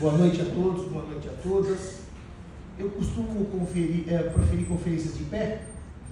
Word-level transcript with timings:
Boa 0.00 0.18
noite 0.18 0.40
a 0.40 0.44
todos, 0.46 0.88
boa 0.88 1.04
noite 1.06 1.28
a 1.28 1.32
todas. 1.40 2.00
Eu 2.76 2.90
costumo 2.90 3.44
conferir, 3.44 4.12
é, 4.12 4.24
proferir 4.24 4.66
conferências 4.66 5.16
de 5.16 5.22
pé. 5.22 5.60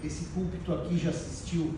Esse 0.05 0.27
púlpito 0.27 0.73
aqui 0.73 0.97
já 0.97 1.11
assistiu 1.11 1.75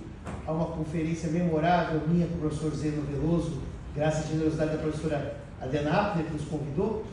a 0.47 0.53
uma 0.53 0.67
conferência 0.67 1.31
memorável 1.31 2.03
minha 2.07 2.27
com 2.27 2.35
o 2.35 2.41
professor 2.41 2.75
Zeno 2.75 3.03
Veloso, 3.05 3.63
graças 3.97 4.27
à 4.27 4.29
generosidade 4.29 4.73
da 4.73 4.83
professora 4.83 5.41
Adena 5.59 5.93
Appler, 5.93 6.27
que 6.27 6.33
nos 6.35 6.45
convidou. 6.45 7.07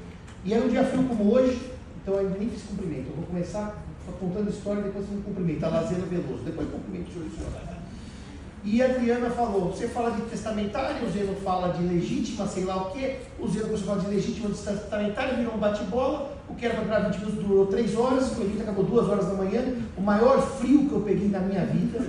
E 0.43 0.53
era 0.53 0.65
um 0.65 0.67
dia 0.67 0.83
frio 0.83 1.05
como 1.05 1.35
hoje, 1.35 1.71
então 2.01 2.15
eu 2.15 2.29
nem 2.31 2.49
fiz 2.49 2.63
cumprimento. 2.63 3.11
Eu 3.11 3.15
vou 3.15 3.25
começar 3.25 3.81
contando 4.19 4.47
a 4.47 4.51
história, 4.51 4.83
depois 4.83 5.05
eu 5.09 5.21
cumprimento. 5.21 5.63
A 5.63 5.69
lá 5.69 5.83
Zeno 5.83 6.05
Veloso, 6.05 6.43
depois 6.43 6.67
cumprimento 6.69 7.11
o 7.11 7.13
senhor 7.13 7.29
e. 7.29 7.80
E 8.63 8.79
a 8.81 8.85
Adriana 8.85 9.29
falou, 9.31 9.71
você 9.71 9.87
fala 9.87 10.11
de 10.11 10.21
testamentário, 10.21 11.07
o 11.07 11.11
Zeno 11.11 11.35
fala 11.43 11.73
de 11.73 11.81
legítima, 11.81 12.45
sei 12.45 12.63
lá 12.63 12.77
o 12.77 12.91
quê. 12.91 13.17
O 13.39 13.47
Zeno 13.47 13.65
começou 13.65 13.91
a 13.91 13.95
falar 13.95 14.07
de 14.07 14.15
legítima, 14.15 14.49
de 14.49 14.57
testamentário, 14.57 15.37
virou 15.37 15.55
um 15.55 15.57
bate-bola. 15.57 16.37
O 16.47 16.53
que 16.53 16.65
era 16.65 16.75
para 16.75 16.83
durar 16.83 17.11
20 17.11 17.19
minutos 17.21 17.43
durou 17.43 17.65
3 17.65 17.95
horas, 17.97 18.37
o 18.37 18.41
evento 18.41 18.61
acabou 18.61 18.83
2 18.83 19.09
horas 19.09 19.25
da 19.25 19.33
manhã. 19.33 19.63
O 19.97 20.01
maior 20.01 20.39
frio 20.59 20.87
que 20.87 20.93
eu 20.93 21.01
peguei 21.01 21.27
na 21.29 21.39
minha 21.39 21.65
vida. 21.65 21.99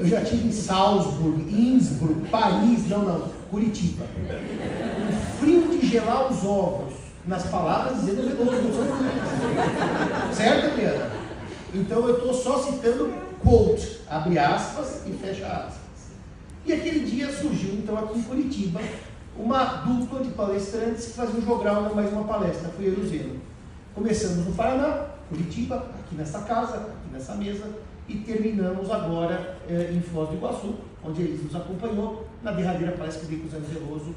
Eu 0.00 0.06
já 0.06 0.20
tive 0.22 0.48
em 0.48 0.52
Salzburg, 0.52 1.42
Innsbruck, 1.42 2.28
Paris, 2.28 2.88
não, 2.88 3.04
não, 3.04 3.28
Curitiba. 3.50 4.04
O 4.04 5.38
frio 5.38 5.68
de 5.68 5.86
gelar 5.86 6.32
os 6.32 6.44
ovos. 6.44 6.94
Nas 7.26 7.44
palavras, 7.44 8.00
Zeno 8.00 8.22
Veloso. 8.22 8.60
Certo, 10.32 10.66
Adriana? 10.66 11.10
Então 11.72 12.06
eu 12.08 12.16
estou 12.16 12.34
só 12.34 12.58
citando 12.58 13.14
quote, 13.42 14.00
abre 14.10 14.38
aspas 14.38 15.02
e 15.06 15.12
fecha 15.12 15.46
aspas. 15.46 15.83
E 16.66 16.72
aquele 16.72 17.00
dia 17.00 17.30
surgiu, 17.30 17.74
então, 17.74 17.98
aqui 17.98 18.18
em 18.18 18.22
Curitiba, 18.22 18.80
uma 19.36 19.64
dupla 19.64 20.22
de 20.22 20.30
palestrantes 20.30 21.06
que 21.06 21.12
faziam 21.12 21.38
um 21.38 21.44
jogral 21.44 21.94
mais 21.94 22.10
uma 22.10 22.24
palestra, 22.24 22.70
foi 22.70 22.86
eu 22.86 22.94
e 22.94 23.00
o 23.00 23.06
Zeno. 23.06 23.40
Começamos 23.94 24.46
no 24.46 24.52
Paraná, 24.54 25.08
Curitiba, 25.28 25.76
aqui 25.76 26.14
nessa 26.14 26.40
casa, 26.40 26.76
aqui 26.76 27.12
nessa 27.12 27.34
mesa, 27.34 27.68
e 28.08 28.16
terminamos 28.16 28.90
agora 28.90 29.58
eh, 29.68 29.92
em 29.94 30.00
Foz 30.00 30.30
do 30.30 30.36
Iguaçu, 30.36 30.74
onde 31.04 31.20
eles 31.20 31.42
nos 31.42 31.54
acompanhou, 31.54 32.26
na 32.42 32.52
derradeira 32.52 32.92
palestra 32.92 33.20
que 33.20 33.26
veio 33.26 33.42
com 33.42 33.48
o 33.48 33.50
Zé 33.50 33.58
Veloso, 33.58 34.14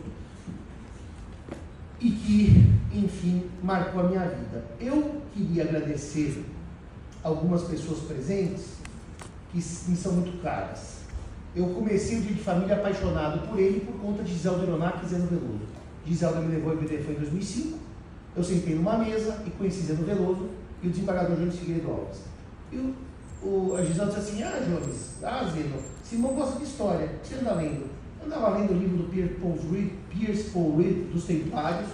e 2.00 2.12
que, 2.12 2.73
enfim, 2.94 3.50
marcou 3.62 4.02
a 4.02 4.03
minha 4.03 4.22
vida. 4.22 4.64
Eu 4.80 5.22
queria 5.34 5.64
agradecer 5.64 6.45
algumas 7.22 7.64
pessoas 7.64 8.00
presentes 8.00 8.78
que 9.52 9.58
me 9.58 9.98
são 9.98 10.14
muito 10.14 10.42
caras 10.42 10.97
eu 11.58 11.66
comecei 11.69 12.19
o 12.19 12.22
dia 12.22 12.36
de 12.36 12.41
família 12.41 12.75
apaixonado 12.75 13.47
por 13.47 13.58
ele 13.58 13.80
por 13.80 14.00
conta 14.00 14.22
de 14.22 14.31
Giselda 14.31 14.63
Ironac 14.63 15.03
e 15.03 15.09
Zeno 15.09 15.25
Veloso. 15.25 15.61
Giselda 16.05 16.39
me 16.39 16.53
levou 16.53 16.72
ao 16.72 16.77
foi 16.77 16.95
em 16.95 17.17
2005, 17.17 17.80
eu 18.36 18.44
sentei 18.44 18.75
numa 18.75 18.97
mesa 19.00 19.41
e 19.45 19.50
conheci 19.50 19.81
Zeno 19.81 20.05
Veloso 20.05 20.50
e 20.83 20.88
o 20.88 20.91
desembargador 20.91 21.35
Jones 21.35 21.55
Figueiredo 21.55 21.89
Alves. 21.89 22.19
E 22.72 22.78
o, 22.78 22.95
o, 23.41 23.75
a 23.75 23.81
disse 23.81 24.02
assim, 24.02 24.44
ah 24.44 24.61
Jones, 24.63 25.16
ah 25.23 25.52
Zeno, 25.52 25.81
Simão 26.03 26.35
gosta 26.35 26.59
de 26.59 26.66
história, 26.66 27.08
o 27.08 27.19
que 27.22 27.28
você 27.28 27.35
anda 27.35 27.53
lendo? 27.55 27.89
Eu 28.19 28.28
andava 28.28 28.58
lendo 28.58 28.73
o 28.73 28.78
livro 28.78 28.97
do 28.97 29.09
Pierce 29.09 29.33
Paul 29.35 29.58
Reed, 29.72 29.91
Pierce 30.11 30.50
Paul 30.52 30.78
Reed 30.78 31.11
dos 31.11 31.23
Templários, 31.23 31.89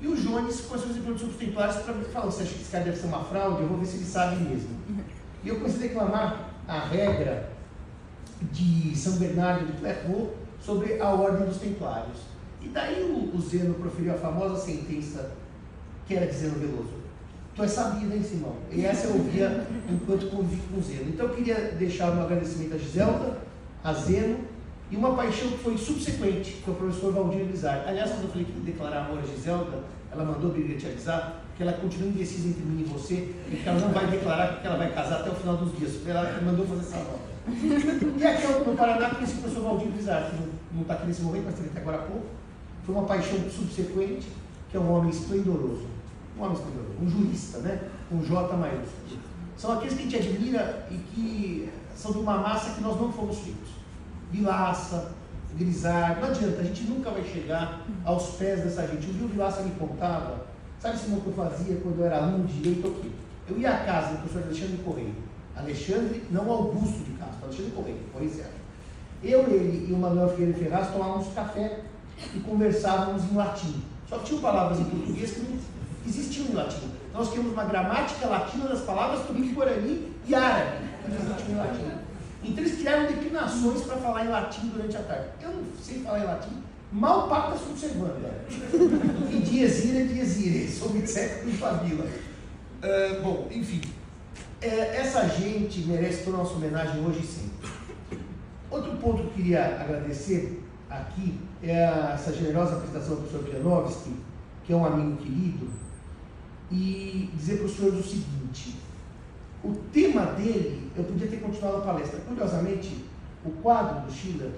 e 0.00 0.06
o 0.06 0.16
Jones 0.16 0.60
começou 0.60 0.90
a 0.90 0.94
perguntas 0.94 1.20
sobre 1.20 1.34
os 1.34 1.40
Templários 1.40 1.76
para 1.76 1.94
mim, 1.94 2.04
falou, 2.04 2.30
você 2.30 2.44
acha 2.44 2.54
que 2.54 2.62
esse 2.62 2.70
cara 2.70 2.84
deve 2.84 2.96
ser 2.96 3.06
uma 3.06 3.24
fraude? 3.24 3.62
Eu 3.62 3.68
vou 3.68 3.78
ver 3.78 3.86
se 3.86 3.96
ele 3.96 4.04
sabe 4.04 4.36
mesmo. 4.44 4.70
E 5.44 5.48
eu 5.48 5.56
comecei 5.56 5.86
a 5.86 5.88
declamar 5.88 6.54
a 6.68 6.86
regra 6.86 7.51
de 8.52 8.96
São 8.96 9.16
Bernardo 9.16 9.66
de 9.66 9.72
Clairvaux 9.78 10.30
sobre 10.60 11.00
a 11.00 11.08
ordem 11.10 11.46
dos 11.46 11.58
templários. 11.58 12.18
E 12.60 12.68
daí 12.68 13.02
o, 13.02 13.36
o 13.36 13.40
Zeno 13.40 13.74
proferiu 13.74 14.14
a 14.14 14.16
famosa 14.16 14.56
sentença 14.56 15.32
que 16.06 16.14
era 16.14 16.26
de 16.26 16.34
Zeno 16.34 16.58
Veloso. 16.58 17.02
Tu 17.54 17.62
é 17.62 17.68
sabido, 17.68 18.14
hein, 18.14 18.22
Simão? 18.22 18.54
E 18.70 18.84
essa 18.84 19.08
eu 19.08 19.14
ouvia 19.14 19.66
enquanto 19.90 20.30
convivi 20.30 20.62
com 20.70 20.78
o 20.78 20.82
Zeno. 20.82 21.10
Então 21.10 21.26
eu 21.26 21.34
queria 21.34 21.72
deixar 21.72 22.10
o 22.10 22.14
meu 22.14 22.24
agradecimento 22.24 22.74
a 22.74 22.78
Giselda, 22.78 23.38
a 23.84 23.92
Zeno, 23.92 24.38
e 24.90 24.96
uma 24.96 25.14
paixão 25.14 25.50
que 25.50 25.58
foi 25.58 25.76
subsequente, 25.76 26.60
que 26.64 26.70
o 26.70 26.74
professor 26.74 27.12
Valdir 27.12 27.46
Lizar. 27.46 27.84
Aliás, 27.86 28.10
quando 28.10 28.24
eu 28.24 28.28
falei 28.30 28.44
que 28.44 28.52
declarar 28.60 29.06
amor 29.06 29.18
a 29.18 29.22
Giselda, 29.22 29.84
ela 30.10 30.24
mandou 30.24 30.50
brigatearizar 30.50 31.42
que 31.56 31.62
ela 31.62 31.72
continua 31.72 32.08
indecisa 32.08 32.48
entre 32.48 32.62
mim 32.62 32.82
e 32.82 32.84
você, 32.84 33.34
e 33.50 33.56
que 33.62 33.68
ela 33.68 33.80
não 33.80 33.90
vai 33.90 34.06
declarar 34.06 34.60
que 34.60 34.66
ela 34.66 34.76
vai 34.76 34.92
casar 34.92 35.20
até 35.20 35.30
o 35.30 35.34
final 35.34 35.56
dos 35.56 35.76
dias. 35.78 36.06
Ela 36.06 36.40
mandou 36.42 36.66
fazer 36.66 36.80
essa 36.80 36.96
nota. 36.98 37.31
E 38.18 38.26
aqui 38.26 38.46
no 38.46 38.76
Paraná 38.76 39.10
conheci 39.10 39.34
o 39.34 39.38
professor 39.38 39.62
Valdir 39.64 39.88
Bizarro, 39.88 40.30
que 40.30 40.74
não 40.74 40.82
está 40.82 40.94
aqui 40.94 41.06
nesse 41.06 41.22
momento, 41.22 41.44
mas 41.46 41.54
teve 41.56 41.68
até 41.70 41.80
agora 41.80 41.98
há 41.98 42.02
pouco. 42.02 42.26
Foi 42.84 42.94
uma 42.94 43.04
paixão 43.04 43.38
subsequente, 43.50 44.28
que 44.70 44.76
é 44.76 44.80
um 44.80 44.92
homem 44.92 45.10
esplendoroso. 45.10 45.86
Um 46.38 46.42
homem 46.42 46.56
esplendoroso, 46.56 46.94
um 47.00 47.10
jurista, 47.10 47.58
né? 47.58 47.88
Com 48.08 48.22
J 48.22 48.56
maiúsculo. 48.56 49.18
São 49.56 49.72
aqueles 49.72 49.94
que 49.94 50.00
a 50.00 50.04
gente 50.04 50.16
admira 50.16 50.86
e 50.90 50.94
que 50.94 51.70
são 51.96 52.12
de 52.12 52.18
uma 52.18 52.38
massa 52.38 52.74
que 52.74 52.80
nós 52.80 53.00
não 53.00 53.12
fomos 53.12 53.38
feitos. 53.38 53.70
Vilaça, 54.30 55.12
Grisar, 55.56 56.20
não 56.20 56.28
adianta, 56.28 56.60
a 56.60 56.64
gente 56.64 56.84
nunca 56.84 57.10
vai 57.10 57.24
chegar 57.24 57.84
aos 58.04 58.36
pés 58.36 58.62
dessa 58.62 58.86
gente. 58.86 59.10
Um 59.10 59.12
dia 59.12 59.26
o 59.26 59.28
Vilaça 59.28 59.62
me 59.62 59.72
contava, 59.72 60.46
sabe 60.80 60.94
esse 60.94 61.06
que 61.06 61.26
eu 61.26 61.32
fazia 61.34 61.76
quando 61.76 61.98
eu 61.98 62.06
era 62.06 62.18
aluno 62.18 62.46
de 62.46 62.54
direito 62.54 62.86
aqui? 62.86 63.12
Eu 63.48 63.58
ia 63.58 63.74
à 63.74 63.84
casa 63.84 64.14
do 64.14 64.18
professor 64.20 64.44
Alexandre 64.44 64.82
Correia 64.84 65.31
Alexandre, 65.56 66.22
não 66.30 66.50
Augusto 66.50 66.98
de 67.04 67.12
Castro, 67.12 67.44
Alexandre 67.44 67.72
Correia, 67.72 67.96
Correia 68.12 68.30
Sérgio. 68.30 68.62
Eu, 69.22 69.40
ele 69.42 69.86
e 69.88 69.92
o 69.92 69.98
Manuel 69.98 70.30
Figueiredo 70.30 70.58
Ferraz 70.58 70.90
tomávamos 70.90 71.28
café 71.34 71.80
e 72.34 72.40
conversávamos 72.40 73.22
em 73.30 73.34
latim. 73.34 73.82
Só 74.08 74.18
que 74.18 74.26
tinham 74.26 74.40
palavras 74.40 74.80
em 74.80 74.84
português 74.84 75.30
que 75.30 75.40
não 75.40 75.58
existiam 76.06 76.46
em 76.46 76.54
latim. 76.54 76.90
Nós 77.12 77.30
tínhamos 77.30 77.52
uma 77.52 77.64
gramática 77.64 78.26
latina 78.26 78.68
das 78.68 78.80
palavras 78.80 79.26
tupi-guarani 79.26 80.12
e 80.26 80.34
árabe, 80.34 80.88
que 81.04 81.10
não 81.10 81.16
existiam 81.18 81.50
em 81.50 81.58
latim. 81.58 82.02
Então 82.44 82.64
eles 82.64 82.78
criaram 82.78 83.06
declinações 83.06 83.82
para 83.82 83.96
falar 83.98 84.24
em 84.24 84.28
latim 84.28 84.68
durante 84.68 84.96
a 84.96 85.02
tarde. 85.02 85.26
Eu 85.40 85.50
não 85.50 85.64
sei 85.80 86.00
falar 86.00 86.20
em 86.20 86.24
latim, 86.24 86.62
mal 86.90 87.28
pacta 87.28 87.56
subservanda. 87.58 88.44
E 89.30 89.38
dies 89.38 89.84
ira, 89.84 90.04
dies 90.04 90.40
ire, 90.40 90.68
sob 90.68 91.06
século 91.06 91.50
e 91.50 91.56
família. 91.56 92.04
Uh, 92.04 93.22
bom, 93.22 93.48
enfim, 93.52 93.80
é, 94.62 94.96
essa 94.96 95.28
gente 95.28 95.80
merece 95.80 96.24
toda 96.24 96.36
a 96.36 96.40
nossa 96.40 96.54
homenagem 96.54 97.04
hoje 97.04 97.20
e 97.20 97.26
sempre. 97.26 97.70
Outro 98.70 98.96
ponto 98.98 99.18
que 99.18 99.24
eu 99.24 99.30
queria 99.30 99.80
agradecer 99.80 100.62
aqui 100.88 101.38
é 101.62 102.12
essa 102.14 102.32
generosa 102.32 102.76
apresentação 102.76 103.16
do 103.16 103.22
professor 103.22 103.44
Pianovski, 103.44 104.14
que 104.64 104.72
é 104.72 104.76
um 104.76 104.86
amigo 104.86 105.16
querido, 105.16 105.68
e 106.70 107.28
dizer 107.34 107.58
para 107.58 107.66
os 107.66 107.76
senhores 107.76 108.00
o 108.00 108.08
seguinte: 108.08 108.76
o 109.64 109.74
tema 109.92 110.26
dele, 110.26 110.90
eu 110.96 111.04
podia 111.04 111.26
ter 111.26 111.40
continuado 111.40 111.78
a 111.78 111.80
palestra. 111.80 112.20
Curiosamente, 112.20 113.04
o 113.44 113.50
quadro 113.62 114.06
do 114.06 114.12
Schiller, 114.12 114.52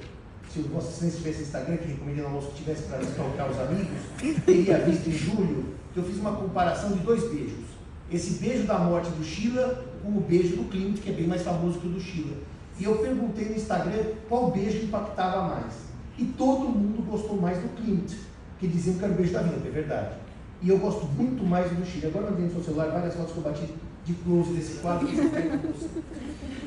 se 0.53 0.60
o 0.60 0.69
Vossa 0.69 0.91
Excelência 0.91 1.19
tivesse 1.19 1.42
Instagram, 1.42 1.76
que 1.78 1.88
recomendei 1.88 2.22
no 2.22 2.28
almoço 2.28 2.50
que 2.50 2.62
tivesse 2.62 2.82
para 2.82 3.03
stalkear 3.03 3.50
os 3.50 3.59
amigos, 3.59 3.98
teria 4.44 4.78
visto 4.81 5.09
em 5.09 5.12
julho 5.12 5.75
que 5.92 5.98
eu 5.98 6.04
fiz 6.04 6.19
uma 6.19 6.32
comparação 6.32 6.92
de 6.92 6.98
dois 6.98 7.22
beijos. 7.31 7.65
Esse 8.12 8.34
beijo 8.34 8.66
da 8.66 8.78
morte 8.78 9.09
do 9.10 9.25
com 9.25 9.94
o 10.09 10.20
beijo 10.20 10.56
do 10.56 10.69
Klimt, 10.70 11.00
que 11.00 11.10
é 11.10 11.12
bem 11.12 11.26
mais 11.26 11.42
famoso 11.42 11.78
que 11.78 11.87
o 11.87 11.91
do 11.91 12.00
Schiller. 12.00 12.37
E 12.78 12.84
eu 12.84 12.97
perguntei 12.97 13.47
no 13.47 13.56
Instagram 13.56 14.03
qual 14.28 14.50
beijo 14.50 14.84
impactava 14.84 15.54
mais. 15.54 15.75
E 16.19 16.25
todo 16.25 16.69
mundo 16.69 17.04
gostou 17.09 17.41
mais 17.41 17.59
do 17.59 17.69
Klimt, 17.76 18.15
que 18.59 18.66
diziam 18.66 18.97
que 18.97 19.04
era 19.04 19.12
o 19.12 19.16
beijo 19.16 19.32
da 19.32 19.42
vida, 19.42 19.56
é 19.66 19.70
verdade. 19.70 20.16
E 20.62 20.69
eu 20.69 20.78
gosto 20.78 21.06
muito 21.06 21.44
mais 21.44 21.70
do 21.70 21.84
Schiller. 21.84 22.10
Agora 22.10 22.26
eu 22.26 22.37
tenho 22.37 22.48
no 22.48 22.54
seu 22.54 22.65
celular 22.65 22.91
várias 22.91 23.15
fotos 23.15 23.32
que 23.32 23.38
eu 23.38 23.42
bati 23.44 23.69
de 24.04 24.15
close 24.15 24.53
desse 24.53 24.81
quadro. 24.81 25.09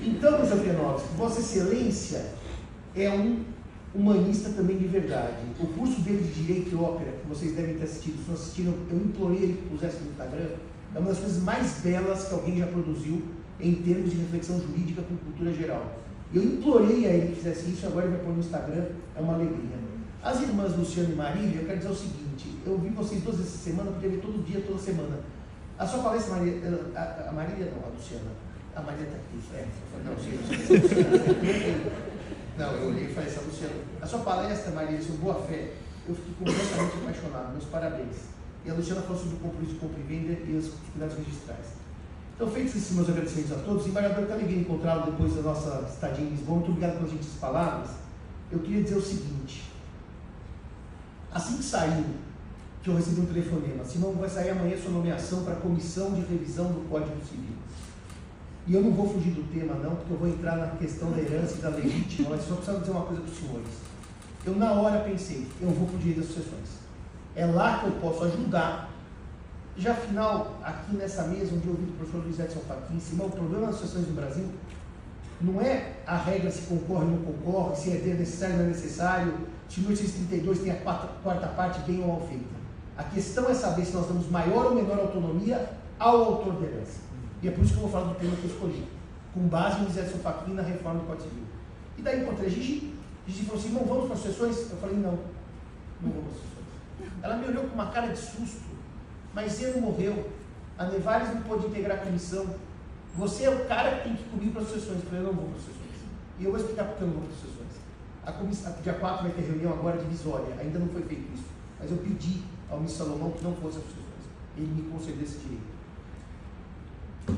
então, 0.04 0.36
amigos, 0.36 1.04
Vossa 1.16 1.40
Excelência 1.40 2.26
é 2.96 3.10
um 3.10 3.44
humanista 3.94 4.50
também 4.50 4.78
de 4.78 4.88
verdade. 4.88 5.38
O 5.60 5.68
curso 5.68 6.02
dele 6.02 6.24
de 6.24 6.44
Direito 6.44 6.74
e 6.74 6.76
Ópera, 6.76 7.12
que 7.12 7.28
vocês 7.28 7.54
devem 7.54 7.76
ter 7.76 7.84
assistido, 7.84 8.24
se 8.24 8.28
não 8.28 8.36
assistiram, 8.36 8.74
eu 8.92 8.98
implorei 8.98 9.38
ele 9.38 9.54
que 9.54 9.70
pusesse 9.70 9.98
no 10.04 10.12
Instagram 10.12 10.50
é 10.98 11.00
uma 11.00 11.10
das 11.10 11.20
coisas 11.20 11.44
mais 11.44 11.80
belas 11.82 12.28
que 12.28 12.34
alguém 12.34 12.58
já 12.58 12.66
produziu 12.66 13.22
em 13.60 13.76
termos 13.76 14.10
de 14.10 14.18
reflexão 14.18 14.60
jurídica 14.60 15.04
com 15.04 15.16
cultura 15.16 15.54
geral. 15.54 15.96
Eu 16.34 16.44
implorei 16.44 17.06
a 17.06 17.10
ele 17.10 17.28
que 17.30 17.36
fizesse 17.36 17.70
isso, 17.70 17.86
agora 17.86 18.08
ele 18.08 18.16
vai 18.16 18.26
pôr 18.26 18.34
no 18.34 18.40
Instagram, 18.40 18.86
é 19.16 19.22
uma 19.22 19.36
alegria. 19.36 19.78
As 20.24 20.42
irmãs 20.42 20.76
Luciano 20.76 21.14
e 21.14 21.16
Marília, 21.16 21.62
eu 21.62 21.68
quero 21.68 21.78
dizer 21.78 21.92
o 21.92 21.96
seguinte, 21.96 22.58
eu 22.66 22.80
vi 22.80 22.90
vocês 22.90 23.22
duas 23.22 23.40
essa 23.40 23.58
semana, 23.58 23.92
podia 23.92 24.10
ver 24.10 24.22
todo 24.22 24.44
dia, 24.44 24.60
toda 24.62 24.80
semana. 24.80 25.20
A 25.78 25.86
sua 25.86 26.02
palestra, 26.02 26.36
Maria, 26.36 26.54
a, 26.96 27.30
a 27.30 27.32
Marília 27.32 27.72
não, 27.72 27.88
a 27.88 27.94
Luciana, 27.94 28.32
a 28.76 28.82
Maria 28.82 29.06
está 29.06 29.18
aqui, 29.18 29.40
é, 29.54 29.68
não, 30.04 30.18
sim, 30.18 30.32
não, 32.58 32.72
eu 32.72 32.90
olhei 32.90 33.06
e 33.06 33.14
falei, 33.14 33.30
essa 33.30 33.42
Luciana, 33.42 33.76
a 34.02 34.08
sua 34.08 34.20
palestra, 34.20 34.72
Maria, 34.72 35.00
sobre 35.00 35.18
boa 35.18 35.36
fé, 35.44 35.74
eu 36.10 36.16
fiquei 36.16 36.34
completamente 36.40 36.98
apaixonado, 37.04 37.52
meus 37.52 37.66
parabéns. 37.66 38.37
E 38.66 38.70
a 38.70 38.74
Luciana 38.74 39.02
falou 39.02 39.18
sobre 39.18 39.36
o 39.36 39.40
compromisso 39.40 39.74
de 39.74 39.80
compra 39.80 40.00
e 40.00 40.04
venda 40.04 40.34
e 40.34 40.58
os 40.58 40.72
cuidados 40.92 41.18
registrais. 41.18 41.66
Então, 42.36 42.52
feitos 42.52 42.76
esses 42.76 42.92
meus 42.92 43.10
agradecimentos 43.10 43.52
a 43.52 43.56
todos, 43.64 43.88
embargador, 43.88 44.26
que 44.26 44.32
alegria 44.32 44.60
encontrá-lo 44.60 45.12
depois 45.12 45.36
da 45.36 45.42
nossa 45.42 45.88
estadia 45.90 46.24
em 46.24 46.30
Lisboa. 46.30 46.58
Muito 46.58 46.70
obrigado 46.72 46.98
pelas 46.98 47.12
gentis 47.12 47.34
palavras. 47.40 47.90
Eu 48.52 48.60
queria 48.60 48.84
dizer 48.84 48.96
o 48.96 49.02
seguinte: 49.02 49.72
assim 51.34 51.58
que 51.58 51.64
saiu 51.64 52.06
que 52.84 52.90
eu 52.90 52.96
recebi 52.96 53.22
um 53.22 53.26
telefonema. 53.26 53.84
Simão, 53.84 54.14
vai 54.14 54.30
sair 54.30 54.52
amanhã 54.52 54.78
sua 54.78 54.92
nomeação 54.92 55.44
para 55.44 55.54
a 55.54 55.58
comissão 55.58 56.14
de 56.14 56.22
revisão 56.22 56.68
do 56.68 56.88
Código 56.90 57.18
Civil. 57.26 57.56
E 58.66 58.74
eu 58.74 58.82
não 58.82 58.92
vou 58.92 59.10
fugir 59.10 59.32
do 59.32 59.44
tema, 59.52 59.74
não, 59.76 59.96
porque 59.96 60.14
eu 60.14 60.18
vou 60.18 60.28
entrar 60.28 60.58
na 60.58 60.68
questão 60.68 61.12
da 61.12 61.20
herança 61.20 61.56
e 61.58 61.62
da 61.62 61.70
legítima, 61.70 62.30
mas 62.32 62.46
só 62.46 62.56
preciso 62.56 62.80
dizer 62.80 62.92
uma 62.92 63.06
coisa 63.06 63.22
para 63.22 63.32
os 63.32 63.38
senhores. 63.38 63.68
Eu, 64.46 64.56
na 64.56 64.72
hora, 64.74 65.00
pensei, 65.00 65.48
eu 65.62 65.70
vou 65.70 65.88
para 65.88 65.96
o 65.96 66.00
direito 66.00 66.20
das 66.20 66.28
sucessões. 66.28 66.87
É 67.38 67.46
lá 67.46 67.80
que 67.80 67.86
eu 67.86 67.92
posso 68.02 68.24
ajudar. 68.24 68.90
Já 69.78 69.92
afinal, 69.92 70.58
aqui 70.64 70.96
nessa 70.96 71.22
mesa, 71.24 71.54
onde 71.56 71.68
eu 71.68 71.74
ouvi 71.74 71.86
do 71.86 71.98
professor 71.98 72.24
Luiz 72.24 72.40
Edson 72.40 72.62
Simão, 73.00 73.28
o 73.28 73.32
problema 73.32 73.68
das 73.68 73.76
sucessões 73.76 74.08
no 74.08 74.16
Brasil 74.16 74.50
não 75.40 75.62
é 75.62 75.94
a 76.08 76.18
regra 76.18 76.50
se 76.50 76.64
concorre 76.64 77.06
ou 77.06 77.12
não 77.12 77.18
concorre, 77.20 77.76
se 77.76 77.92
é 77.92 78.16
necessário 78.16 78.56
ou 78.56 78.62
não 78.62 78.66
é 78.66 78.70
necessário, 78.70 79.34
se 79.70 79.82
1832 79.82 80.60
tem 80.60 80.72
a 80.72 80.78
quarta, 80.78 81.08
quarta 81.22 81.48
parte 81.50 81.80
bem 81.82 82.02
ou 82.02 82.08
mal 82.08 82.28
feita. 82.28 82.58
A 82.98 83.04
questão 83.04 83.48
é 83.48 83.54
saber 83.54 83.86
se 83.86 83.94
nós 83.94 84.08
damos 84.08 84.28
maior 84.32 84.66
ou 84.66 84.74
menor 84.76 84.98
autonomia 84.98 85.70
ao 86.00 86.24
autor 86.24 86.54
da 86.54 86.66
herança. 86.66 87.02
E 87.44 87.48
é 87.48 87.52
por 87.52 87.64
isso 87.64 87.74
que 87.74 87.78
eu 87.78 87.84
vou 87.84 87.92
falar 87.92 88.14
do 88.14 88.16
tema 88.16 88.36
que 88.36 88.46
eu 88.46 88.50
escolhi, 88.50 88.84
com 89.32 89.42
base 89.42 89.80
no 89.82 89.92
Zé 89.92 90.02
Fachin 90.02 90.54
na 90.56 90.64
reforma 90.64 91.02
do 91.02 91.06
Código 91.06 91.30
Civil. 91.30 91.44
E 92.00 92.02
daí 92.02 92.24
encontrei 92.24 92.50
Gigi. 92.50 92.96
Gigi 93.28 93.46
falou 93.46 93.62
assim: 93.62 93.74
não 93.74 93.86
vamos 93.86 94.06
para 94.06 94.16
as 94.16 94.22
sessões? 94.22 94.72
Eu 94.72 94.78
falei: 94.78 94.96
não, 94.96 95.20
não 96.02 96.12
vou 96.12 96.24
para 96.24 96.32
as 96.32 96.38
sessões. 96.38 96.57
Ela 97.22 97.38
me 97.38 97.48
olhou 97.48 97.64
com 97.66 97.74
uma 97.74 97.88
cara 97.88 98.08
de 98.08 98.18
susto, 98.18 98.66
mas 99.34 99.62
ele 99.62 99.82
morreu. 99.82 100.30
A 100.78 100.86
Nevares 100.86 101.34
não 101.34 101.42
pôde 101.42 101.68
integrar 101.68 101.98
a 101.98 102.02
comissão. 102.02 102.46
Você 103.16 103.46
é 103.46 103.50
o 103.50 103.66
cara 103.66 103.98
que 103.98 104.04
tem 104.04 104.16
que 104.16 104.22
ir 104.24 104.30
comigo 104.30 104.52
para 104.54 104.62
as 104.62 104.70
sessões. 104.70 105.00
Eu 105.00 105.10
falei: 105.10 105.20
eu 105.22 105.26
não 105.26 105.34
vou 105.34 105.46
para 105.46 105.58
as 105.58 105.64
sessões. 105.64 105.78
E 106.40 106.46
eu 106.46 106.52
vou 106.52 106.60
explicar 106.60 106.86
por 106.86 106.98
que 106.98 107.02
eu 107.02 107.08
não 107.08 107.16
vou 107.16 107.24
para 107.24 107.34
as 107.34 107.40
sessões. 107.40 107.58
A 108.26 108.32
comissão, 108.32 108.76
dia 108.84 108.94
4 108.94 109.24
vai 109.24 109.32
ter 109.32 109.42
reunião 109.42 109.74
agora 109.74 109.98
divisória, 109.98 110.54
ainda 110.60 110.80
não 110.80 110.88
foi 110.90 111.02
feito 111.04 111.34
isso. 111.34 111.46
Mas 111.80 111.90
eu 111.90 111.98
pedi 111.98 112.44
ao 112.70 112.78
ministro 112.78 113.06
Salomão 113.06 113.32
que 113.32 113.44
não 113.44 113.56
fosse 113.56 113.78
as 113.78 113.84
sessões. 113.86 114.04
Ele 114.58 114.68
me 114.68 114.90
concedeu 114.92 115.24
esse 115.24 115.38
direito. 115.38 115.78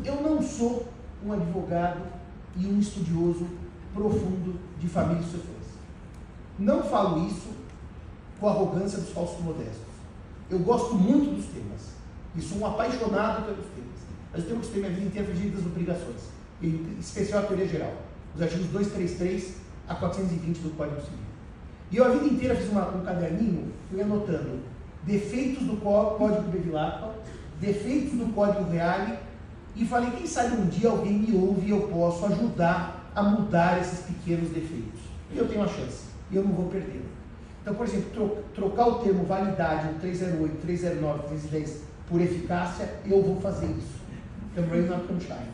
Eu 0.04 0.22
não 0.22 0.42
sou 0.42 0.88
um 1.24 1.34
advogado 1.34 2.02
e 2.56 2.66
um 2.66 2.80
estudioso 2.80 3.48
profundo 3.94 4.60
de 4.80 4.88
família 4.88 5.22
e 5.22 5.24
sucessões. 5.24 5.50
Não 6.58 6.84
falo 6.84 7.26
isso 7.28 7.50
com 8.40 8.48
arrogância 8.48 9.00
dos 9.00 9.10
falsos 9.10 9.44
modestos. 9.44 9.90
Eu 10.50 10.60
gosto 10.60 10.96
muito 10.96 11.36
dos 11.36 11.46
temas 11.46 11.94
e 12.36 12.42
sou 12.42 12.60
um 12.60 12.66
apaixonado 12.66 13.46
pelos 13.46 13.66
temas. 13.76 14.00
Mas 14.32 14.42
eu 14.44 14.50
tenho 14.50 14.62
que 14.62 14.68
ter 14.68 14.80
minha 14.80 14.92
vida 14.92 15.06
inteira 15.08 15.28
fugindo 15.28 15.58
das 15.58 15.66
obrigações, 15.66 16.22
em 16.62 16.98
especial 17.00 17.44
a 17.44 17.46
teoria 17.46 17.68
geral, 17.68 17.94
os 18.36 18.42
artigos 18.42 18.68
233 18.68 19.56
a 19.88 19.96
420 19.96 20.60
do 20.60 20.78
Código 20.78 21.02
Civil. 21.02 21.20
E 21.92 21.98
eu 21.98 22.06
a 22.06 22.10
vida 22.10 22.26
inteira 22.26 22.56
fiz 22.56 22.70
uma, 22.70 22.88
um 22.90 23.04
caderninho, 23.04 23.72
fui 23.90 24.02
anotando 24.02 24.60
defeitos 25.04 25.64
do 25.66 25.78
Código 25.78 26.50
Bevilacqua, 26.52 27.16
defeitos 27.60 28.14
do 28.14 28.34
Código 28.34 28.70
Reale 28.70 29.18
e 29.76 29.86
falei, 29.86 30.12
quem 30.12 30.28
sabe 30.28 30.56
um 30.56 30.68
dia 30.68 30.90
alguém 30.90 31.14
me 31.14 31.36
ouve 31.38 31.68
e 31.68 31.70
eu 31.72 31.82
posso 31.88 32.26
ajudar 32.28 33.12
a 33.16 33.24
mudar 33.24 33.80
esses 33.80 34.02
pequenos 34.02 34.50
defeitos. 34.50 35.00
E 35.34 35.38
eu 35.38 35.48
tenho 35.48 35.62
uma 35.62 35.68
chance, 35.68 36.06
e 36.32 36.36
eu 36.36 36.44
não 36.44 36.52
vou 36.52 36.68
perder. 36.68 37.04
Então, 37.70 37.78
por 37.78 37.86
exemplo, 37.86 38.44
trocar 38.56 38.88
o 38.88 38.96
termo 38.96 39.26
validade 39.26 39.94
308, 40.00 40.58
309, 40.60 41.28
310 41.28 41.84
por 42.10 42.20
eficácia, 42.20 42.96
eu 43.06 43.22
vou 43.22 43.40
fazer 43.40 43.68
isso. 43.68 44.00
Rain, 44.56 44.88
not 44.88 45.06
shine. 45.24 45.52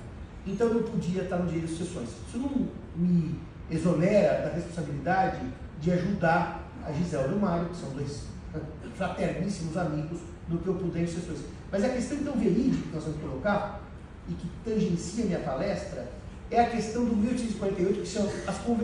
Então 0.47 0.67
eu 0.67 0.83
podia 0.83 1.23
estar 1.23 1.35
no 1.35 1.45
direito 1.45 1.67
de 1.67 1.77
sessões. 1.77 2.07
Isso 2.29 2.38
não 2.38 2.69
me 2.95 3.38
exonera 3.69 4.47
da 4.47 4.56
responsabilidade 4.56 5.41
de 5.81 5.91
ajudar 5.91 6.63
a 6.85 6.91
Gisela 6.94 7.27
e 7.27 7.35
o 7.35 7.39
Mário, 7.39 7.67
que 7.67 7.75
são 7.75 7.89
dois 7.89 8.23
fraterníssimos 8.95 9.75
amigos, 9.75 10.21
no 10.47 10.59
que 10.59 10.67
eu 10.67 10.75
puder 10.75 11.03
em 11.03 11.07
sessões. 11.07 11.39
Mas 11.69 11.83
a 11.83 11.89
questão 11.89 12.17
então 12.17 12.33
verídica 12.38 12.81
que 12.81 12.95
nós 12.95 13.03
vamos 13.03 13.19
colocar 13.19 13.81
e 14.29 14.33
que 14.35 14.50
tangencia 14.63 15.25
minha 15.25 15.39
palestra 15.39 16.07
é 16.50 16.62
a 16.62 16.69
questão 16.69 17.03
do 17.03 17.13
1848, 17.13 18.00
que 18.00 18.07
chama 18.07 18.29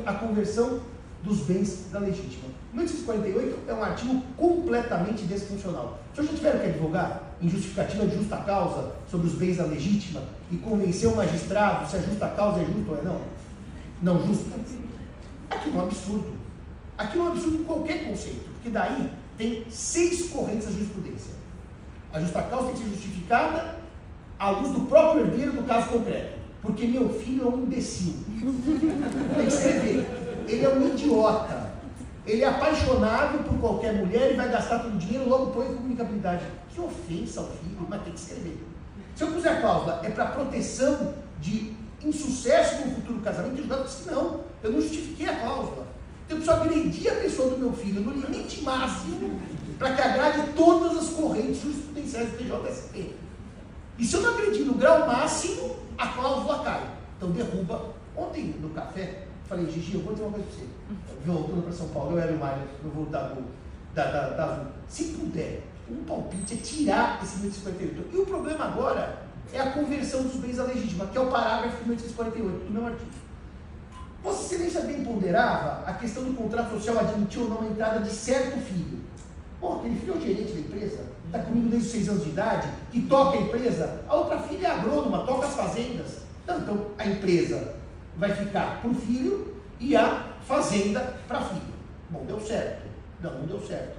a 0.06 0.14
conversão 0.16 0.82
dos 1.24 1.42
bens 1.42 1.88
da 1.92 2.00
legítima. 2.00 2.50
O 2.74 2.78
1848 2.78 3.60
é 3.68 3.74
um 3.74 3.84
artigo 3.84 4.22
completamente 4.38 5.24
desfuncional. 5.24 6.00
Se 6.14 6.22
eu 6.22 6.26
já 6.26 6.34
tiveram 6.34 6.60
que 6.60 6.66
advogar 6.68 7.24
em 7.42 7.50
justificativa 7.50 8.06
de 8.06 8.16
justa 8.18 8.38
causa 8.38 8.96
sobre 9.10 9.28
os 9.28 9.34
bens 9.34 9.58
da 9.58 9.66
legítima 9.66 10.22
e 10.52 10.58
convencer 10.58 11.10
o 11.10 11.16
magistrado 11.16 11.90
se 11.90 11.98
a 11.98 12.00
justa 12.00 12.28
causa 12.30 12.62
é 12.62 12.66
justa 12.66 12.92
ou 12.92 12.98
é 12.98 13.02
não, 13.02 13.22
não 14.02 14.28
justa, 14.28 14.52
aquilo 15.50 15.78
é 15.78 15.82
um 15.82 15.84
absurdo. 15.84 16.42
Aquilo 16.98 17.24
é 17.24 17.28
um 17.28 17.32
absurdo 17.32 17.58
em 17.58 17.64
qualquer 17.64 18.06
conceito, 18.06 18.50
porque 18.54 18.70
daí 18.70 19.10
tem 19.38 19.66
seis 19.70 20.30
correntes 20.30 20.68
da 20.68 20.72
jurisprudência. 20.72 21.34
A 22.14 22.20
justa 22.20 22.42
causa 22.44 22.68
tem 22.68 22.76
que 22.76 22.84
ser 22.84 22.90
justificada 22.90 23.76
à 24.38 24.50
luz 24.52 24.72
do 24.74 24.82
próprio 24.82 25.26
herdeiro 25.26 25.54
do 25.54 25.64
caso 25.64 25.90
concreto. 25.90 26.42
Porque 26.62 26.86
meu 26.86 27.10
filho 27.10 27.44
é 27.44 27.50
um 27.50 27.64
imbecil. 27.64 28.14
Tem 29.36 29.46
que 29.46 29.54
escrever. 29.54 30.21
Ele 30.52 30.66
é 30.66 30.70
um 30.70 30.88
idiota. 30.90 31.72
Ele 32.26 32.44
é 32.44 32.48
apaixonado 32.48 33.44
por 33.44 33.58
qualquer 33.60 33.94
mulher 33.94 34.34
e 34.34 34.36
vai 34.36 34.50
gastar 34.50 34.80
todo 34.80 34.94
o 34.94 34.98
dinheiro, 34.98 35.28
logo 35.28 35.52
põe 35.52 35.74
comunicabilidade. 35.74 36.44
Que 36.70 36.82
ofensa 36.82 37.40
ao 37.40 37.48
filho, 37.48 37.88
mas 37.90 38.04
tem 38.04 38.14
que 38.14 38.20
escrever. 38.20 38.64
Se 39.16 39.24
eu 39.24 39.32
puser 39.32 39.54
a 39.54 39.62
cláusula, 39.62 40.02
é 40.04 40.10
para 40.10 40.26
proteção 40.28 41.14
de 41.40 41.74
insucesso 42.04 42.86
no 42.86 42.96
futuro 42.96 43.20
casamento, 43.22 43.62
o 43.62 43.68
juiz 43.68 43.82
disse 43.84 44.12
não, 44.12 44.42
eu 44.62 44.72
não 44.72 44.82
justifiquei 44.82 45.30
a 45.30 45.36
cláusula. 45.38 45.88
Eu 46.30 46.38
preciso 46.38 46.52
agredir 46.52 47.12
a 47.12 47.16
pessoa 47.16 47.50
do 47.50 47.58
meu 47.58 47.74
filho 47.74 48.02
no 48.02 48.12
limite 48.12 48.62
máximo 48.64 49.40
para 49.78 49.94
que 49.96 50.02
agrade 50.02 50.54
todas 50.56 50.98
as 50.98 51.10
correntes 51.10 51.62
jurisprudenciais 51.62 52.30
do 52.30 52.38
TJSP. 52.38 53.16
E 53.98 54.06
se 54.06 54.16
eu 54.16 54.22
não 54.22 54.32
agredir 54.32 54.66
no 54.66 54.76
grau 54.76 55.08
máximo, 55.08 55.76
a 55.98 56.08
cláusula 56.08 56.64
cai. 56.64 56.84
Então 57.18 57.32
derruba. 57.32 57.94
Ontem 58.16 58.56
no 58.62 58.70
café, 58.70 59.28
falei, 59.52 59.70
Gigi, 59.70 59.96
eu 59.96 60.02
vou 60.02 60.14
dizer 60.14 60.26
uma 60.26 60.32
coisa 60.32 60.48
para 60.48 60.56
você. 60.56 60.70
Voltando 61.26 61.64
para 61.64 61.74
São 61.74 61.88
Paulo, 61.90 62.12
eu 62.14 62.20
era 62.20 62.32
o 62.32 62.40
Mário, 62.40 62.64
eu 62.84 62.90
vou 62.90 63.06
dar 63.08 63.30
do, 63.30 63.44
da, 63.94 64.06
da, 64.06 64.30
da, 64.30 64.66
Se 64.88 65.04
puder, 65.06 65.62
um 65.90 66.04
palpite 66.06 66.54
é 66.54 66.58
tirar 66.58 67.20
esse 67.22 67.40
1858. 67.40 68.16
E 68.16 68.18
o 68.18 68.26
problema 68.26 68.66
agora 68.66 69.24
é 69.52 69.60
a 69.60 69.72
conversão 69.72 70.24
dos 70.24 70.38
bens 70.38 70.58
à 70.58 70.64
legítima, 70.64 71.06
que 71.08 71.18
é 71.18 71.22
o 71.22 71.30
parágrafo 71.30 71.86
1848 71.86 72.66
do 72.66 72.72
meu 72.72 72.88
artigo. 72.88 73.12
Vossa 74.24 74.46
Excelência 74.46 74.82
bem 74.82 75.04
ponderava 75.04 75.84
a 75.86 75.94
questão 75.96 76.24
do 76.24 76.34
contrato 76.34 76.72
social 76.72 76.98
admitir 77.00 77.42
ou 77.42 77.50
não 77.50 77.62
a 77.62 77.66
entrada 77.66 78.00
de 78.00 78.10
certo 78.10 78.58
filho. 78.62 79.02
Bom, 79.60 79.80
aquele 79.80 80.00
filho 80.00 80.14
é 80.14 80.18
o 80.18 80.22
gerente 80.22 80.54
da 80.54 80.60
empresa, 80.60 81.04
está 81.26 81.40
comigo 81.40 81.68
desde 81.68 81.88
os 81.88 81.92
seis 81.92 82.10
anos 82.10 82.24
de 82.24 82.30
idade, 82.30 82.70
que 82.92 83.02
toca 83.02 83.38
a 83.38 83.42
empresa, 83.42 84.02
a 84.08 84.16
outra 84.16 84.40
filha 84.40 84.68
é 84.68 84.72
agrônoma, 84.72 85.26
toca 85.26 85.46
as 85.46 85.56
fazendas. 85.56 86.22
Então, 86.44 86.60
então 86.60 86.86
a 86.98 87.06
empresa 87.06 87.81
vai 88.18 88.34
ficar 88.34 88.82
para 88.82 88.90
o 88.90 88.94
filho 88.94 89.56
e 89.80 89.96
a 89.96 90.26
fazenda 90.48 91.16
para 91.28 91.40
a 91.40 91.42
filha. 91.42 91.62
Bom, 92.10 92.24
deu 92.26 92.40
certo. 92.40 92.84
Não, 93.22 93.34
não 93.34 93.46
deu 93.46 93.60
certo. 93.62 93.98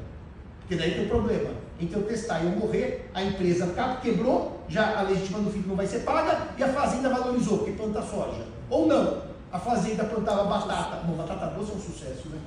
Porque 0.61 0.77
daí 0.77 0.93
tem 0.93 1.07
um 1.07 1.09
problema. 1.09 1.51
Entre 1.81 1.99
eu 1.99 2.05
testar 2.05 2.41
e 2.41 2.45
eu 2.45 2.53
morrer, 2.53 3.11
a 3.13 3.23
empresa 3.23 3.75
quebrou, 4.01 4.61
já 4.69 4.99
a 4.99 5.03
legítima 5.03 5.41
do 5.41 5.51
filho 5.51 5.69
não 5.69 5.77
vai 5.77 5.87
ser 5.87 6.01
paga 6.01 6.49
e 6.57 6.63
a 6.63 6.69
fazenda 6.69 7.09
valorizou, 7.09 7.59
porque 7.59 7.73
planta 7.73 8.03
soja. 8.03 8.45
Ou 8.71 8.87
não, 8.87 9.23
a 9.53 9.59
fazenda 9.59 10.05
plantava 10.05 10.45
batata. 10.45 11.05
Bom, 11.05 11.15
batata 11.15 11.47
doce 11.47 11.73
é 11.73 11.75
um 11.75 11.81
sucesso, 11.81 12.29
né? 12.29 12.39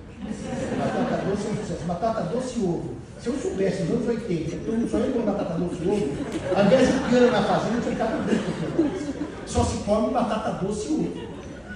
Batata 0.80 1.26
doce 1.26 1.48
é 1.48 1.52
um 1.52 1.56
sucesso. 1.58 1.84
Batata 1.86 2.22
doce 2.22 2.60
e 2.60 2.64
ovo. 2.64 2.96
Se 3.20 3.28
eu 3.28 3.38
soubesse 3.38 3.84
nos 3.84 4.08
anos 4.08 4.08
80, 4.08 4.58
todo 4.66 4.78
mundo 4.78 4.90
só 4.90 4.98
ia 4.98 5.22
batata 5.22 5.54
doce 5.54 5.84
e 5.84 5.88
ovo, 5.88 6.58
ao 6.58 6.66
invés 6.66 6.88
de 6.88 7.00
cana 7.10 7.32
na 7.32 7.44
fazenda, 7.44 7.78
eu 7.78 7.82
ficava 7.82 8.24
rico. 8.24 9.06
Só 9.46 9.64
se 9.64 9.78
come 9.84 10.14
batata 10.14 10.52
doce 10.66 10.88
e 10.88 10.94
ovo. 10.94 11.35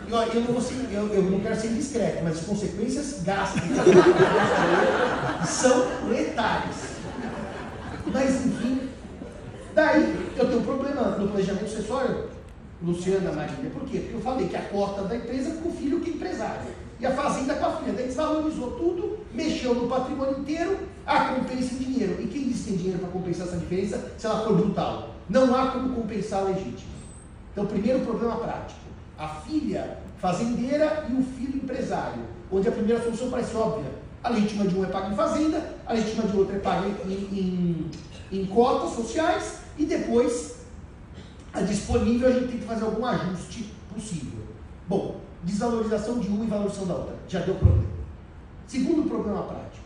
Eu, 0.10 0.18
eu, 0.18 0.42
não, 0.42 0.60
ser, 0.60 0.76
eu, 0.92 1.08
eu 1.14 1.22
não 1.22 1.40
quero 1.40 1.56
ser 1.56 1.68
indiscreto, 1.68 2.24
mas 2.24 2.40
as 2.40 2.46
consequências 2.46 3.22
gástricas 3.24 3.78
são 5.48 5.86
letais. 6.10 6.96
Mas, 8.12 8.44
enfim, 8.44 8.90
daí 9.76 10.32
eu 10.36 10.48
tenho 10.48 10.62
um 10.62 10.64
problema 10.64 11.02
no 11.18 11.28
planejamento 11.28 11.70
sucessório 11.70 12.30
Luciana 12.82 13.32
Marília. 13.32 13.70
Por 13.70 13.84
quê? 13.84 14.00
Porque 14.00 14.16
eu 14.16 14.22
falei 14.22 14.48
que 14.48 14.56
a 14.56 14.62
cota 14.64 15.04
da 15.04 15.16
empresa 15.16 15.62
com 15.62 15.70
o 15.70 15.74
filho 15.74 16.00
que 16.00 16.10
é 16.10 16.14
empresário. 16.14 16.72
E 17.00 17.06
a 17.06 17.12
fazenda 17.12 17.54
com 17.54 17.66
a 17.68 17.72
filha. 17.78 17.94
Daí 17.94 18.08
desvalorizou 18.08 18.72
tudo, 18.72 19.20
mexeu 19.34 19.76
no 19.76 19.88
patrimônio 19.88 20.40
inteiro, 20.40 20.80
a 21.06 21.26
compensa 21.26 21.76
em 21.76 21.78
dinheiro. 21.78 22.20
E 22.20 22.28
quem 22.28 22.48
disse 22.48 22.64
que 22.64 22.70
tem 22.70 22.78
dinheiro 22.78 23.00
para 23.00 23.10
compensar 23.10 23.48
essa 23.48 23.58
diferença 23.58 24.12
se 24.18 24.26
ela 24.26 24.44
for 24.44 24.56
brutal? 24.56 25.16
Não 25.30 25.56
há 25.56 25.68
como 25.68 25.94
compensar 25.94 26.40
a 26.40 26.46
legítima. 26.46 26.98
Então, 27.52 27.68
primeiro 27.68 28.00
problema 28.00 28.38
prático. 28.38 28.80
A 29.20 29.28
filha 29.28 30.00
fazendeira 30.18 31.06
e 31.10 31.14
o 31.14 31.24
filho 31.24 31.58
empresário. 31.58 32.24
Onde 32.52 32.68
a 32.68 32.72
primeira 32.72 33.04
solução 33.04 33.30
parece 33.30 33.56
óbvia. 33.56 33.92
A 34.24 34.30
legítima 34.30 34.66
de 34.66 34.76
um 34.76 34.84
é 34.84 34.88
paga 34.88 35.10
em 35.10 35.16
fazenda, 35.16 35.76
a 35.86 35.94
legítima 35.94 36.24
de 36.24 36.36
outro 36.36 36.56
é 36.56 36.60
paga 36.60 36.88
em, 37.06 37.12
em, 37.12 37.92
em 38.32 38.46
cotas 38.48 38.96
sociais 38.96 39.60
e 39.78 39.86
depois 39.86 40.60
a 41.54 41.62
disponível, 41.62 42.30
a 42.30 42.32
gente 42.32 42.48
tem 42.48 42.60
que 42.60 42.66
fazer 42.66 42.86
algum 42.86 43.06
ajuste 43.06 43.74
possível. 43.94 44.40
Bom, 44.88 45.20
desvalorização 45.44 46.20
de 46.20 46.28
uma 46.28 46.46
e 46.46 46.48
valorização 46.48 46.88
da 46.88 46.94
outra. 46.96 47.16
Já 47.28 47.40
deu 47.40 47.56
problema. 47.56 47.88
Segundo 48.68 49.10
problema 49.10 49.44
prático. 49.44 49.86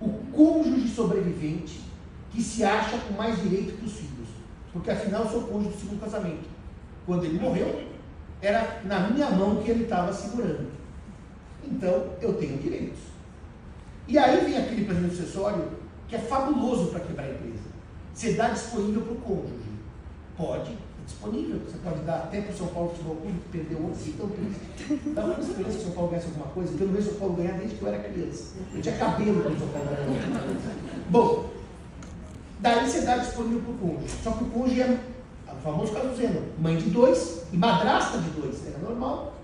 O 0.00 0.08
cônjuge 0.32 0.88
sobrevivente 0.88 1.80
que 2.30 2.42
se 2.42 2.62
acha 2.62 2.98
com 2.98 3.14
mais 3.14 3.40
direito 3.40 3.78
que 3.78 3.86
os 3.86 3.92
filhos. 3.92 4.28
Porque 4.72 4.90
afinal 4.90 5.24
eu 5.24 5.30
sou 5.30 5.42
cônjuge 5.42 5.70
do 5.70 5.80
segundo 5.80 6.00
casamento. 6.00 6.48
Quando 7.06 7.24
ele 7.24 7.38
morreu, 7.38 7.88
era 8.42 8.80
na 8.84 9.08
minha 9.08 9.30
mão 9.30 9.62
que 9.62 9.70
ele 9.70 9.84
estava 9.84 10.12
segurando. 10.12 10.66
Então 11.64 12.10
eu 12.20 12.34
tenho 12.34 12.58
direitos. 12.58 12.98
E 14.08 14.18
aí 14.18 14.44
vem 14.44 14.58
aquele 14.58 14.84
presente 14.84 15.14
acessório 15.14 15.70
que 16.08 16.16
é 16.16 16.18
fabuloso 16.18 16.90
para 16.90 17.00
quebrar 17.00 17.24
a 17.24 17.30
empresa. 17.30 17.70
Você 18.12 18.34
dá 18.34 18.48
disponível 18.48 19.02
para 19.02 19.12
o 19.12 19.16
cônjuge. 19.16 19.72
Pode, 20.36 20.72
é 20.72 21.04
disponível. 21.06 21.60
Você 21.60 21.78
pode 21.78 22.00
dar 22.00 22.16
até 22.16 22.40
para 22.40 22.52
o 22.52 22.56
São 22.56 22.66
Paulo 22.66 22.90
Futebol 22.90 23.16
Clube, 23.16 23.38
que 23.38 23.58
perdeu 23.58 23.78
ontem, 23.78 24.08
então 24.08 25.14
Dá 25.14 25.24
uma 25.24 25.38
esperança 25.38 25.78
que 25.78 25.78
o 25.78 25.84
São 25.84 25.92
Paulo 25.92 26.10
ganhasse 26.10 26.26
alguma 26.26 26.46
coisa, 26.46 26.84
não 26.84 26.92
vejo 26.92 27.08
o 27.08 27.10
São 27.10 27.20
Paulo 27.20 27.34
ganhar 27.36 27.52
desde 27.58 27.76
que 27.76 27.82
eu 27.82 27.88
era 27.88 28.02
criança. 28.02 28.54
Eu 28.74 28.82
tinha 28.82 28.96
cabelo 28.96 29.42
quando 29.42 29.54
o 29.54 29.58
São 29.58 29.68
Paulo 29.68 29.88
ganhou. 29.88 30.56
Bom, 31.08 31.50
daí 32.58 32.90
você 32.90 33.00
dá 33.02 33.18
disponível 33.18 33.60
para 33.60 33.72
o 33.72 33.78
cônjuge. 33.78 34.14
Só 34.22 34.32
que 34.32 34.44
o 34.44 34.48
cônjuge 34.48 34.82
é 34.82 34.98
famoso 35.62 35.92
caso 35.92 36.14
Zeno, 36.16 36.42
mãe 36.58 36.76
de 36.76 36.90
dois 36.90 37.44
e 37.52 37.56
madrasta 37.56 38.18
de 38.18 38.30
dois, 38.30 38.66
era 38.66 38.78
normal. 38.78 39.34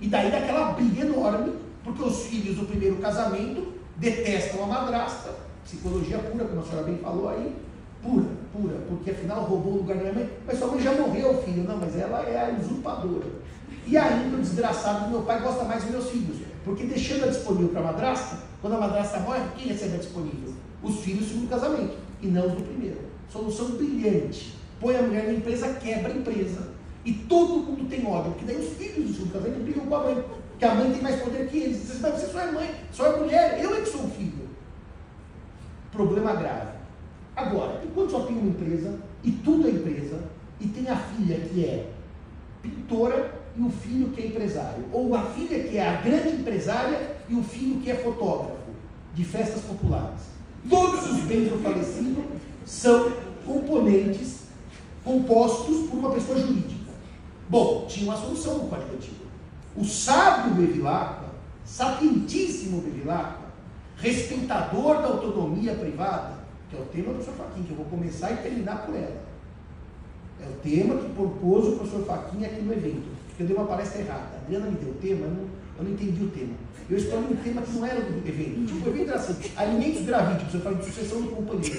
E 0.00 0.08
daí 0.08 0.30
daquela 0.30 0.72
briga 0.72 1.04
enorme, 1.04 1.54
porque 1.84 2.02
os 2.02 2.26
filhos 2.26 2.56
do 2.56 2.66
primeiro 2.66 2.96
casamento 2.96 3.74
detestam 3.96 4.64
a 4.64 4.66
madrasta, 4.66 5.34
psicologia 5.64 6.18
pura, 6.18 6.44
como 6.44 6.60
a 6.60 6.64
senhora 6.64 6.86
bem 6.86 6.98
falou 6.98 7.28
aí, 7.28 7.54
pura, 8.02 8.26
pura, 8.52 8.76
porque 8.88 9.10
afinal 9.10 9.44
roubou 9.44 9.74
o 9.74 9.76
lugar 9.78 9.96
da 9.96 10.02
minha 10.04 10.14
mãe, 10.14 10.30
mas 10.46 10.58
sua 10.58 10.68
mãe 10.68 10.80
já 10.80 10.92
morreu, 10.92 11.42
filho, 11.42 11.64
não, 11.64 11.76
mas 11.76 11.96
ela 11.98 12.22
é 12.22 12.50
a 12.50 12.60
usurpadora. 12.60 13.26
E 13.86 13.96
ainda 13.96 14.36
o 14.36 14.40
desgraçado 14.40 15.04
do 15.04 15.10
meu 15.10 15.22
pai 15.22 15.40
gosta 15.40 15.64
mais 15.64 15.82
dos 15.82 15.92
meus 15.92 16.10
filhos, 16.10 16.38
porque 16.64 16.84
deixando 16.84 17.24
a 17.24 17.28
disponível 17.28 17.68
para 17.68 17.80
a 17.80 17.84
madrasta, 17.84 18.38
quando 18.60 18.74
a 18.74 18.80
madrasta 18.80 19.20
morre, 19.20 19.40
quem 19.56 19.68
recebe 19.68 19.94
a 19.94 19.98
disponível? 19.98 20.52
Os 20.82 21.00
filhos 21.00 21.26
do 21.26 21.28
segundo 21.28 21.48
casamento, 21.48 21.96
e 22.20 22.26
não 22.26 22.46
os 22.46 22.54
do 22.54 22.62
primeiro. 22.62 22.98
Solução 23.32 23.70
brilhante. 23.70 24.56
Põe 24.80 24.96
a 24.96 25.02
mulher 25.02 25.24
na 25.24 25.32
empresa, 25.32 25.74
quebra 25.74 26.12
a 26.12 26.16
empresa. 26.16 26.68
E 27.04 27.12
todo 27.12 27.58
mundo 27.58 27.88
tem 27.88 28.06
ódio, 28.06 28.32
porque 28.32 28.44
daí 28.44 28.56
os 28.56 28.76
filhos 28.76 29.08
do 29.08 29.14
segundo 29.14 29.32
casamento 29.32 29.62
brigam 29.62 29.86
com 29.86 29.94
a 29.94 30.02
mãe, 30.02 30.24
que 30.58 30.64
a 30.64 30.74
mãe 30.74 30.92
tem 30.92 31.02
mais 31.02 31.22
poder 31.22 31.48
que 31.48 31.58
eles. 31.58 31.82
Dizem, 31.82 32.00
mas 32.00 32.14
você 32.14 32.26
só 32.26 32.40
é 32.40 32.50
mãe, 32.50 32.74
só 32.92 33.06
é 33.06 33.16
mulher, 33.16 33.60
eu 33.62 33.76
é 33.76 33.80
que 33.80 33.88
sou 33.88 34.04
o 34.04 34.10
filho. 34.10 34.48
Problema 35.92 36.34
grave. 36.34 36.76
Agora, 37.36 37.80
enquanto 37.84 38.10
só 38.10 38.20
tem 38.20 38.36
uma 38.36 38.48
empresa, 38.48 38.98
e 39.22 39.30
tudo 39.30 39.68
é 39.68 39.70
empresa, 39.70 40.18
e 40.60 40.66
tem 40.66 40.88
a 40.88 40.96
filha 40.96 41.38
que 41.38 41.64
é 41.64 41.90
pintora 42.62 43.34
e 43.56 43.62
o 43.62 43.70
filho 43.70 44.08
que 44.08 44.22
é 44.22 44.26
empresário, 44.26 44.84
ou 44.92 45.14
a 45.14 45.22
filha 45.22 45.62
que 45.64 45.76
é 45.76 45.88
a 45.88 46.00
grande 46.00 46.28
empresária 46.36 47.16
e 47.28 47.34
o 47.34 47.42
filho 47.42 47.80
que 47.80 47.90
é 47.90 47.94
fotógrafo 47.94 48.56
de 49.14 49.24
festas 49.24 49.62
populares. 49.62 50.22
Todos 50.68 51.10
os 51.10 51.20
bens 51.20 51.48
do 51.48 51.62
falecido 51.62 52.24
são 52.64 53.12
componentes 53.46 54.45
compostos 55.06 55.88
por 55.88 56.00
uma 56.00 56.10
pessoa 56.10 56.36
jurídica. 56.36 56.90
Bom, 57.48 57.86
tinha 57.88 58.10
uma 58.10 58.20
solução 58.20 58.58
no 58.58 58.68
Código 58.68 58.92
Antigo. 58.96 59.24
O 59.76 59.84
sábio 59.84 60.54
Bevilacqua, 60.54 61.28
sapientíssimo 61.64 62.80
Bevilacqua, 62.80 63.46
respeitador 63.98 64.96
da 64.96 65.08
autonomia 65.08 65.74
privada, 65.74 66.34
que 66.68 66.76
é 66.76 66.80
o 66.80 66.84
tema 66.86 67.12
do 67.12 67.14
professor 67.14 67.34
Faquinha, 67.34 67.66
que 67.66 67.70
eu 67.70 67.76
vou 67.76 67.86
começar 67.86 68.32
e 68.32 68.36
terminar 68.38 68.84
por 68.84 68.96
ela. 68.96 69.22
É 70.44 70.48
o 70.48 70.52
tema 70.54 71.00
que 71.00 71.08
propôs 71.10 71.68
o 71.68 71.76
professor 71.76 72.04
Faquinha 72.04 72.48
aqui 72.48 72.60
no 72.60 72.72
evento. 72.72 73.06
Porque 73.28 73.44
eu 73.44 73.46
dei 73.46 73.56
uma 73.56 73.66
palestra 73.66 74.00
errada. 74.00 74.34
A 74.34 74.38
Adriana 74.38 74.66
me 74.66 74.76
deu 74.76 74.90
o 74.90 74.94
tema, 74.94 75.26
eu 75.26 75.30
não, 75.30 75.44
eu 75.78 75.84
não 75.84 75.90
entendi 75.92 76.24
o 76.24 76.30
tema. 76.30 76.54
Eu 76.88 76.96
escolhi 76.98 77.32
um 77.32 77.36
tema 77.36 77.62
que 77.62 77.72
não 77.72 77.84
era 77.84 78.00
do 78.00 78.28
evento. 78.28 78.66
Tipo, 78.66 78.88
o 78.88 78.92
evento 78.92 79.10
era 79.10 79.18
assim, 79.18 79.34
alimentos 79.56 80.02
gravídicos, 80.06 80.54
eu 80.54 80.60
falei 80.60 80.78
de 80.78 80.84
sucessão 80.84 81.22
de 81.22 81.28
companhia. 81.28 81.74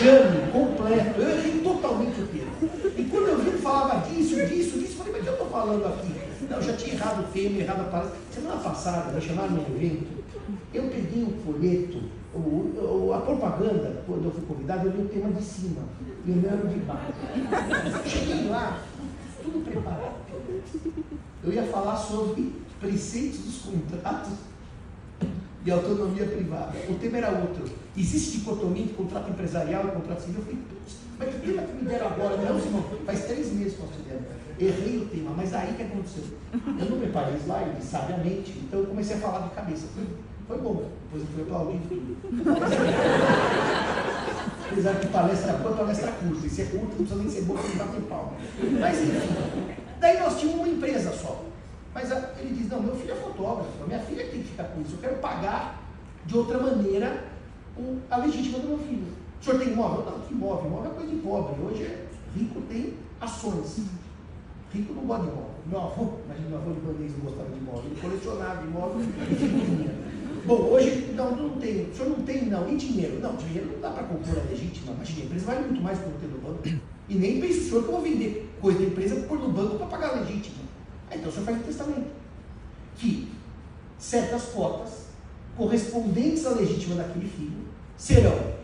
Chame 0.00 0.52
completo, 0.52 1.20
eu 1.20 1.28
errei 1.28 1.60
totalmente 1.60 2.20
o 2.20 2.26
tema. 2.28 2.50
E 2.96 3.04
quando 3.04 3.28
eu 3.28 3.38
vi, 3.38 3.50
falava 3.58 4.08
disso, 4.08 4.36
disso, 4.36 4.78
disso, 4.78 4.92
eu 4.92 5.04
falei, 5.04 5.12
mas 5.12 5.20
o 5.20 5.24
que 5.24 5.28
eu 5.28 5.32
estou 5.34 5.50
falando 5.50 5.86
aqui? 5.86 6.14
Não, 6.48 6.56
eu 6.56 6.62
já 6.62 6.76
tinha 6.76 6.94
errado 6.94 7.20
o 7.20 7.32
tema, 7.32 7.60
errado 7.60 7.80
a 7.80 7.84
palestra. 7.84 8.18
Semana 8.32 8.56
passada, 8.60 9.12
me 9.12 9.20
chamaram 9.20 9.50
no 9.50 9.76
evento, 9.76 10.06
eu 10.72 10.84
peguei 10.84 11.22
um 11.22 11.32
folheto, 11.44 11.98
a 13.14 13.18
propaganda, 13.20 14.02
quando 14.06 14.24
eu 14.24 14.30
fui 14.30 14.46
convidado, 14.46 14.88
eu 14.88 14.92
li 14.92 15.02
o 15.02 15.08
tema 15.08 15.30
de 15.30 15.42
cima 15.42 15.82
e 16.26 16.30
o 16.30 16.46
era 16.46 16.56
de 16.56 16.78
baixo. 16.80 17.12
Cheguei 18.06 18.48
lá, 18.48 18.80
tudo 19.42 19.62
preparado. 19.62 20.14
Eu 21.44 21.52
ia 21.52 21.64
falar 21.64 21.96
sobre 21.96 22.54
preceitos 22.82 23.38
dos 23.38 23.58
contratos 23.58 24.32
e 25.64 25.70
autonomia 25.70 26.26
privada. 26.26 26.76
O 26.90 26.94
tema 26.94 27.18
era 27.18 27.30
outro. 27.30 27.64
Existe 27.96 28.38
dicotomia 28.38 28.82
entre 28.82 28.94
contrato 28.94 29.30
empresarial 29.30 29.86
e 29.86 29.92
contrato 29.92 30.20
civil? 30.20 30.40
Eu 30.40 30.44
falei, 30.44 30.58
putz, 30.68 30.96
mas 31.18 31.28
que 31.30 31.40
tema 31.40 31.62
que 31.62 31.72
me 31.76 31.88
deram 31.88 32.06
agora? 32.08 32.36
Não, 32.36 32.60
Simão, 32.60 32.84
faz 33.06 33.24
três 33.26 33.52
meses 33.52 33.74
que 33.74 33.82
nós 33.82 33.90
fizemos. 33.94 34.24
Errei 34.58 34.98
o 34.98 35.06
tema, 35.06 35.30
mas 35.36 35.54
aí 35.54 35.72
que 35.74 35.82
aconteceu? 35.82 36.24
Eu 36.52 36.90
não 36.90 36.98
preparei 36.98 37.36
slide, 37.36 37.82
sabiamente, 37.82 38.52
então 38.58 38.80
eu 38.80 38.86
comecei 38.86 39.16
a 39.16 39.20
falar 39.20 39.48
de 39.48 39.54
cabeça. 39.54 39.86
Foi 40.48 40.58
bom. 40.58 40.90
Depois 41.04 41.22
eu 41.22 41.28
fui 41.34 41.42
aplaudido 41.42 41.88
tudo. 41.88 42.16
Apesar 44.70 44.94
que 44.96 45.06
palestra 45.08 45.52
boa, 45.54 45.76
palestra 45.76 46.10
curta. 46.12 46.46
E 46.46 46.50
se 46.50 46.62
é 46.62 46.64
curta, 46.64 46.86
não 46.86 46.96
precisa 46.96 47.16
nem 47.16 47.30
ser 47.30 47.42
boa 47.42 47.60
para 47.60 47.84
bater 47.84 48.02
palma. 48.02 48.32
Mas 48.80 49.02
enfim. 49.02 49.76
Daí 50.00 50.18
nós 50.18 50.40
tínhamos 50.40 50.66
uma 50.66 50.68
empresa 50.68 51.12
só. 51.12 51.51
Mas 51.94 52.10
ele 52.10 52.54
diz, 52.54 52.68
não, 52.68 52.82
meu 52.82 52.96
filho 52.96 53.12
é 53.12 53.16
fotógrafo, 53.16 53.86
minha 53.86 54.00
filha 54.00 54.26
tem 54.26 54.42
que 54.42 54.48
ficar 54.48 54.64
com 54.64 54.80
isso. 54.80 54.94
Eu 54.94 54.98
quero 54.98 55.16
pagar 55.16 55.82
de 56.24 56.36
outra 56.36 56.58
maneira 56.58 57.24
a 58.10 58.16
legítima 58.16 58.58
do 58.58 58.68
meu 58.68 58.78
filho. 58.78 59.06
O 59.40 59.44
senhor 59.44 59.58
tem 59.58 59.72
imóvel? 59.72 60.04
Não, 60.10 60.20
que 60.20 60.34
imóvel? 60.34 60.66
Imóvel 60.66 60.90
é 60.90 60.94
coisa 60.94 61.10
de 61.10 61.16
pobre. 61.16 61.62
Hoje 61.62 61.82
é 61.82 62.06
rico 62.34 62.60
tem 62.62 62.94
ações. 63.20 63.80
Rico 64.72 64.94
não 64.94 65.02
gosta 65.02 65.24
de 65.24 65.30
imóvel. 65.30 65.50
Meu 65.66 65.80
avô, 65.80 66.08
imagina 66.24 66.48
meu 66.48 66.58
avô 66.58 66.70
libanês 66.70 67.12
não 67.12 67.24
gostava 67.24 67.50
de 67.50 67.58
imóvel. 67.58 67.84
Ele 67.84 68.00
colecionava 68.00 68.62
imóvel. 68.64 69.06
Bom, 70.44 70.56
hoje 70.70 71.12
não, 71.14 71.36
não 71.36 71.50
tem, 71.60 71.88
o 71.88 71.94
senhor 71.94 72.08
não 72.10 72.24
tem, 72.24 72.46
não. 72.46 72.68
E 72.68 72.76
dinheiro? 72.76 73.20
Não, 73.20 73.36
dinheiro 73.36 73.70
não 73.72 73.80
dá 73.80 73.90
para 73.90 74.04
compor 74.04 74.38
a 74.38 74.50
legítima, 74.50 74.92
mas 74.98 75.08
a 75.08 75.24
empresa 75.24 75.46
vale 75.46 75.66
muito 75.66 75.82
mais 75.82 76.00
eu 76.00 76.12
tenho 76.20 76.32
no 76.32 76.38
banco. 76.38 76.82
E 77.08 77.14
nem 77.14 77.40
pense 77.40 77.60
o 77.60 77.64
senhor 77.64 77.82
que 77.82 77.88
eu 77.88 77.92
vou 77.92 78.02
vender 78.02 78.50
coisa 78.60 78.78
da 78.78 78.84
empresa 78.86 79.16
por 79.26 79.38
no 79.38 79.48
banco 79.50 79.76
para 79.76 79.86
pagar 79.86 80.10
a 80.10 80.20
legítima. 80.20 80.61
Então 81.14 81.28
o 81.28 81.32
senhor 81.32 81.44
faz 81.44 81.58
um 81.58 81.62
testamento. 81.62 82.10
Que 82.96 83.32
certas 83.98 84.44
cotas 84.46 85.06
correspondentes 85.56 86.46
à 86.46 86.50
legítima 86.50 86.96
daquele 86.96 87.28
filho 87.28 87.66
serão 87.96 88.54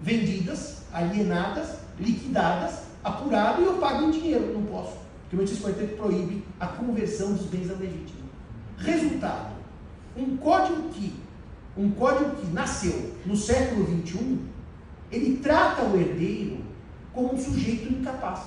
vendidas, 0.00 0.82
alienadas, 0.92 1.78
liquidadas, 1.98 2.80
apurado 3.02 3.62
e 3.62 3.64
eu 3.64 3.74
pago 3.78 4.04
em 4.04 4.10
dinheiro. 4.10 4.52
Não 4.52 4.64
posso. 4.64 4.96
Porque 5.22 5.36
o 5.36 5.38
1843 5.38 5.98
proíbe 5.98 6.44
a 6.60 6.66
conversão 6.66 7.32
dos 7.32 7.46
bens 7.46 7.70
à 7.70 7.74
legítima. 7.74 8.24
Resultado 8.78 9.54
um 10.16 10.36
código 10.36 10.88
que, 10.90 11.12
um 11.76 11.90
código 11.90 12.36
que 12.36 12.46
nasceu 12.52 13.14
no 13.26 13.36
século 13.36 13.84
XXI, 13.84 14.38
ele 15.10 15.38
trata 15.38 15.82
o 15.82 15.98
herdeiro 15.98 16.58
como 17.12 17.34
um 17.34 17.38
sujeito 17.38 17.92
incapaz. 17.92 18.42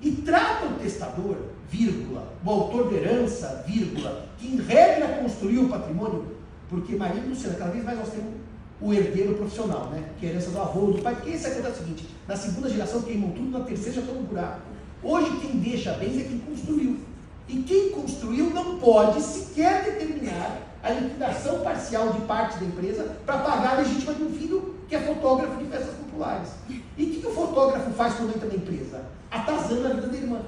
E 0.00 0.12
trata 0.12 0.66
o 0.66 0.74
testador, 0.74 1.36
vírgula, 1.70 2.32
o 2.44 2.50
autor 2.50 2.90
da 2.90 2.96
herança, 2.96 3.64
vírgula, 3.66 4.26
que 4.38 4.48
em 4.48 4.56
regra 4.56 5.18
construiu 5.20 5.64
o 5.64 5.68
patrimônio, 5.68 6.24
porque 6.68 6.96
Maria 6.96 7.22
e 7.22 7.28
Luciana, 7.28 7.56
cada 7.56 7.70
vez 7.70 7.84
mais 7.84 7.98
nós 7.98 8.10
temos 8.10 8.32
o 8.80 8.92
herdeiro 8.92 9.34
profissional, 9.34 9.86
né? 9.90 10.04
que 10.18 10.26
é 10.26 10.28
a 10.28 10.32
herança 10.32 10.50
do 10.50 10.60
avô, 10.60 10.92
do 10.92 11.02
pai, 11.02 11.14
porque 11.14 11.30
esse 11.30 11.46
acontece 11.46 11.80
o 11.80 11.84
seguinte, 11.84 12.08
na 12.26 12.36
segunda 12.36 12.68
geração 12.68 13.02
queimam 13.02 13.30
tudo, 13.30 13.50
na 13.50 13.64
terceira 13.64 13.94
já 13.94 14.00
estão 14.00 14.14
no 14.14 14.22
buraco. 14.22 14.60
Hoje 15.02 15.30
quem 15.40 15.56
deixa 15.58 15.92
bens 15.92 16.20
é 16.20 16.24
quem 16.24 16.38
construiu. 16.38 16.98
E 17.48 17.62
quem 17.62 17.90
construiu 17.90 18.50
não 18.50 18.78
pode 18.78 19.22
sequer 19.22 19.84
determinar 19.84 20.58
a 20.82 20.90
liquidação 20.90 21.60
parcial 21.60 22.12
de 22.12 22.20
parte 22.20 22.58
da 22.58 22.66
empresa 22.66 23.16
para 23.24 23.38
pagar 23.38 23.76
a 23.76 23.80
legítima 23.80 24.14
de 24.14 24.22
um 24.22 24.30
filho 24.30 24.74
que 24.88 24.94
é 24.94 25.00
fotógrafo 25.00 25.56
de 25.56 25.64
festas 25.64 25.94
populares. 25.94 26.48
E 26.68 26.74
o 26.74 27.06
que, 27.06 27.20
que, 27.20 27.26
o 27.26 27.32
fotógrafo 27.32 27.90
faz 27.92 28.14
quando 28.14 28.34
entra 28.34 28.48
na 28.48 28.54
empresa? 28.54 29.02
Atazana 29.30 29.90
a 29.90 29.92
vida 29.94 30.06
da 30.08 30.16
irmã. 30.16 30.40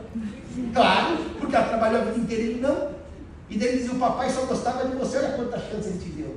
Claro, 0.72 1.18
porque 1.38 1.54
ela 1.54 1.68
trabalhou 1.68 2.02
a 2.02 2.04
vida 2.04 2.18
inteira 2.18 2.42
ele 2.42 2.60
não. 2.60 2.90
E 3.48 3.58
daí 3.58 3.68
ele 3.68 3.78
diz, 3.78 3.90
o 3.90 3.96
papai 3.96 4.30
só 4.30 4.42
gostava 4.46 4.88
de 4.88 4.96
você, 4.96 5.18
olha 5.18 5.32
quanta 5.32 5.58
chance 5.58 5.88
ele 5.88 5.98
te 5.98 6.08
deu. 6.10 6.36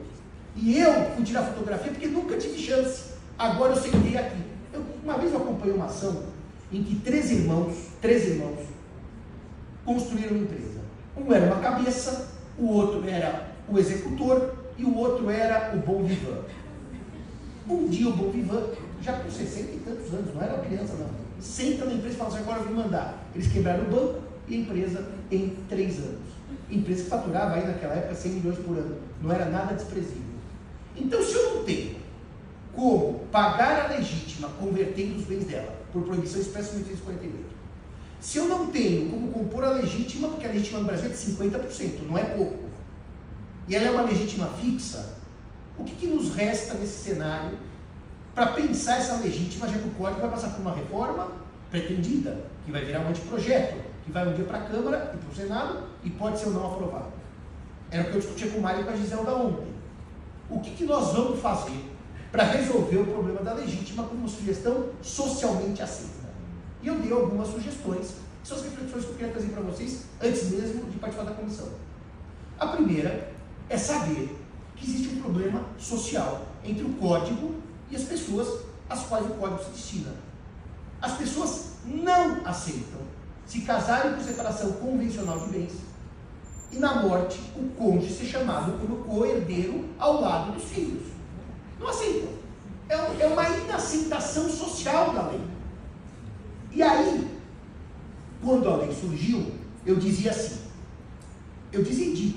E 0.55 0.79
eu 0.79 1.11
fui 1.11 1.23
tirar 1.23 1.43
fotografia 1.43 1.91
porque 1.91 2.07
nunca 2.07 2.37
tive 2.37 2.57
chance. 2.57 3.13
Agora 3.37 3.73
eu 3.73 3.81
sentei 3.81 4.17
aqui. 4.17 4.41
Eu, 4.73 4.83
uma 5.03 5.17
vez 5.17 5.31
eu 5.31 5.39
acompanhei 5.39 5.75
uma 5.75 5.85
ação 5.85 6.23
em 6.71 6.83
que 6.83 6.95
três 6.95 7.31
irmãos, 7.31 7.89
três 8.01 8.27
irmãos, 8.27 8.59
construíram 9.85 10.35
uma 10.35 10.43
empresa. 10.43 10.81
Um 11.15 11.31
era 11.31 11.45
uma 11.45 11.61
cabeça, 11.61 12.29
o 12.57 12.67
outro 12.67 13.07
era 13.07 13.51
o 13.67 13.77
executor 13.77 14.55
e 14.77 14.83
o 14.83 14.95
outro 14.97 15.29
era 15.29 15.75
o 15.75 15.77
bom. 15.77 16.07
Um 17.69 17.87
dia 17.87 18.09
o 18.09 18.13
bom 18.13 18.31
já 19.01 19.13
com 19.13 19.29
60 19.29 19.71
e 19.71 19.79
tantos 19.79 20.13
anos, 20.13 20.33
não 20.33 20.41
era 20.41 20.57
criança 20.59 20.93
não, 20.93 21.09
senta 21.43 21.85
na 21.85 21.93
empresa 21.93 22.15
e 22.15 22.17
fala 22.17 22.29
assim, 22.29 22.39
agora 22.39 22.59
eu 22.59 22.65
vou 22.65 22.75
mandar. 22.75 23.29
Eles 23.35 23.51
quebraram 23.51 23.83
o 23.83 23.89
banco 23.89 24.21
e 24.47 24.55
a 24.55 24.57
empresa 24.59 25.07
em 25.31 25.55
três 25.67 25.97
anos. 25.97 26.33
Empresa 26.69 27.03
que 27.03 27.09
faturava 27.09 27.55
aí 27.55 27.67
naquela 27.67 27.93
época 27.93 28.15
100 28.15 28.31
milhões 28.31 28.57
por 28.59 28.77
ano. 28.77 28.97
Não 29.21 29.31
era 29.31 29.45
nada 29.45 29.75
desprezível. 29.75 30.21
Então 30.95 31.21
se 31.21 31.33
eu 31.33 31.55
não 31.55 31.63
tenho 31.63 31.95
como 32.73 33.19
pagar 33.31 33.85
a 33.85 33.95
legítima 33.95 34.49
convertendo 34.59 35.17
os 35.17 35.25
bens 35.25 35.45
dela, 35.45 35.75
por 35.91 36.03
proibição 36.03 36.41
expressa 36.41 36.73
no 36.73 36.79
1848. 36.79 37.53
Se 38.19 38.37
eu 38.37 38.47
não 38.47 38.67
tenho 38.67 39.09
como 39.09 39.31
compor 39.31 39.63
a 39.63 39.71
legítima, 39.71 40.29
porque 40.29 40.45
a 40.45 40.49
legítima 40.49 40.79
no 40.79 40.85
Brasil 40.85 41.05
é 41.05 41.09
de 41.09 41.17
50%, 41.17 42.07
não 42.07 42.17
é 42.17 42.23
pouco, 42.23 42.63
e 43.67 43.75
ela 43.75 43.87
é 43.87 43.91
uma 43.91 44.03
legítima 44.03 44.47
fixa, 44.59 45.17
o 45.77 45.83
que, 45.83 45.95
que 45.95 46.07
nos 46.07 46.33
resta 46.33 46.73
nesse 46.75 47.03
cenário 47.03 47.57
para 48.33 48.47
pensar 48.47 48.97
essa 48.97 49.15
legítima, 49.17 49.67
já 49.67 49.77
que 49.77 49.87
o 49.87 49.91
código 49.91 50.21
vai 50.21 50.31
passar 50.31 50.49
por 50.49 50.61
uma 50.61 50.73
reforma 50.73 51.31
pretendida, 51.69 52.45
que 52.65 52.71
vai 52.71 52.83
virar 52.83 53.01
um 53.01 53.09
anteprojeto, 53.09 53.75
que 54.03 54.11
vai 54.11 54.27
um 54.27 54.33
dia 54.33 54.45
para 54.45 54.57
a 54.57 54.61
Câmara 54.61 55.11
e 55.13 55.17
para 55.17 55.31
o 55.31 55.35
Senado 55.35 55.83
e 56.03 56.09
pode 56.09 56.39
ser 56.39 56.47
ou 56.47 56.53
não 56.53 56.73
aprovado. 56.73 57.11
Era 57.91 58.03
o 58.03 58.05
que 58.11 58.15
eu 58.15 58.21
discutia 58.21 58.51
com 58.51 58.57
o 58.57 58.61
Mário 58.61 58.81
e 58.81 58.83
com 58.83 58.89
a 58.89 58.95
Giselda 58.95 59.35
ontem. 59.35 59.73
O 60.49 60.59
que, 60.59 60.71
que 60.71 60.83
nós 60.83 61.13
vamos 61.13 61.39
fazer 61.39 61.91
para 62.31 62.43
resolver 62.43 62.97
o 62.97 63.05
problema 63.05 63.41
da 63.41 63.53
legítima 63.53 64.03
como 64.03 64.21
uma 64.21 64.27
sugestão 64.27 64.89
socialmente 65.01 65.81
aceita? 65.81 66.23
E 66.81 66.87
eu 66.87 66.97
dei 66.99 67.11
algumas 67.11 67.47
sugestões, 67.49 68.15
que 68.41 68.47
são 68.47 68.57
as 68.57 68.63
reflexões 68.63 69.05
que 69.05 69.11
eu 69.11 69.15
queria 69.15 69.31
trazer 69.31 69.49
para 69.49 69.61
vocês 69.61 70.05
antes 70.21 70.49
mesmo 70.49 70.89
de 70.89 70.97
participar 70.97 71.29
da 71.29 71.35
comissão. 71.35 71.69
A 72.59 72.67
primeira 72.67 73.31
é 73.69 73.77
saber 73.77 74.35
que 74.75 74.85
existe 74.85 75.15
um 75.15 75.21
problema 75.21 75.63
social 75.77 76.47
entre 76.63 76.83
o 76.83 76.93
código 76.93 77.55
e 77.93 77.95
as 77.95 78.03
pessoas 78.03 78.61
às 78.89 79.03
quais 79.03 79.23
o 79.25 79.35
código 79.35 79.63
se 79.63 79.69
destina. 79.69 80.11
As 80.99 81.13
pessoas 81.13 81.73
não 81.85 82.45
aceitam 82.45 83.01
se 83.45 83.61
casarem 83.61 84.13
por 84.13 84.23
separação 84.23 84.71
convencional 84.73 85.39
de 85.41 85.49
bens 85.51 85.73
e 86.71 86.77
na 86.77 87.03
morte 87.03 87.39
o 87.55 87.69
cônjuge 87.77 88.13
ser 88.13 88.25
chamado 88.25 88.79
como 88.79 89.03
co-herdeiro 89.03 89.85
ao 89.99 90.19
lado 90.21 90.53
dos 90.53 90.63
filhos. 90.63 91.03
Não 91.79 91.87
aceitam. 91.87 92.29
É, 92.89 92.95
é 92.95 93.27
uma 93.27 93.47
inaceitação 93.47 94.49
social 94.49 95.13
da 95.13 95.27
lei. 95.27 95.41
E 96.71 96.81
aí, 96.81 97.27
quando 98.43 98.67
a 98.69 98.77
lei 98.77 98.91
surgiu, 98.91 99.51
eu 99.85 99.97
dizia 99.97 100.31
assim, 100.31 100.61
eu 101.71 101.83
dizia 101.83 102.07
e 102.07 102.35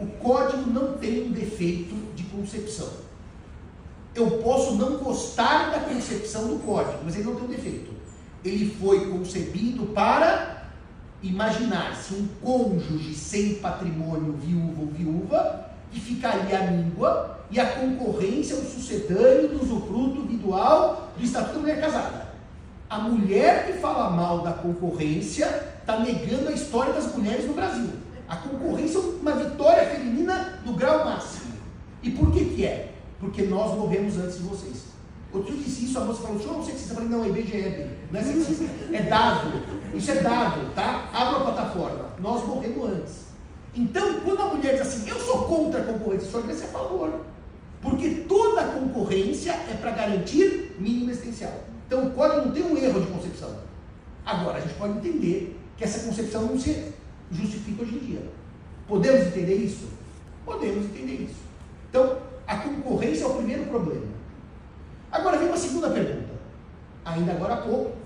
o 0.00 0.06
código 0.18 0.70
não 0.70 0.96
tem 0.96 1.28
um 1.28 1.32
defeito 1.32 1.94
de 2.14 2.24
concepção. 2.24 3.03
Eu 4.14 4.30
posso 4.42 4.76
não 4.76 4.98
gostar 4.98 5.70
da 5.70 5.80
concepção 5.80 6.46
do 6.46 6.58
código, 6.60 6.98
mas 7.04 7.16
ele 7.16 7.24
não 7.24 7.34
tem 7.34 7.44
um 7.44 7.48
defeito. 7.48 7.92
Ele 8.44 8.76
foi 8.80 9.10
concebido 9.10 9.86
para 9.86 10.68
imaginar-se 11.22 12.14
um 12.14 12.28
cônjuge 12.42 13.14
sem 13.14 13.54
patrimônio, 13.56 14.34
viúvo 14.34 14.82
ou 14.82 14.88
viúva, 14.88 15.70
que 15.90 15.98
ficaria 15.98 16.58
a 16.58 16.70
míngua 16.70 17.40
e 17.50 17.58
a 17.58 17.66
concorrência, 17.66 18.56
o 18.56 18.64
sucedâneo 18.64 19.48
do 19.48 19.62
usufruto 19.62 20.20
individual 20.20 21.08
do 21.16 21.24
Estatuto 21.24 21.54
da 21.54 21.60
Mulher 21.60 21.80
Casada. 21.80 22.28
A 22.88 22.98
mulher 22.98 23.66
que 23.66 23.72
fala 23.74 24.10
mal 24.10 24.40
da 24.40 24.52
concorrência 24.52 25.46
está 25.80 25.98
negando 25.98 26.48
a 26.48 26.52
história 26.52 26.92
das 26.92 27.12
mulheres 27.14 27.46
no 27.46 27.54
Brasil. 27.54 27.90
A 28.28 28.36
concorrência 28.36 28.98
é 28.98 29.00
uma 29.00 29.32
vitória 29.32 29.86
feminina 29.90 30.60
do 30.64 30.72
grau 30.74 31.04
máximo. 31.04 31.54
E 32.02 32.10
por 32.10 32.30
que 32.32 32.44
que 32.44 32.64
é? 32.64 32.93
Porque 33.24 33.44
nós 33.44 33.74
morremos 33.74 34.18
antes 34.18 34.36
de 34.36 34.42
vocês. 34.42 34.84
Outro 35.32 35.50
dia 35.50 35.62
eu 35.62 35.64
disse 35.64 35.86
isso, 35.86 35.98
a 35.98 36.04
moça 36.04 36.20
falou, 36.20 36.36
o 36.36 36.40
senhor 36.40 36.56
é 36.56 36.58
um 36.58 36.64
sexista? 36.64 36.92
Eu 36.92 36.96
falei, 36.96 37.10
não, 37.10 37.24
é 37.24 37.28
IBGE, 37.28 37.86
não 38.12 38.20
é 38.20 38.22
sexista, 38.22 38.64
é 38.92 39.02
dado. 39.02 39.62
Isso 39.94 40.10
é 40.10 40.14
dado, 40.16 40.74
tá? 40.74 41.08
Abra 41.10 41.40
a 41.40 41.44
plataforma. 41.44 42.10
Nós 42.20 42.46
morremos 42.46 42.90
antes. 42.90 43.14
Então, 43.74 44.20
quando 44.20 44.42
a 44.42 44.54
mulher 44.54 44.74
diz 44.74 44.82
assim, 44.82 45.08
eu 45.08 45.18
sou 45.18 45.44
contra 45.44 45.80
a 45.80 45.84
concorrência, 45.84 46.30
senhor 46.30 46.46
deve 46.46 46.58
ser 46.58 46.66
a 46.66 46.68
favor. 46.68 47.20
Porque 47.80 48.10
toda 48.28 48.62
concorrência 48.62 49.52
é 49.52 49.78
para 49.80 49.92
garantir 49.92 50.76
mínimo 50.78 51.10
existencial. 51.10 51.64
Então, 51.86 52.06
o 52.06 52.10
código 52.10 52.42
não 52.46 52.52
tem 52.52 52.62
um 52.62 52.76
erro 52.76 53.00
de 53.00 53.06
concepção. 53.06 53.56
Agora, 54.26 54.58
a 54.58 54.60
gente 54.60 54.74
pode 54.74 54.98
entender 54.98 55.58
que 55.78 55.84
essa 55.84 56.06
concepção 56.06 56.42
não 56.42 56.60
se 56.60 56.92
justifica 57.32 57.82
hoje 57.84 57.96
em 57.96 57.98
dia. 58.00 58.22
Podemos 58.86 59.28
entender 59.28 59.54
isso? 59.54 59.88
Podemos 60.44 60.84
entender 60.84 61.22
isso. 61.22 61.40
Então, 61.88 62.18
a 62.46 62.56
concorrência 62.56 63.24
é 63.24 63.26
o 63.26 63.34
primeiro 63.34 63.64
problema. 63.66 64.06
Agora 65.10 65.38
vem 65.38 65.48
uma 65.48 65.56
segunda 65.56 65.90
pergunta. 65.90 66.34
Ainda 67.04 67.32
agora 67.32 67.54
há 67.54 67.56
pouco, 67.58 67.96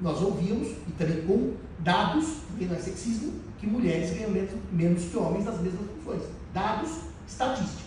nós 0.00 0.20
ouvimos, 0.20 0.68
e 0.88 0.92
também 0.98 1.26
com 1.26 1.54
dados, 1.80 2.24
porque 2.48 2.66
não 2.66 2.76
é 2.76 2.78
sexismo, 2.78 3.32
que 3.58 3.66
mulheres 3.66 4.10
ganham 4.10 4.30
menos, 4.30 4.50
menos 4.70 5.04
que 5.04 5.16
homens 5.16 5.44
nas 5.44 5.60
mesmas 5.60 5.82
funções. 5.96 6.22
Dados 6.52 6.90
estatísticos. 7.26 7.82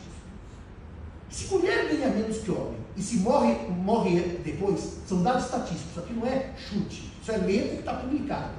Se 1.29 1.53
mulher 1.53 1.87
ganha 1.89 2.09
menos 2.09 2.37
que 2.37 2.51
homem 2.51 2.79
e 2.95 3.01
se 3.01 3.17
morre, 3.17 3.53
morre 3.69 4.39
depois, 4.43 4.99
são 5.05 5.21
dados 5.21 5.45
estatísticos, 5.45 5.91
isso 5.91 5.99
aqui 5.99 6.13
não 6.13 6.25
é 6.25 6.53
chute, 6.57 7.11
isso 7.21 7.31
é 7.31 7.37
lento 7.37 7.69
que 7.69 7.79
está 7.79 7.93
publicado. 7.95 8.53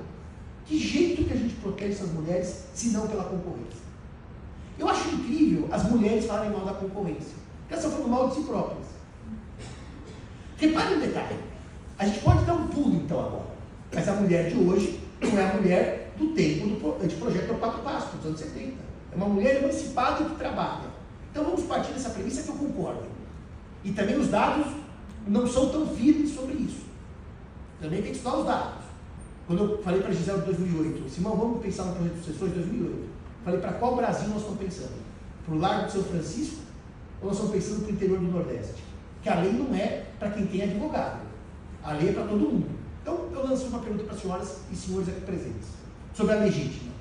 Que 0.66 0.78
jeito 0.78 1.24
que 1.24 1.32
a 1.32 1.36
gente 1.36 1.54
protege 1.54 1.92
essas 1.92 2.10
mulheres 2.10 2.64
se 2.74 2.88
não 2.88 3.06
pela 3.06 3.24
concorrência? 3.24 3.85
Eu 4.78 4.88
acho 4.88 5.08
incrível 5.08 5.68
as 5.70 5.90
mulheres 5.90 6.26
falarem 6.26 6.50
mal 6.50 6.64
da 6.64 6.74
concorrência, 6.74 7.34
porque 7.60 7.74
elas 7.74 7.84
estão 7.84 7.98
falando 7.98 8.10
mal 8.10 8.28
de 8.28 8.34
si 8.34 8.42
próprias. 8.42 8.86
Repare 10.58 10.94
um 10.94 11.00
detalhe. 11.00 11.36
A 11.98 12.06
gente 12.06 12.20
pode 12.20 12.44
dar 12.44 12.54
um 12.54 12.66
pulo 12.68 12.96
então 12.96 13.18
agora. 13.20 13.56
Mas 13.94 14.08
a 14.08 14.12
mulher 14.12 14.50
de 14.50 14.58
hoje 14.58 15.00
não 15.20 15.38
é 15.38 15.50
a 15.50 15.54
mulher 15.54 16.12
do 16.18 16.28
tempo 16.28 16.66
do 16.66 17.04
anteprojeto 17.04 17.54
do 17.54 17.58
Quatro 17.58 17.82
Passos, 17.82 18.14
dos 18.16 18.26
anos 18.26 18.40
70. 18.40 18.74
É 19.12 19.16
uma 19.16 19.28
mulher 19.28 19.62
emancipada 19.62 20.24
que 20.24 20.34
trabalha. 20.36 20.88
Então 21.30 21.44
vamos 21.44 21.62
partir 21.64 21.92
dessa 21.92 22.10
premissa 22.10 22.42
que 22.42 22.48
eu 22.48 22.54
concordo. 22.54 23.04
E 23.84 23.92
também 23.92 24.18
os 24.18 24.28
dados 24.28 24.66
não 25.26 25.46
são 25.46 25.70
tão 25.70 25.86
firmes 25.86 26.34
sobre 26.34 26.54
isso. 26.54 26.84
Também 27.80 28.02
tem 28.02 28.10
que 28.10 28.16
estudar 28.16 28.38
os 28.38 28.46
dados. 28.46 28.84
Quando 29.46 29.62
eu 29.62 29.82
falei 29.82 30.00
para 30.00 30.10
a 30.10 30.14
Gisele 30.14 30.38
em 30.38 30.44
2008, 30.44 31.10
Simão, 31.10 31.36
vamos 31.36 31.62
pensar 31.62 31.84
no 31.84 31.94
projeto 31.94 32.14
de 32.14 32.24
sucessões 32.24 32.52
de 32.52 32.58
2008. 32.60 33.15
Falei 33.46 33.60
para 33.60 33.74
qual 33.74 33.94
Brasil 33.94 34.28
nós 34.30 34.38
estamos 34.38 34.58
pensando? 34.58 34.96
Para 35.44 35.54
o 35.54 35.58
Largo 35.60 35.86
de 35.86 35.92
São 35.92 36.02
Francisco 36.02 36.56
ou 37.22 37.28
nós 37.28 37.36
estamos 37.36 37.54
pensando 37.54 37.82
para 37.82 37.92
o 37.92 37.94
interior 37.94 38.18
do 38.18 38.26
Nordeste? 38.26 38.82
Que 39.22 39.28
a 39.28 39.38
lei 39.38 39.52
não 39.52 39.72
é 39.72 40.06
para 40.18 40.30
quem 40.30 40.46
tem 40.46 40.62
advogado. 40.62 41.20
A 41.80 41.92
lei 41.92 42.08
é 42.08 42.12
para 42.12 42.24
todo 42.24 42.40
mundo. 42.40 42.66
Então, 43.00 43.28
eu 43.32 43.46
lanço 43.46 43.66
uma 43.66 43.78
pergunta 43.78 44.02
para 44.02 44.14
as 44.14 44.20
senhoras 44.20 44.56
e 44.72 44.74
senhores 44.74 45.08
aqui 45.08 45.20
presentes. 45.20 45.68
Sobre 46.12 46.34
a 46.34 46.38
legítima. 46.38 46.92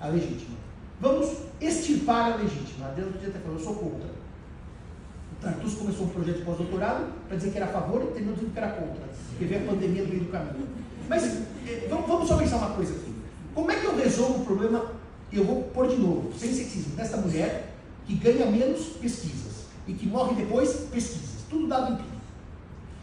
A 0.00 0.06
legítima. 0.06 0.56
Vamos 0.98 1.36
extirpar 1.60 2.32
a 2.32 2.36
legítima. 2.36 2.86
A 2.86 2.88
Adriana 2.88 3.12
podia 3.12 3.28
ter 3.28 3.40
falado, 3.40 3.58
eu 3.58 3.62
sou 3.62 3.74
contra. 3.74 4.08
O 4.08 5.42
Tartus 5.42 5.74
começou 5.74 6.06
um 6.06 6.08
projeto 6.08 6.38
de 6.38 6.44
pós-doutorado 6.44 7.12
para 7.28 7.36
dizer 7.36 7.50
que 7.50 7.58
era 7.58 7.66
a 7.66 7.68
favor 7.68 8.02
e 8.02 8.06
terminou 8.12 8.34
dizendo 8.34 8.54
que 8.54 8.58
era 8.58 8.70
contra. 8.70 9.04
Porque 9.28 9.44
veio 9.44 9.62
a 9.62 9.72
pandemia 9.74 10.04
no 10.04 10.08
meio 10.08 10.24
do 10.24 10.32
caminho. 10.32 10.68
Mas 11.06 11.22
eh, 11.66 11.86
vamos 11.90 12.26
só 12.26 12.38
pensar 12.38 12.56
uma 12.56 12.70
coisa 12.70 12.94
aqui. 12.94 13.14
Como 13.54 13.70
é 13.70 13.74
que 13.74 13.84
eu 13.84 13.94
resolvo 13.94 14.40
o 14.40 14.46
problema, 14.46 15.01
eu 15.38 15.44
vou 15.44 15.62
pôr 15.64 15.88
de 15.88 15.96
novo, 15.96 16.32
sem 16.38 16.52
sexismo, 16.52 16.94
dessa 16.94 17.16
mulher 17.16 17.72
que 18.06 18.14
ganha 18.14 18.46
menos 18.46 18.86
pesquisas 19.00 19.66
e 19.86 19.92
que 19.92 20.06
morre 20.06 20.34
depois 20.34 20.72
pesquisas. 20.90 21.30
Tudo 21.48 21.66
dado 21.66 21.92
empírico. 21.92 22.16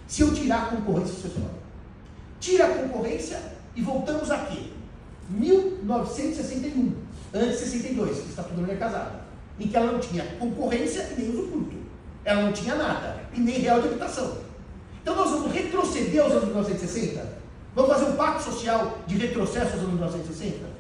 Se 0.08 0.22
eu 0.22 0.34
tirar 0.34 0.63
a 0.63 0.76
concorrência 0.76 1.13
sucessória. 1.13 1.60
Tira 2.39 2.65
a 2.65 2.70
concorrência 2.70 3.39
e 3.76 3.82
voltamos 3.82 4.32
aqui. 4.32 4.74
1961, 5.30 6.94
antes 7.34 7.60
de 7.60 7.65
62, 7.65 8.20
que 8.20 8.30
está 8.30 8.44
tudo 8.44 8.62
mulher 8.62 8.80
casada, 8.80 9.22
em 9.60 9.68
que 9.68 9.78
ela 9.78 9.92
não 9.92 10.00
tinha 10.00 10.26
concorrência 10.39 11.10
e 11.12 11.22
nem 11.22 11.30
usufruto. 11.30 11.78
Ela 12.26 12.44
não 12.44 12.54
tinha 12.54 12.76
nada, 12.76 13.22
e 13.34 13.39
nem 13.39 13.60
real 13.60 13.82
de 13.82 13.89
habitação. 13.89 14.38
Então 15.02 15.15
nós 15.15 15.30
vamos 15.32 15.52
retroceder 15.52 16.24
aos 16.24 16.32
anos 16.32 16.46
1960? 16.46 17.39
Vamos 17.76 17.92
fazer 17.92 18.06
um 18.06 18.15
pacto 18.15 18.44
social 18.44 19.00
de 19.06 19.18
retrocesso 19.18 19.74
aos 19.74 19.84
anos 19.84 19.94
1960? 19.94 20.79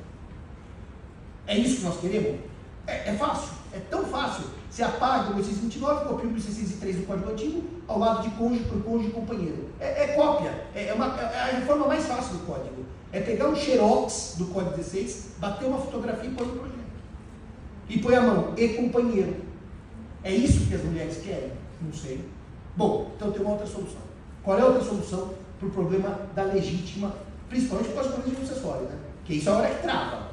É 1.49 1.57
isso 1.57 1.77
que 1.77 1.83
nós 1.83 1.99
queremos? 1.99 2.39
É, 2.85 3.09
é 3.09 3.13
fácil, 3.15 3.49
é 3.73 3.79
tão 3.89 4.05
fácil 4.05 4.45
você 4.69 4.83
apaga 4.83 5.31
o 5.31 5.35
1829, 5.35 6.05
copia 6.05 6.29
o 6.29 6.31
1603 6.31 6.97
do 6.97 7.07
Código 7.07 7.31
Antigo, 7.31 7.63
ao 7.87 7.97
lado 7.97 8.21
de 8.21 8.29
cônjuge 8.35 8.65
por 8.65 8.83
cônjuge 8.83 9.09
companheiro. 9.09 9.69
É, 9.79 10.03
é 10.03 10.07
cópia, 10.09 10.53
é, 10.75 10.89
é, 10.89 10.93
uma, 10.93 11.07
é 11.19 11.41
a 11.41 11.45
reforma 11.57 11.87
mais 11.87 12.05
fácil 12.05 12.37
do 12.37 12.45
Código. 12.45 12.85
É 13.11 13.19
pegar 13.19 13.49
um 13.49 13.55
xerox 13.55 14.35
do 14.37 14.45
Código 14.45 14.77
16, 14.77 15.31
bater 15.39 15.65
uma 15.65 15.79
fotografia 15.79 16.29
e 16.29 16.33
pôr 16.33 16.45
no 16.45 16.53
projeto. 16.53 16.79
E 17.89 17.97
põe 17.97 18.15
a 18.15 18.21
mão, 18.21 18.53
e 18.55 18.69
companheiro. 18.69 19.37
É 20.23 20.31
isso 20.31 20.67
que 20.67 20.75
as 20.75 20.83
mulheres 20.83 21.17
querem? 21.17 21.51
Não 21.81 21.91
sei. 21.91 22.23
Bom, 22.77 23.11
então 23.15 23.31
tem 23.31 23.41
uma 23.41 23.51
outra 23.51 23.65
solução. 23.65 24.01
Qual 24.43 24.57
é 24.57 24.61
a 24.61 24.65
outra 24.65 24.83
solução 24.83 25.33
para 25.57 25.67
o 25.67 25.71
problema 25.71 26.19
da 26.35 26.43
legítima, 26.43 27.11
principalmente 27.49 27.87
por 27.87 27.95
causa 27.95 28.09
do 28.09 28.15
planejamento 28.15 28.47
sucessório, 28.47 28.83
né? 28.83 28.97
Que 29.25 29.33
isso 29.33 29.49
é 29.49 29.51
a 29.51 29.55
hora 29.55 29.69
que 29.69 29.81
trava. 29.81 30.28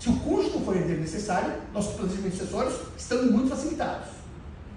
Se 0.00 0.08
o 0.08 0.16
custo 0.16 0.58
for 0.60 0.74
necessário, 0.74 1.52
nossos 1.74 1.94
planejamentos 1.94 2.40
acessórios 2.40 2.74
estão 2.96 3.22
muito 3.30 3.50
facilitados. 3.50 4.08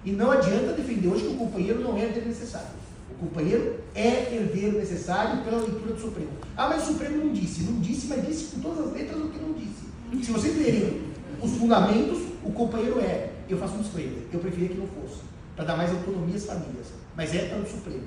E 0.04 0.12
não 0.12 0.30
adianta 0.30 0.74
defender 0.74 1.08
hoje 1.08 1.22
que 1.22 1.32
o 1.32 1.38
companheiro 1.38 1.80
não 1.80 1.96
é 1.96 2.02
herdeiro 2.02 2.28
necessário. 2.28 2.68
O 3.10 3.14
companheiro 3.14 3.80
é 3.94 4.34
herdeiro 4.34 4.76
necessário 4.76 5.42
pela 5.42 5.62
leitura 5.62 5.94
do 5.94 6.00
Supremo. 6.00 6.28
Ah, 6.54 6.68
mas 6.68 6.82
o 6.82 6.92
Supremo 6.92 7.24
não 7.24 7.32
disse. 7.32 7.62
Não 7.62 7.80
disse, 7.80 8.06
mas 8.06 8.26
disse 8.26 8.54
com 8.54 8.60
todas 8.60 8.86
as 8.86 8.92
letras 8.92 9.16
o 9.16 9.28
que 9.30 9.38
não 9.38 9.54
disse. 9.54 10.26
Se 10.26 10.30
vocês 10.30 10.58
lerem 10.58 11.02
os 11.40 11.52
fundamentos, 11.52 12.18
o 12.44 12.52
companheiro 12.52 13.00
é. 13.00 13.30
Eu 13.48 13.56
faço 13.56 13.76
um 13.76 13.82
disclaimer. 13.82 14.24
Eu 14.30 14.40
preferia 14.40 14.68
que 14.68 14.78
não 14.78 14.88
fosse. 14.88 15.22
para 15.56 15.64
dar 15.64 15.76
mais 15.76 15.90
autonomia 15.90 16.36
às 16.36 16.44
famílias. 16.44 16.88
Mas 17.16 17.34
é 17.34 17.48
para 17.48 17.60
o 17.60 17.66
Supremo. 17.66 18.04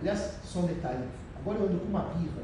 Aliás, 0.00 0.30
só 0.44 0.58
um 0.58 0.66
detalhe. 0.66 1.04
Agora 1.38 1.58
eu 1.58 1.66
ando 1.66 1.78
com 1.78 1.86
uma 1.86 2.00
birra. 2.00 2.42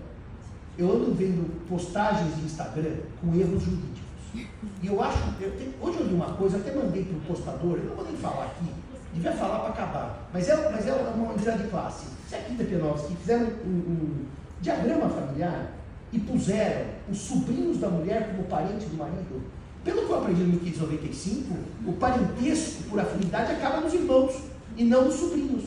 Eu 0.78 0.92
ando 0.92 1.14
vendo 1.14 1.66
postagens 1.68 2.36
de 2.36 2.42
Instagram 2.42 2.96
com 3.20 3.34
erros 3.34 3.62
jurídicos. 3.62 4.03
E 4.34 4.86
eu 4.86 5.00
acho, 5.00 5.18
eu 5.40 5.52
hoje 5.80 5.98
eu 6.00 6.06
li 6.06 6.14
uma 6.14 6.32
coisa, 6.32 6.56
até 6.56 6.74
mandei 6.74 7.04
para 7.04 7.16
o 7.16 7.20
postador, 7.20 7.78
eu 7.78 7.84
não 7.84 7.96
vou 7.96 8.04
nem 8.04 8.16
falar 8.16 8.46
aqui, 8.46 8.66
devia 9.14 9.32
falar 9.32 9.60
para 9.60 9.68
acabar, 9.68 10.28
mas 10.32 10.48
é, 10.48 10.70
mas 10.70 10.86
é 10.86 10.92
uma 10.92 11.32
unidade 11.32 11.62
de 11.62 11.68
classe. 11.68 12.06
Se 12.28 12.34
aqui 12.34 12.54
da 12.54 12.64
P9 12.64 13.16
fizeram 13.20 13.46
um, 13.64 13.68
um 13.68 14.24
diagrama 14.60 15.08
familiar 15.08 15.72
e 16.12 16.18
puseram 16.18 16.86
os 17.08 17.18
sobrinhos 17.18 17.78
da 17.78 17.88
mulher 17.88 18.30
como 18.30 18.44
parente 18.44 18.86
do 18.86 18.96
marido, 18.96 19.42
pelo 19.84 20.06
que 20.06 20.10
eu 20.10 20.18
aprendi 20.18 20.42
em 20.42 20.46
1595, 20.46 21.54
o 21.86 21.92
parentesco 21.92 22.84
por 22.84 22.98
afinidade 22.98 23.52
acaba 23.52 23.80
nos 23.80 23.92
irmãos 23.92 24.34
e 24.76 24.84
não 24.84 25.04
nos 25.04 25.14
sobrinhos. 25.14 25.64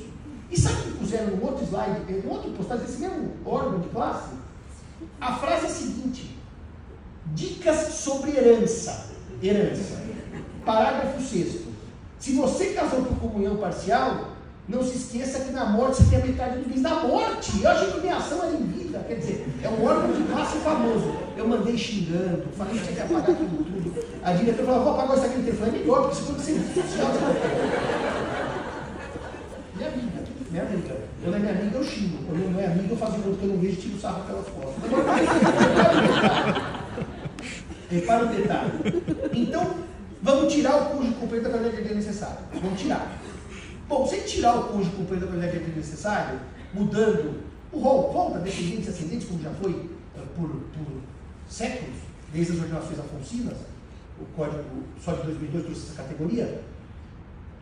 E 0.49 0.60
sabe 0.60 0.80
o 0.80 0.84
que 0.84 0.97
puseram 0.99 1.36
no 1.36 1.45
outro 1.45 1.65
slide, 1.65 2.12
no 2.12 2.32
outro 2.32 2.51
postagem, 2.51 2.86
esse 2.86 2.99
mesmo 2.99 3.34
órgão 3.45 3.80
de 3.80 3.89
classe? 3.89 4.36
A 5.21 5.36
frase 5.36 5.65
é 5.65 5.67
a 5.67 5.71
seguinte: 5.71 6.37
Dicas 7.34 7.94
sobre 7.94 8.32
herança. 8.32 9.08
Herança. 9.42 10.02
Parágrafo 10.66 11.22
6. 11.22 11.68
Se 12.20 12.34
você 12.34 12.68
casou 12.68 13.04
por 13.04 13.18
comunhão 13.20 13.58
parcial, 13.58 14.38
não 14.68 14.84
se 14.84 14.98
esqueça 14.98 15.40
que 15.46 15.52
na 15.52 15.66
morte 15.66 16.04
você 16.04 16.10
tem 16.10 16.22
a 16.22 16.26
metade 16.26 16.60
do 16.60 16.68
bens. 16.68 16.82
Na 16.82 16.96
morte! 16.96 17.62
Eu 17.63 17.70
achei 17.70 17.90
que 17.90 18.02
minha 18.02 18.18
ação 18.18 18.44
era 18.44 18.52
em 18.52 18.63
vida. 18.63 19.00
Quer 19.08 19.16
dizer, 19.16 19.48
é 19.63 19.70
um 19.70 19.86
órgão 19.86 20.12
de 20.12 20.24
classe 20.24 20.58
famoso. 20.58 21.16
Eu 21.38 21.48
mandei 21.48 21.78
xingando, 21.78 22.44
falei 22.58 22.78
que 22.78 22.84
tinha 22.84 22.96
que 22.96 23.02
apagar 23.02 23.32
aquilo 23.32 23.63
tudo. 23.63 24.06
A 24.24 24.34
diretora 24.34 24.66
falou, 24.66 24.84
vou 24.84 24.94
apagar 24.94 25.18
isso 25.18 25.26
aqui 25.26 25.38
no 25.38 25.44
telefone. 25.46 25.70
É 25.70 25.72
melhor, 25.80 26.02
porque 26.02 26.16
se 26.16 26.22
for 26.24 26.40
serviço 26.40 26.82
social. 26.82 27.13
Minha 29.76 29.90
amiga, 29.90 30.24
minha 30.50 30.63
amiga. 30.63 30.98
Quando 31.24 31.36
é 31.36 31.40
minha 31.40 31.52
amiga, 31.54 31.78
eu 31.78 31.84
xingo. 31.84 32.18
Quando 32.26 32.52
não 32.52 32.60
é 32.60 32.66
amiga, 32.66 32.94
eu 32.94 32.98
faço 32.98 33.13
conta 33.13 33.38
que 33.38 33.44
eu 33.44 33.50
não 33.50 33.58
vejo 33.60 33.74
e 33.74 33.78
tiro 33.78 33.96
o 33.96 34.00
sarro 34.02 34.24
pelas 34.26 34.48
costas. 34.48 34.84
Repara 37.89 38.26
o 38.26 38.30
detalhe. 38.30 38.71
Então, 39.34 39.76
vamos 40.21 40.54
tirar 40.54 40.76
o 40.76 40.86
cônjuge 40.89 41.13
companheiro 41.15 41.43
da 41.43 41.50
qualidade 41.50 41.78
de 41.78 41.84
vida 41.84 41.95
necessária. 41.95 42.39
Vamos 42.54 42.80
tirar. 42.80 43.17
Bom, 43.88 44.06
sem 44.06 44.21
tirar 44.21 44.56
o 44.56 44.63
cônjuge 44.65 44.91
companheiro 44.91 45.21
da 45.21 45.28
qualidade 45.28 45.60
de 45.60 45.65
vida 45.65 45.78
necessária, 45.78 46.39
mudando 46.73 47.41
o 47.71 47.80
rol, 47.80 48.12
volta 48.12 48.39
descendentes 48.39 48.89
ascendentes, 48.89 49.28
como 49.28 49.41
já 49.41 49.52
foi 49.52 49.71
uh, 49.71 50.28
por, 50.36 50.50
por, 50.50 51.02
séculos, 51.50 51.95
desde 52.34 52.54
as 52.54 52.60
ordenações 52.60 53.00
afoncinas, 53.00 53.58
o 54.19 54.26
código 54.36 54.63
só 55.04 55.13
de 55.13 55.23
2002 55.23 55.65
trouxe 55.65 55.82
essa 55.84 56.02
categoria, 56.02 56.62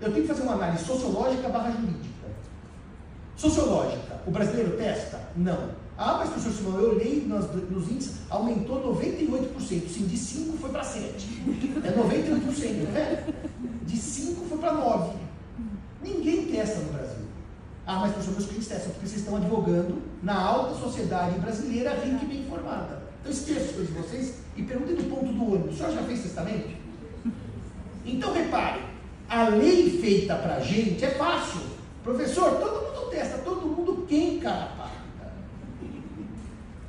eu 0.01 0.11
tenho 0.11 0.23
que 0.23 0.27
fazer 0.27 0.43
uma 0.43 0.53
análise 0.53 0.85
sociológica 0.85 1.49
barra 1.49 1.71
jurídica. 1.71 2.25
Sociológica, 3.35 4.21
o 4.25 4.31
brasileiro 4.31 4.77
testa? 4.77 5.19
Não. 5.35 5.69
Ah, 5.97 6.17
mas 6.19 6.29
professor 6.29 6.53
Simão, 6.53 6.79
eu 6.79 6.91
olhei 6.91 7.25
nos, 7.25 7.45
nos 7.69 7.89
índices, 7.89 8.17
aumentou 8.29 8.95
98%. 8.95 9.87
Sim, 9.87 10.07
de 10.07 10.17
5 10.17 10.57
foi 10.57 10.69
para 10.69 10.83
7. 10.83 11.43
É 11.83 11.91
98%, 11.91 12.91
né? 12.91 13.27
De 13.83 13.97
5 13.97 14.45
foi 14.45 14.57
para 14.57 14.73
9. 14.73 15.17
Ninguém 16.03 16.45
testa 16.47 16.79
no 16.79 16.93
Brasil. 16.93 17.25
Ah, 17.87 17.99
mas 17.99 18.11
professor, 18.11 18.31
meus 18.31 18.45
clientes 18.45 18.67
testam, 18.67 18.91
porque 18.91 19.07
vocês 19.07 19.21
estão 19.21 19.37
advogando 19.37 20.01
na 20.23 20.39
alta 20.39 20.75
sociedade 20.75 21.39
brasileira 21.39 21.91
rica 21.93 22.23
e 22.23 22.27
bem 22.27 22.39
informada. 22.41 23.03
Então 23.21 23.31
esqueça 23.31 23.65
as 23.65 23.71
coisas 23.71 23.87
de 23.87 23.93
vocês 23.93 24.33
e 24.55 24.63
perguntem 24.63 24.95
do 24.95 25.03
ponto 25.03 25.31
do 25.31 25.53
ônibus. 25.53 25.75
O 25.75 25.77
senhor 25.77 25.93
já 25.93 26.03
fez 26.03 26.23
testamento? 26.23 26.69
Então 28.05 28.33
repare, 28.33 28.81
a 29.29 29.49
lei 29.49 29.99
feita 29.99 30.35
para 30.35 30.55
a 30.55 30.59
gente 30.59 31.03
é 31.03 31.11
fácil. 31.11 31.61
Professor, 32.03 32.59
todo 32.59 32.84
todo 33.43 33.67
mundo 33.67 34.05
quem, 34.07 34.39
cara? 34.39 34.71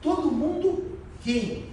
Todo 0.00 0.30
mundo 0.30 0.98
quem? 1.22 1.66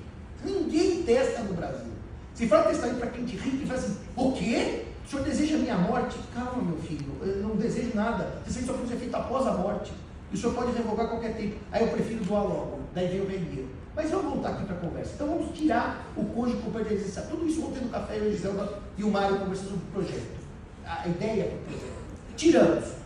Ninguém 0.44 1.04
testa 1.04 1.42
no 1.44 1.54
Brasil. 1.54 1.92
Se 2.34 2.48
fala 2.48 2.63
testamento 2.63 3.00
para 3.00 3.12
cliente 3.12 3.38
rico 3.38 3.63
e 3.63 3.66
fala 3.66 3.80
assim, 3.80 3.98
o 4.16 4.32
quê? 4.32 4.86
O 5.06 5.10
senhor 5.10 5.24
deseja 5.24 5.56
a 5.56 5.60
minha 5.60 5.78
morte? 5.78 6.18
Calma, 6.34 6.63
meu 6.63 6.78
filho, 6.78 7.06
eu 7.22 7.48
não 7.48 7.56
desejo 7.56 7.92
nada. 7.94 8.42
Você 8.48 8.62
só 8.62 8.74
pode 8.74 8.89
ser 8.89 8.96
feito 8.96 9.16
após 9.16 9.46
a 9.46 9.54
morte. 9.54 9.94
E 10.32 10.36
o 10.36 10.39
senhor 10.39 10.56
pode 10.56 10.72
revogar 10.72 11.08
qualquer 11.08 11.36
tempo. 11.36 11.56
Aí 11.72 11.84
eu 11.84 11.89
prefiro 11.89 12.24
doar 12.26 12.44
logo. 12.44 12.80
Daí 12.96 13.08
vem 13.08 13.22
o 13.22 13.28
rendeiro. 13.28 13.70
Mas 13.96 14.10
vamos 14.10 14.34
voltar 14.34 14.50
aqui 14.50 14.66
para 14.66 14.76
a 14.76 14.80
conversa. 14.80 15.12
Então 15.13 15.28
vamos 15.28 15.56
tirar 15.58 16.08
o 16.18 16.26
cônjuge 16.26 16.58
com 16.63 16.80
existência. 16.80 17.22
Tudo 17.24 17.46
isso 17.48 17.63
ontem 17.63 17.82
no 17.82 17.89
café, 17.89 18.18
eu, 18.18 18.32
Giselda 18.32 18.80
e 18.98 19.04
o 19.04 19.12
Mário 19.12 19.38
conversando 19.38 19.70
sobre 19.70 19.84
o 19.86 19.92
projeto. 19.94 20.44
A 20.86 21.08
ideia 21.08 21.46
para 21.46 21.56
o 21.56 21.62
projeto. 21.62 22.04
Tiramos. 22.36 23.03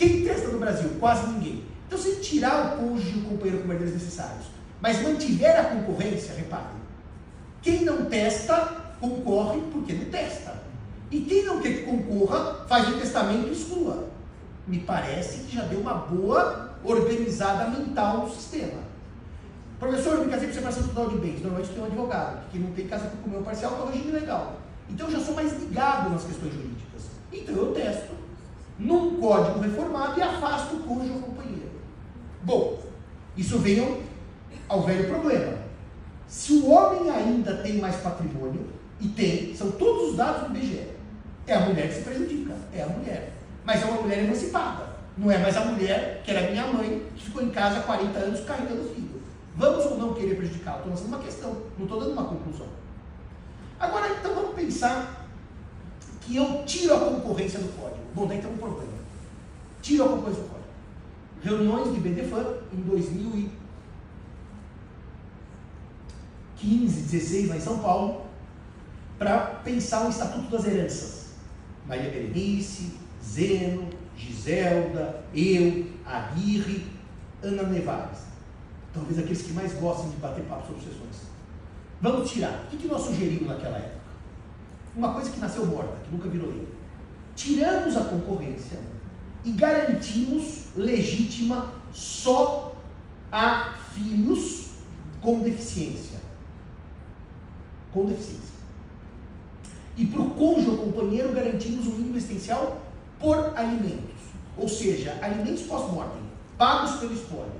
Quem 0.00 0.24
testa 0.24 0.48
no 0.48 0.58
Brasil? 0.58 0.92
Quase 0.98 1.30
ninguém. 1.30 1.62
Então, 1.86 1.98
se 1.98 2.16
tirar 2.20 2.72
o 2.72 2.78
cônjuge 2.78 3.18
e 3.18 3.20
o 3.20 3.24
companheiro 3.24 3.62
com 3.62 3.70
herdeiros 3.70 3.92
necessários, 3.92 4.46
mas 4.80 5.02
mantiver 5.02 5.60
a 5.60 5.64
concorrência, 5.64 6.34
repare, 6.36 6.72
quem 7.60 7.84
não 7.84 8.06
testa, 8.06 8.94
concorre 8.98 9.60
porque 9.70 9.92
não 9.92 10.06
testa. 10.06 10.54
E 11.10 11.20
quem 11.20 11.44
não 11.44 11.60
quer 11.60 11.74
que 11.74 11.82
concorra, 11.82 12.64
faz 12.66 12.88
o 12.88 12.98
testamento 12.98 13.48
e 13.48 13.52
exclua. 13.52 14.08
Me 14.66 14.78
parece 14.78 15.40
que 15.40 15.56
já 15.56 15.64
deu 15.64 15.80
uma 15.80 15.92
boa 15.92 16.78
organizada 16.82 17.68
mental 17.68 18.20
no 18.20 18.30
sistema. 18.30 18.80
Professor, 19.78 20.14
eu 20.14 20.24
me 20.24 20.30
casei 20.30 20.48
com 20.48 20.54
separação 20.54 20.88
total 20.88 21.10
de 21.10 21.18
bens. 21.18 21.42
Normalmente 21.42 21.74
tem 21.74 21.82
um 21.82 21.86
advogado, 21.86 22.50
que 22.50 22.58
não 22.58 22.72
tem 22.72 22.86
casa 22.86 23.04
por 23.04 23.18
comunhão 23.18 23.42
parcial, 23.42 23.72
que 23.72 23.80
é 23.80 23.84
o 23.84 23.88
regime 23.90 24.12
legal. 24.12 24.60
Então 24.88 25.08
eu 25.08 25.12
já 25.12 25.20
sou 25.20 25.34
mais 25.34 25.52
ligado 25.60 26.08
nas 26.08 26.24
questões 26.24 26.54
jurídicas. 26.54 27.02
Então 27.30 27.54
eu 27.54 27.74
testo 27.74 28.19
num 28.80 29.20
código 29.20 29.60
reformado 29.60 30.18
e 30.18 30.22
afasto 30.22 30.76
o 30.76 30.80
cônjuge 30.80 31.12
ou 31.12 31.20
companheiro. 31.20 31.70
Bom, 32.42 32.78
isso 33.36 33.58
veio 33.58 34.02
ao 34.68 34.82
velho 34.82 35.08
problema. 35.08 35.58
Se 36.26 36.54
o 36.54 36.70
homem 36.70 37.10
ainda 37.10 37.58
tem 37.58 37.78
mais 37.78 37.96
patrimônio, 37.96 38.66
e 39.00 39.08
tem, 39.08 39.54
são 39.54 39.70
todos 39.72 40.10
os 40.10 40.16
dados 40.16 40.48
do 40.48 40.56
IBGE, 40.56 40.86
é 41.46 41.54
a 41.54 41.60
mulher 41.60 41.88
que 41.88 41.94
se 41.94 42.02
prejudica, 42.02 42.54
é 42.72 42.82
a 42.82 42.86
mulher. 42.86 43.32
Mas 43.64 43.82
é 43.82 43.86
uma 43.86 44.02
mulher 44.02 44.24
emancipada. 44.24 44.90
Não 45.16 45.30
é 45.30 45.38
mais 45.38 45.56
a 45.56 45.64
mulher, 45.64 46.22
que 46.24 46.30
era 46.30 46.50
minha 46.50 46.66
mãe, 46.66 47.02
que 47.14 47.24
ficou 47.24 47.42
em 47.42 47.50
casa 47.50 47.80
há 47.80 47.82
40 47.82 48.18
anos 48.18 48.40
carregando 48.40 48.82
o 48.82 48.94
filho. 48.94 49.20
Vamos 49.56 49.84
ou 49.86 49.98
não 49.98 50.14
querer 50.14 50.36
prejudicá-la? 50.36 50.78
Estou 50.78 50.90
lançando 50.92 51.08
uma 51.08 51.18
questão, 51.18 51.56
não 51.76 51.84
estou 51.84 52.00
dando 52.00 52.12
uma 52.12 52.24
conclusão. 52.24 52.66
Agora, 53.78 54.08
então, 54.08 54.34
vamos 54.34 54.54
pensar 54.54 55.19
que 56.30 56.36
eu 56.36 56.62
tiro 56.64 56.94
a 56.94 57.00
concorrência 57.00 57.58
do 57.58 57.76
código. 57.76 58.00
Bom, 58.14 58.26
daí 58.26 58.40
tem 58.40 58.48
um 58.48 58.56
problema. 58.56 58.92
Tiro 59.82 60.04
a 60.04 60.08
concorrência 60.10 60.42
do 60.44 60.48
código. 60.48 60.68
Reuniões 61.42 61.92
de 61.92 62.00
BDFAN 62.00 62.54
em 62.72 62.80
2000 62.82 63.50
15, 66.56 67.02
16, 67.02 67.48
lá 67.48 67.56
em 67.56 67.60
São 67.60 67.78
Paulo, 67.78 68.26
para 69.18 69.38
pensar 69.64 70.06
o 70.06 70.10
Estatuto 70.10 70.50
das 70.50 70.66
Heranças. 70.66 71.30
Maria 71.86 72.10
Berenice, 72.10 72.98
Zeno, 73.24 73.88
Giselda, 74.14 75.24
eu, 75.34 75.86
Aguirre, 76.04 76.86
Ana 77.42 77.62
Nevares. 77.62 78.18
Talvez 78.92 79.18
aqueles 79.18 79.40
que 79.40 79.52
mais 79.54 79.72
gostam 79.72 80.10
de 80.10 80.16
bater 80.16 80.44
papo 80.44 80.66
sobre 80.66 80.82
sessões. 80.82 81.22
Vamos 82.02 82.30
tirar. 82.30 82.68
O 82.70 82.76
que 82.76 82.86
nós 82.86 83.00
sugerimos 83.00 83.48
naquela 83.48 83.78
época? 83.78 83.99
Uma 84.94 85.12
coisa 85.14 85.30
que 85.30 85.40
nasceu 85.40 85.66
morta, 85.66 85.96
que 86.04 86.10
nunca 86.10 86.28
virou 86.28 86.48
lei. 86.48 86.68
Tiramos 87.36 87.96
a 87.96 88.04
concorrência 88.04 88.78
e 89.44 89.52
garantimos 89.52 90.64
legítima 90.76 91.72
só 91.92 92.74
a 93.32 93.74
filhos 93.94 94.70
com 95.20 95.40
deficiência 95.40 96.20
com 97.92 98.06
deficiência. 98.06 98.60
E 99.96 100.06
para 100.06 100.22
o 100.22 100.30
cônjuge 100.30 100.70
ou 100.70 100.78
companheiro 100.78 101.32
garantimos 101.32 101.86
um 101.86 101.92
mínimo 101.92 102.16
existencial 102.16 102.80
por 103.18 103.52
alimentos, 103.56 104.16
ou 104.56 104.68
seja, 104.68 105.18
alimentos 105.20 105.62
pós-mortem, 105.62 106.22
pagos 106.56 106.98
pelo 107.00 107.12
espólio. 107.12 107.52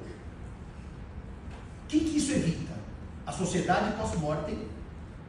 O 1.85 1.89
que, 1.89 2.01
que 2.01 2.17
isso 2.17 2.33
evita? 2.33 2.73
A 3.27 3.33
sociedade 3.33 3.97
pós-mortem 3.97 4.59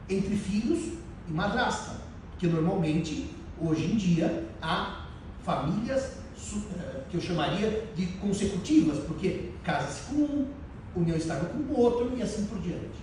entre 0.08 0.36
filhos 0.36 0.98
e 1.32 1.34
madrasta, 1.34 1.96
que 2.38 2.46
normalmente, 2.46 3.30
hoje 3.60 3.86
em 3.86 3.96
dia, 3.96 4.48
há 4.60 5.06
famílias 5.42 6.18
eh, 6.54 7.00
que 7.10 7.16
eu 7.16 7.20
chamaria 7.20 7.88
de 7.96 8.06
consecutivas, 8.18 8.98
porque 9.06 9.50
casa-se 9.64 10.10
com 10.10 10.22
um, 10.22 10.46
união 10.94 11.16
estável 11.16 11.48
com 11.48 11.72
o 11.72 11.80
outro 11.80 12.12
e 12.16 12.22
assim 12.22 12.44
por 12.44 12.58
diante. 12.58 13.02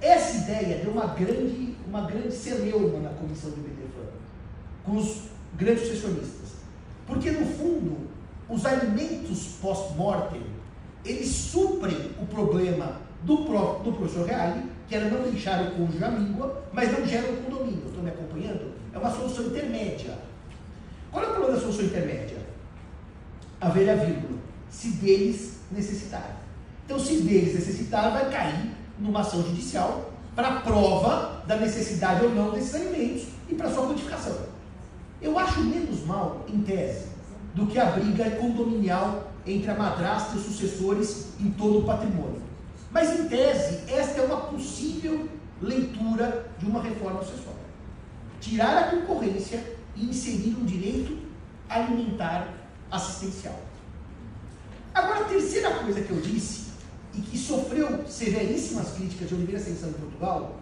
Essa 0.00 0.36
ideia 0.38 0.78
deu 0.78 0.92
uma 0.92 1.06
grande, 1.06 1.74
uma 1.86 2.02
grande 2.02 2.32
celeuma 2.32 3.00
na 3.00 3.10
comissão 3.10 3.50
do 3.50 3.56
BDFAN, 3.56 4.12
com 4.84 4.96
os 4.96 5.22
grandes 5.56 5.88
sucessionistas. 5.88 6.56
Porque, 7.06 7.30
no 7.30 7.46
fundo, 7.46 8.08
os 8.48 8.64
alimentos 8.64 9.56
post-mortem, 9.60 10.42
eles 11.04 11.28
suprem 11.28 12.10
o 12.20 12.26
problema 12.26 13.00
do, 13.22 13.38
próprio, 13.38 13.90
do 13.90 13.98
professor 13.98 14.26
Reale, 14.26 14.75
que 14.88 14.94
era 14.94 15.08
não 15.08 15.22
deixar 15.22 15.62
o 15.62 15.70
cônjuge 15.72 16.04
à 16.04 16.10
míngua, 16.10 16.62
mas 16.72 16.92
não 16.92 17.06
gera 17.06 17.30
um 17.30 17.36
condomínio. 17.36 17.86
Estão 17.86 18.02
me 18.02 18.10
acompanhando? 18.10 18.72
É 18.92 18.98
uma 18.98 19.10
solução 19.10 19.46
intermédia. 19.46 20.18
Qual 21.10 21.24
é 21.24 21.28
o 21.28 21.30
problema 21.30 21.54
da 21.54 21.60
solução 21.60 21.84
intermédia? 21.84 22.38
Haver 23.60 23.90
a 23.90 23.94
vírgula. 23.96 24.38
Se 24.70 24.88
deles 24.88 25.60
necessitarem. 25.70 26.36
Então, 26.84 26.98
se 26.98 27.22
deles 27.22 27.54
necessitarem, 27.54 28.12
vai 28.12 28.30
cair 28.30 28.70
numa 28.98 29.20
ação 29.20 29.42
judicial 29.42 30.12
para 30.34 30.60
prova 30.60 31.42
da 31.46 31.56
necessidade 31.56 32.24
ou 32.24 32.30
não 32.30 32.50
desses 32.50 32.74
alimentos 32.74 33.28
e 33.48 33.54
para 33.54 33.70
sua 33.70 33.86
quantificação. 33.86 34.36
Eu 35.20 35.38
acho 35.38 35.60
menos 35.64 36.04
mal, 36.04 36.44
em 36.46 36.60
tese, 36.60 37.06
do 37.54 37.66
que 37.66 37.78
a 37.78 37.86
briga 37.86 38.30
condominial 38.32 39.32
entre 39.46 39.70
a 39.70 39.74
madrasta 39.74 40.34
e 40.34 40.38
os 40.38 40.44
sucessores 40.44 41.28
em 41.40 41.50
todo 41.52 41.78
o 41.78 41.84
patrimônio. 41.84 42.42
Mas, 42.90 43.18
em 43.18 43.28
tese, 43.28 43.80
esta 43.88 44.20
é 44.20 44.24
uma 44.24 44.42
possível 44.42 45.28
leitura 45.60 46.46
de 46.58 46.66
uma 46.66 46.82
reforma 46.82 47.22
sucessória. 47.22 47.56
Tirar 48.40 48.78
a 48.78 48.90
concorrência 48.90 49.76
e 49.94 50.06
inserir 50.06 50.56
um 50.60 50.64
direito 50.64 51.18
alimentar 51.68 52.48
assistencial. 52.90 53.58
Agora, 54.94 55.20
a 55.20 55.24
terceira 55.24 55.70
coisa 55.70 56.00
que 56.00 56.10
eu 56.10 56.20
disse, 56.20 56.66
e 57.14 57.20
que 57.20 57.38
sofreu 57.38 58.04
severíssimas 58.06 58.92
críticas 58.92 59.28
de 59.28 59.34
Oliveira 59.34 59.60
Ascensão 59.60 59.88
em 59.88 59.94
Portugal, 59.94 60.60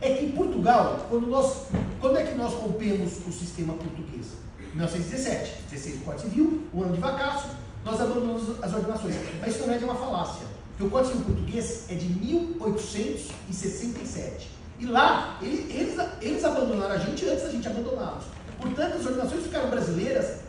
é 0.00 0.14
que 0.14 0.26
em 0.26 0.32
Portugal, 0.32 1.06
quando, 1.08 1.26
nós, 1.26 1.66
quando 2.00 2.18
é 2.18 2.24
que 2.24 2.34
nós 2.36 2.52
rompemos 2.52 3.26
o 3.26 3.32
sistema 3.32 3.72
português? 3.74 4.26
1917, 4.74 5.62
16 5.70 5.98
do 5.98 6.04
Código 6.04 6.28
Civil, 6.28 6.62
o 6.72 6.82
ano 6.82 6.92
de 6.92 7.00
vacaço, 7.00 7.48
nós 7.82 7.98
abandonamos 7.98 8.62
as 8.62 8.74
ordenações. 8.74 9.14
Mas 9.40 9.56
isso 9.56 9.66
não 9.66 9.74
é 9.74 9.78
uma 9.78 9.94
falácia, 9.94 10.46
porque 10.76 10.84
o 10.84 10.90
Código 10.90 11.12
Civil 11.12 11.34
português 11.34 11.86
é 11.88 11.94
de 11.94 12.06
1867. 12.06 14.50
E 14.78 14.84
lá, 14.84 15.38
ele, 15.40 15.72
eles, 15.72 15.94
eles 16.20 16.44
abandonaram 16.44 16.94
a 16.94 16.98
gente 16.98 17.26
antes 17.26 17.44
da 17.44 17.50
gente 17.50 17.66
abandoná-los. 17.66 18.24
Portanto, 18.60 18.98
as 18.98 19.06
ordenações 19.06 19.44
ficaram 19.44 19.70
brasileiras 19.70 20.40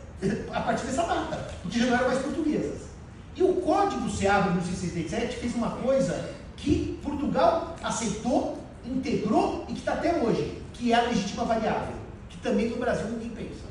a 0.52 0.60
partir 0.60 0.84
dessa 0.84 1.04
data, 1.04 1.48
porque 1.62 1.78
já 1.78 1.86
não 1.86 1.94
eram 1.94 2.08
mais 2.08 2.20
portuguesas. 2.20 2.88
E 3.34 3.42
o 3.42 3.54
Código 3.54 4.10
SEAB 4.10 4.48
de 4.48 4.56
1967 4.56 5.36
fez 5.36 5.54
uma 5.54 5.70
coisa 5.76 6.28
que 6.58 7.00
Portugal 7.02 7.74
aceitou, 7.82 8.58
integrou 8.84 9.64
e 9.66 9.72
que 9.72 9.78
está 9.78 9.94
até 9.94 10.22
hoje, 10.22 10.60
que 10.74 10.92
é 10.92 10.96
a 10.96 11.04
legítima 11.04 11.44
variável, 11.44 11.94
que 12.28 12.36
também 12.38 12.68
no 12.68 12.76
Brasil 12.76 13.06
ninguém 13.06 13.30
pensa. 13.30 13.64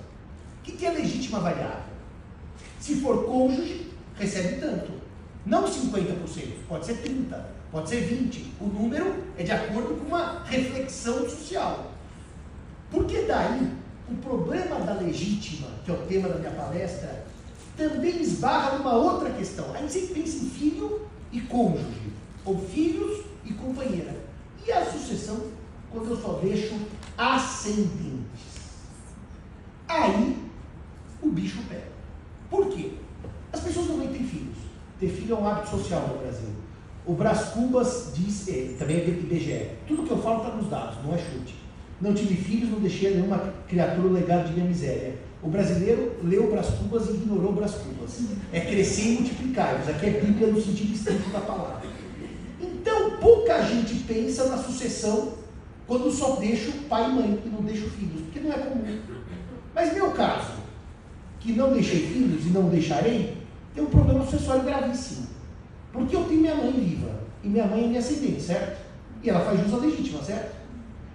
O 0.59 0.63
que 0.63 0.83
é 0.83 0.89
legítima 0.89 1.39
variável? 1.39 1.83
Se 2.79 2.95
for 2.95 3.25
cônjuge, 3.25 3.91
recebe 4.17 4.59
tanto. 4.59 4.96
Não 5.47 5.63
50%, 5.63 6.17
pode 6.67 6.85
ser 6.85 6.97
30%, 6.97 7.41
pode 7.71 7.89
ser 7.89 8.03
20%. 8.05 8.43
O 8.59 8.65
número 8.65 9.23
é 9.37 9.43
de 9.43 9.51
acordo 9.53 9.95
com 9.95 10.07
uma 10.07 10.43
reflexão 10.43 11.21
social. 11.21 11.93
Porque 12.91 13.21
daí 13.21 13.71
o 14.09 14.15
problema 14.15 14.81
da 14.81 14.95
legítima, 14.95 15.69
que 15.85 15.91
é 15.91 15.93
o 15.93 16.05
tema 16.05 16.27
da 16.27 16.39
minha 16.39 16.51
palestra, 16.51 17.25
também 17.77 18.21
esbarra 18.21 18.77
numa 18.77 18.93
outra 18.93 19.29
questão. 19.29 19.73
A 19.73 19.77
gente 19.77 19.93
sempre 19.93 20.21
pensa 20.21 20.43
em 20.43 20.49
filho 20.49 21.07
e 21.31 21.39
cônjuge, 21.39 22.11
ou 22.43 22.59
filhos 22.67 23.23
e 23.45 23.53
companheira. 23.53 24.17
E 24.65 24.71
a 24.73 24.85
sucessão, 24.91 25.45
quando 25.89 26.09
eu 26.09 26.17
só 26.17 26.33
deixo 26.43 26.75
ascendentes? 27.17 28.57
Aí 29.87 30.37
o 31.21 31.29
bicho 31.29 31.59
pega. 31.69 31.87
Por 32.49 32.67
quê? 32.67 32.95
As 33.53 33.61
pessoas 33.61 33.87
não 33.87 33.99
têm 34.07 34.25
filhos. 34.25 34.57
Ter 34.99 35.09
filho 35.09 35.35
é 35.35 35.39
um 35.39 35.47
hábito 35.47 35.69
social 35.69 36.07
no 36.07 36.19
Brasil. 36.19 36.49
O 37.05 37.13
Brás 37.13 37.49
Cubas 37.49 38.11
diz, 38.15 38.47
é, 38.49 38.75
também 38.77 38.97
é 38.97 39.07
IBGE, 39.07 39.69
tudo 39.87 40.03
que 40.03 40.11
eu 40.11 40.17
falo 40.17 40.43
está 40.43 40.55
nos 40.55 40.69
dados, 40.69 40.97
não 41.05 41.13
é 41.13 41.17
chute. 41.17 41.55
Não 42.01 42.13
tive 42.13 42.35
filhos, 42.35 42.69
não 42.69 42.79
deixei 42.79 43.15
nenhuma 43.15 43.53
criatura 43.67 44.09
legado 44.09 44.47
de 44.47 44.53
minha 44.53 44.65
miséria. 44.65 45.15
O 45.41 45.49
brasileiro 45.49 46.15
leu 46.23 46.49
Brás 46.49 46.67
Cubas 46.67 47.09
e 47.09 47.13
ignorou 47.13 47.53
Brás 47.53 47.75
Cubas. 47.75 48.19
É 48.51 48.59
crescer 48.59 49.13
e 49.13 49.13
multiplicar. 49.13 49.79
Isso 49.79 49.91
aqui 49.91 50.05
é 50.07 50.09
Bíblia 50.19 50.47
no 50.47 50.61
sentido 50.61 50.93
estrito 50.93 51.29
da 51.29 51.39
palavra. 51.39 51.87
Então, 52.59 53.17
pouca 53.17 53.63
gente 53.63 53.95
pensa 54.03 54.49
na 54.49 54.57
sucessão 54.57 55.33
quando 55.87 56.11
só 56.11 56.35
deixo 56.35 56.71
pai 56.89 57.09
e 57.09 57.13
mãe 57.13 57.39
e 57.45 57.49
não 57.49 57.61
deixo 57.61 57.89
filhos, 57.91 58.21
porque 58.23 58.41
não 58.41 58.51
é 58.51 58.57
comum. 58.57 58.99
Mas 59.73 59.93
meu 59.93 60.11
caso, 60.11 60.53
que 61.39 61.53
não 61.53 61.71
deixei 61.71 62.07
filhos 62.07 62.45
e 62.45 62.49
não 62.49 62.69
deixarei, 62.69 63.36
tem 63.77 63.85
um 63.85 63.89
problema 63.89 64.25
sucessório 64.25 64.63
gravíssimo. 64.63 65.27
Porque 65.93 66.15
eu 66.15 66.23
tenho 66.23 66.41
minha 66.41 66.55
mãe 66.55 66.71
viva 66.71 67.11
e 67.43 67.47
minha 67.47 67.65
mãe 67.67 67.83
é 67.83 67.87
minha 67.87 67.99
ascendente, 67.99 68.41
certo? 68.41 68.81
E 69.21 69.29
ela 69.29 69.41
faz 69.41 69.59
jus 69.59 69.71
à 69.71 69.77
legítima, 69.77 70.23
certo? 70.23 70.55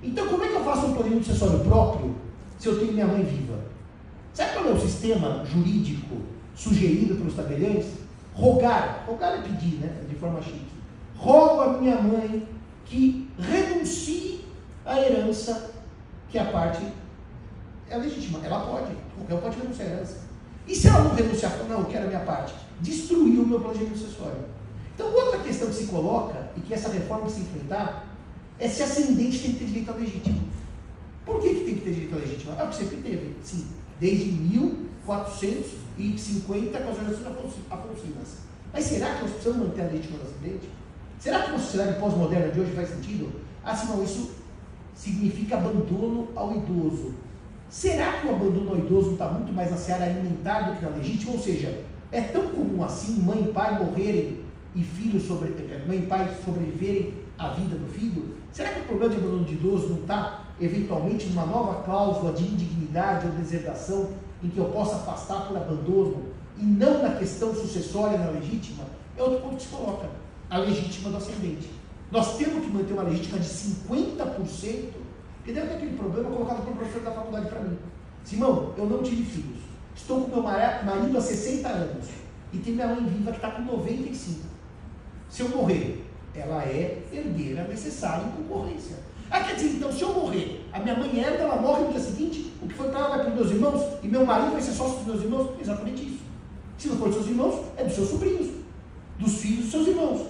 Então, 0.01 0.29
como 0.29 0.45
é 0.45 0.49
que 0.49 0.55
eu 0.55 0.65
faço 0.65 0.87
um 0.87 0.93
planejamento 0.95 1.27
sucessório 1.27 1.59
próprio 1.65 2.15
se 2.59 2.69
eu 2.69 2.79
tenho 2.79 2.93
minha 2.93 3.07
mãe 3.07 3.25
viva? 3.25 3.59
Sabe 4.33 4.53
qual 4.53 4.69
é 4.69 4.71
o 4.71 4.81
sistema 4.81 5.45
jurídico 5.45 6.19
sugerido 6.55 7.17
pelos 7.17 7.35
tabeliões? 7.35 7.87
Rogar. 8.33 9.05
Rogar 9.09 9.39
é 9.39 9.43
pedir, 9.43 9.79
né? 9.79 10.05
De 10.09 10.15
forma 10.15 10.41
chique. 10.41 10.65
Rogo 11.17 11.63
a 11.63 11.73
minha 11.79 12.01
mãe 12.01 12.47
que 12.87 13.29
renuncie 13.39 14.45
à 14.87 15.01
herança, 15.01 15.73
que 16.29 16.39
a 16.39 16.45
parte 16.45 16.87
é 17.91 17.97
legítima. 17.97 18.39
Ela 18.45 18.61
pode. 18.61 18.95
Qualquer 19.17 19.35
um 19.35 19.39
pode 19.39 19.59
renunciar 19.59 19.89
à 19.89 19.91
herança. 19.93 20.32
E 20.67 20.75
se 20.75 20.89
ela 20.89 21.05
não 21.05 21.15
renunciar, 21.15 21.57
não, 21.69 21.81
eu 21.81 21.87
quero 21.87 22.05
a 22.05 22.09
minha 22.09 22.21
parte, 22.21 22.55
destruir 22.81 23.41
o 23.41 23.47
meu 23.47 23.61
planejamento 23.61 23.99
sucessório. 23.99 24.45
Então, 24.95 25.13
outra 25.13 25.41
questão 25.41 25.69
que 25.69 25.75
se 25.75 25.87
coloca, 25.87 26.51
e 26.57 26.61
que 26.61 26.73
essa 26.75 26.91
reforma 26.91 27.29
se 27.29 27.41
enfrentar, 27.41 28.07
é 28.59 28.69
se 28.69 28.83
ascendente 28.83 29.39
tem 29.41 29.53
que 29.53 29.59
ter 29.59 29.67
direito 29.67 29.91
à 29.91 29.95
legítima. 29.95 30.41
Por 31.25 31.41
que, 31.41 31.55
que 31.55 31.65
tem 31.65 31.77
que 31.77 31.81
ter 31.81 31.93
direito 31.93 32.15
à 32.15 32.19
legítima? 32.19 32.57
É 32.59 32.65
o 32.65 32.69
que 32.69 32.77
sempre 32.77 32.99
teve, 32.99 33.35
sim, 33.43 33.67
desde 33.99 34.31
1450 34.31 36.79
com 36.79 36.91
as 36.91 36.99
organizações 36.99 37.55
afonsinas. 37.71 38.43
Mas 38.73 38.85
será 38.85 39.15
que 39.15 39.23
nós 39.23 39.33
precisamos 39.33 39.69
manter 39.69 39.83
a 39.83 39.87
legítima 39.87 40.19
do 40.19 40.25
ascendente? 40.25 40.69
Será 41.19 41.43
que 41.43 41.51
uma 41.51 41.59
sociedade 41.59 41.99
pós-moderna 42.01 42.53
de 42.53 42.61
hoje 42.61 42.73
faz 42.73 42.89
sentido? 42.89 43.31
Ah, 43.65 43.77
sim, 43.77 43.87
não, 43.89 44.03
isso 44.03 44.31
significa 44.95 45.57
abandono 45.57 46.29
ao 46.35 46.57
idoso. 46.57 47.15
Será 47.73 48.21
que 48.21 48.27
o 48.27 48.35
abandono 48.35 48.73
ao 48.73 48.79
idoso 48.81 49.13
está 49.13 49.29
muito 49.31 49.51
mais 49.51 49.71
na 49.71 49.79
seara 49.79 50.05
alimentar 50.05 50.69
do 50.69 50.77
que 50.77 50.85
na 50.85 50.91
legítima? 50.91 51.33
Ou 51.33 51.39
seja, 51.39 51.83
é 52.13 52.21
tão 52.21 52.49
comum 52.49 52.85
assim 52.85 53.23
mãe 53.23 53.47
e 53.49 53.51
pai 53.51 53.83
morrerem 53.83 54.41
e 54.77 54.83
filhos 54.83 55.23
sobre, 55.23 55.49
eh, 55.49 55.83
mãe 55.89 56.01
e 56.01 56.03
pai 56.03 56.31
sobreviverem 56.45 57.15
à 57.39 57.49
vida 57.49 57.75
do 57.75 57.91
filho? 57.91 58.37
Será 58.53 58.69
que 58.69 58.81
o 58.81 58.83
problema 58.83 59.15
de 59.15 59.21
abandono 59.21 59.45
de 59.47 59.55
idoso 59.55 59.89
não 59.89 60.01
está, 60.01 60.45
eventualmente, 60.61 61.25
numa 61.31 61.47
nova 61.47 61.83
cláusula 61.83 62.35
de 62.35 62.45
indignidade 62.45 63.27
ou 63.27 63.33
deserdação 63.33 64.11
em 64.45 64.51
que 64.51 64.59
eu 64.59 64.67
possa 64.67 64.97
afastar 64.97 65.49
por 65.49 65.57
abandono 65.57 66.27
e 66.59 66.65
não 66.65 67.03
na 67.03 67.15
questão 67.15 67.55
sucessória 67.55 68.19
na 68.19 68.33
legítima? 68.33 68.85
É 69.17 69.23
outro 69.23 69.41
ponto 69.41 69.57
que 69.57 69.63
se 69.63 69.69
coloca, 69.69 70.11
a 70.51 70.59
legítima 70.59 71.09
do 71.09 71.17
ascendente. 71.17 71.71
Nós 72.11 72.37
temos 72.37 72.67
que 72.67 72.71
manter 72.71 72.93
uma 72.93 73.05
legítima 73.05 73.39
de 73.39 73.47
50%, 73.47 75.02
porque 75.43 75.53
ter 75.53 75.61
aquele 75.61 75.97
problema 75.97 76.31
colocado 76.31 76.63
pelo 76.63 76.77
professor 76.77 77.03
da 77.03 77.11
faculdade 77.11 77.49
para 77.49 77.61
mim. 77.61 77.77
Simão, 78.23 78.73
eu 78.79 78.87
não 78.87 79.03
tive 79.03 79.25
filhos. 79.25 79.59
Estou 79.95 80.23
com 80.23 80.31
meu 80.31 80.43
marido 80.43 81.19
há 81.19 81.21
60 81.21 81.69
anos 81.69 82.07
e 82.53 82.59
tenho 82.59 82.77
minha 82.77 82.87
mãe 82.87 83.05
viva 83.05 83.33
que 83.33 83.39
está 83.39 83.51
com 83.51 83.63
95. 83.63 84.41
Se 85.29 85.43
eu 85.43 85.49
morrer, 85.49 86.07
ela 86.33 86.63
é 86.63 87.03
herdeira 87.13 87.65
necessária 87.65 88.25
em 88.25 88.43
concorrência. 88.43 88.97
Ah, 89.29 89.41
quer 89.41 89.57
dizer, 89.57 89.77
então, 89.77 89.93
se 89.93 90.03
eu 90.03 90.13
morrer, 90.13 90.65
a 90.73 90.79
minha 90.79 90.95
mãe 90.95 91.19
herda, 91.19 91.43
ela 91.43 91.61
morre 91.61 91.85
no 91.85 91.91
dia 91.91 92.01
seguinte, 92.01 92.53
o 92.63 92.69
que 92.69 92.75
foi 92.75 92.89
para 92.91 93.01
ela 93.01 93.09
vai 93.09 93.21
para 93.21 93.29
os 93.31 93.35
meus 93.35 93.51
irmãos, 93.51 93.99
e 94.03 94.09
meu 94.09 94.25
marido 94.25 94.53
vai 94.53 94.63
ser 94.63 94.73
sócio 94.73 94.99
dos 94.99 95.07
meus 95.07 95.23
irmãos? 95.23 95.61
Exatamente 95.61 96.07
isso. 96.07 96.21
Se 96.79 96.89
não 96.89 96.97
for 96.99 97.09
dos 97.09 97.17
seus 97.17 97.29
irmãos, 97.29 97.65
é 97.77 97.85
dos 97.85 97.95
seus 97.95 98.11
sobrinhos, 98.11 98.49
dos 99.19 99.39
filhos 99.39 99.63
dos 99.65 99.71
seus 99.71 99.89
irmãos. 99.89 100.27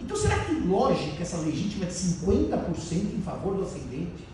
Então, 0.00 0.16
será 0.16 0.38
que 0.44 0.54
lógica 0.54 1.22
essa 1.22 1.38
legítima 1.38 1.86
de 1.86 1.92
50% 1.92 3.14
em 3.16 3.22
favor 3.22 3.56
do 3.56 3.62
ascendente? 3.62 4.26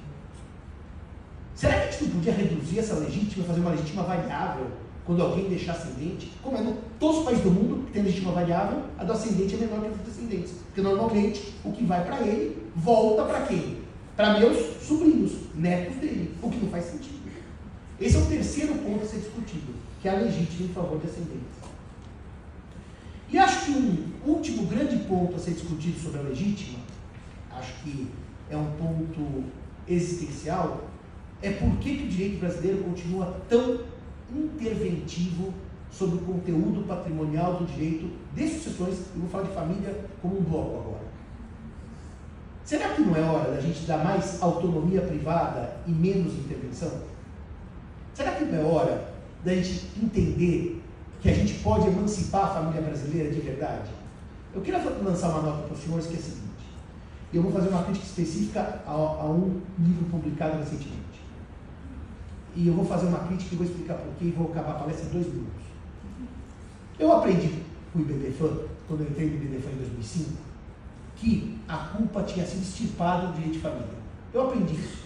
Será 1.55 1.81
que 1.81 1.89
a 1.89 1.91
gente 1.91 2.05
não 2.05 2.11
podia 2.13 2.33
reduzir 2.33 2.79
essa 2.79 2.95
legítima, 2.95 3.45
fazer 3.45 3.61
uma 3.61 3.71
legítima 3.71 4.03
variável? 4.03 4.71
quando 5.05 5.23
alguém 5.23 5.49
deixar 5.49 5.73
ascendente, 5.73 6.33
como 6.43 6.57
é 6.57 6.63
no 6.63 6.77
todos 6.99 7.19
os 7.19 7.25
países 7.25 7.45
do 7.45 7.51
mundo 7.51 7.85
que 7.87 7.93
tem 7.93 8.03
legítima 8.03 8.33
variável, 8.33 8.83
a 8.99 9.05
do 9.05 9.13
ascendente 9.13 9.55
é 9.55 9.59
menor 9.59 9.81
que 9.81 9.87
a 9.87 9.91
dos 9.91 9.99
descendentes. 10.01 10.53
Porque 10.67 10.81
normalmente 10.81 11.55
o 11.65 11.73
que 11.73 11.85
vai 11.85 12.05
para 12.05 12.21
ele 12.27 12.57
volta 12.75 13.25
para 13.25 13.43
quem? 13.43 13.79
Para 14.17 14.39
meus 14.39 14.83
sobrinhos, 14.83 15.33
netos 15.55 15.97
dele, 15.97 16.35
o 16.43 16.51
que 16.51 16.59
não 16.59 16.71
faz 16.71 16.87
sentido. 16.87 17.15
Esse 18.01 18.17
é 18.17 18.21
o 18.21 18.27
terceiro 18.27 18.75
ponto 18.77 19.05
a 19.05 19.07
ser 19.07 19.19
discutido, 19.19 19.75
que 20.01 20.09
é 20.09 20.13
a 20.13 20.21
legítima 20.21 20.69
em 20.71 20.73
favor 20.73 20.99
de 20.99 21.07
ascendentes. 21.07 21.54
E 23.35 23.39
acho 23.41 23.65
que 23.65 23.73
um 23.73 24.31
último 24.31 24.65
grande 24.67 24.97
ponto 25.09 25.35
a 25.35 25.39
ser 25.41 25.55
discutido 25.55 25.99
sobre 25.99 26.21
a 26.21 26.23
legítima, 26.23 26.79
acho 27.51 27.83
que 27.83 28.07
é 28.49 28.57
um 28.57 28.71
ponto 28.77 29.43
existencial, 29.89 30.85
é 31.43 31.51
por 31.51 31.77
que, 31.79 31.97
que 31.97 32.05
o 32.05 32.09
direito 32.09 32.39
brasileiro 32.39 32.85
continua 32.85 33.41
tão 33.49 33.81
interventivo 34.33 35.53
sobre 35.91 36.19
o 36.19 36.21
conteúdo 36.21 36.87
patrimonial 36.87 37.55
do 37.55 37.67
direito 37.67 38.09
de 38.37 38.49
sucessões, 38.51 39.01
eu 39.13 39.23
vou 39.23 39.29
falar 39.29 39.49
de 39.49 39.53
família 39.53 40.05
como 40.23 40.39
um 40.39 40.43
bloco 40.45 40.79
agora. 40.79 41.05
Será 42.65 42.91
que 42.91 43.03
não 43.03 43.17
é 43.17 43.21
hora 43.21 43.51
da 43.51 43.61
gente 43.61 43.81
dar 43.81 44.05
mais 44.05 44.41
autonomia 44.41 45.01
privada 45.01 45.77
e 45.89 45.91
menos 45.91 46.35
intervenção? 46.35 47.01
Será 48.15 48.31
que 48.31 48.45
não 48.45 48.61
é 48.61 48.63
hora 48.63 49.13
da 49.45 49.53
gente 49.57 49.87
entender 50.01 50.84
que 51.25 51.31
a 51.31 51.35
gente 51.35 51.55
pode 51.61 51.89
emancipar 51.89 52.45
a 52.45 52.49
família 52.49 52.83
brasileira 52.83 53.33
de 53.33 53.41
verdade? 53.41 53.91
Eu 54.55 54.61
queria 54.61 54.79
lançar 55.03 55.31
uma 55.31 55.41
nota 55.41 55.63
para 55.63 55.75
os 55.75 55.83
senhores 55.83 56.07
que 56.07 56.17
é 56.17 56.19
a 56.19 56.23
seguinte. 56.23 56.45
Eu 57.33 57.43
vou 57.43 57.51
fazer 57.51 57.71
uma 57.71 57.83
crítica 57.83 58.05
específica 58.05 58.83
a, 58.87 58.91
a 58.91 59.25
um 59.25 59.59
livro 59.79 60.05
publicado 60.11 60.59
recentemente. 60.59 61.25
E 62.55 62.69
eu 62.69 62.75
vou 62.75 62.85
fazer 62.85 63.07
uma 63.07 63.21
crítica 63.21 63.55
e 63.55 63.57
vou 63.57 63.67
explicar 63.67 63.95
por 63.95 64.13
quê 64.17 64.27
e 64.27 64.31
vou 64.33 64.51
acabar 64.51 64.73
a 64.73 64.75
palestra 64.81 65.07
em 65.07 65.13
dois 65.13 65.27
minutos. 65.29 65.65
Eu 66.99 67.11
aprendi 67.11 67.63
com 67.91 68.01
o 68.01 68.03
IBDFAN, 68.03 68.59
quando 68.87 69.01
eu 69.01 69.07
entrei 69.09 69.31
no 69.31 69.37
IBDFAN 69.37 69.71
em 69.71 69.77
2005, 69.77 70.31
que 71.17 71.59
a 71.67 71.77
culpa 71.79 72.23
tinha 72.25 72.45
sido 72.45 72.61
extirpada 72.61 73.29
do 73.29 73.33
direito 73.33 73.55
de 73.55 73.61
família. 73.61 73.89
Eu 74.35 74.43
aprendi 74.43 74.75
isso. 74.75 75.05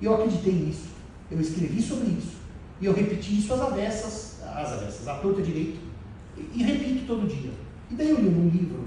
Eu 0.00 0.14
acreditei 0.14 0.52
nisso. 0.52 0.90
Eu 1.28 1.40
escrevi 1.40 1.82
sobre 1.82 2.06
isso. 2.06 2.36
E 2.80 2.86
eu 2.86 2.94
repeti 2.94 3.36
isso 3.36 3.52
às 3.52 3.60
avessas, 3.60 4.29
às 4.54 4.72
avessas, 4.72 5.06
à 5.08 5.14
torta 5.14 5.42
direito. 5.42 5.78
E, 6.36 6.60
e 6.60 6.62
repito 6.62 7.06
todo 7.06 7.26
dia. 7.26 7.50
E 7.90 7.94
daí 7.94 8.10
eu 8.10 8.20
li 8.20 8.30
num 8.30 8.48
livro 8.48 8.84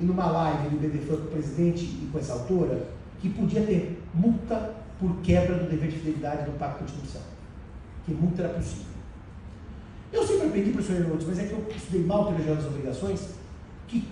e 0.00 0.04
numa 0.04 0.26
live 0.26 0.70
do 0.70 0.76
BDFAN 0.78 1.16
com 1.16 1.22
o 1.22 1.30
presidente 1.30 1.84
e 1.84 2.08
com 2.10 2.18
essa 2.18 2.32
autora 2.32 2.88
que 3.20 3.28
podia 3.28 3.62
ter 3.62 4.02
multa 4.14 4.74
por 4.98 5.16
quebra 5.22 5.56
do 5.56 5.68
dever 5.68 5.90
de 5.90 5.96
fidelidade 5.98 6.44
do 6.44 6.58
pacto 6.58 6.84
antinupcial. 6.84 7.22
Que 8.04 8.12
multa 8.12 8.42
era 8.42 8.54
possível. 8.54 8.86
Eu 10.12 10.26
sempre 10.26 10.46
aprendi, 10.46 10.70
professor 10.70 11.00
Hernandes, 11.00 11.26
mas 11.26 11.38
é 11.38 11.44
que 11.44 11.52
eu 11.52 11.66
estudei 11.74 12.04
mal 12.04 12.26
teologia 12.26 12.54
das 12.54 12.64
obrigações, 12.64 13.28
que 13.86 14.08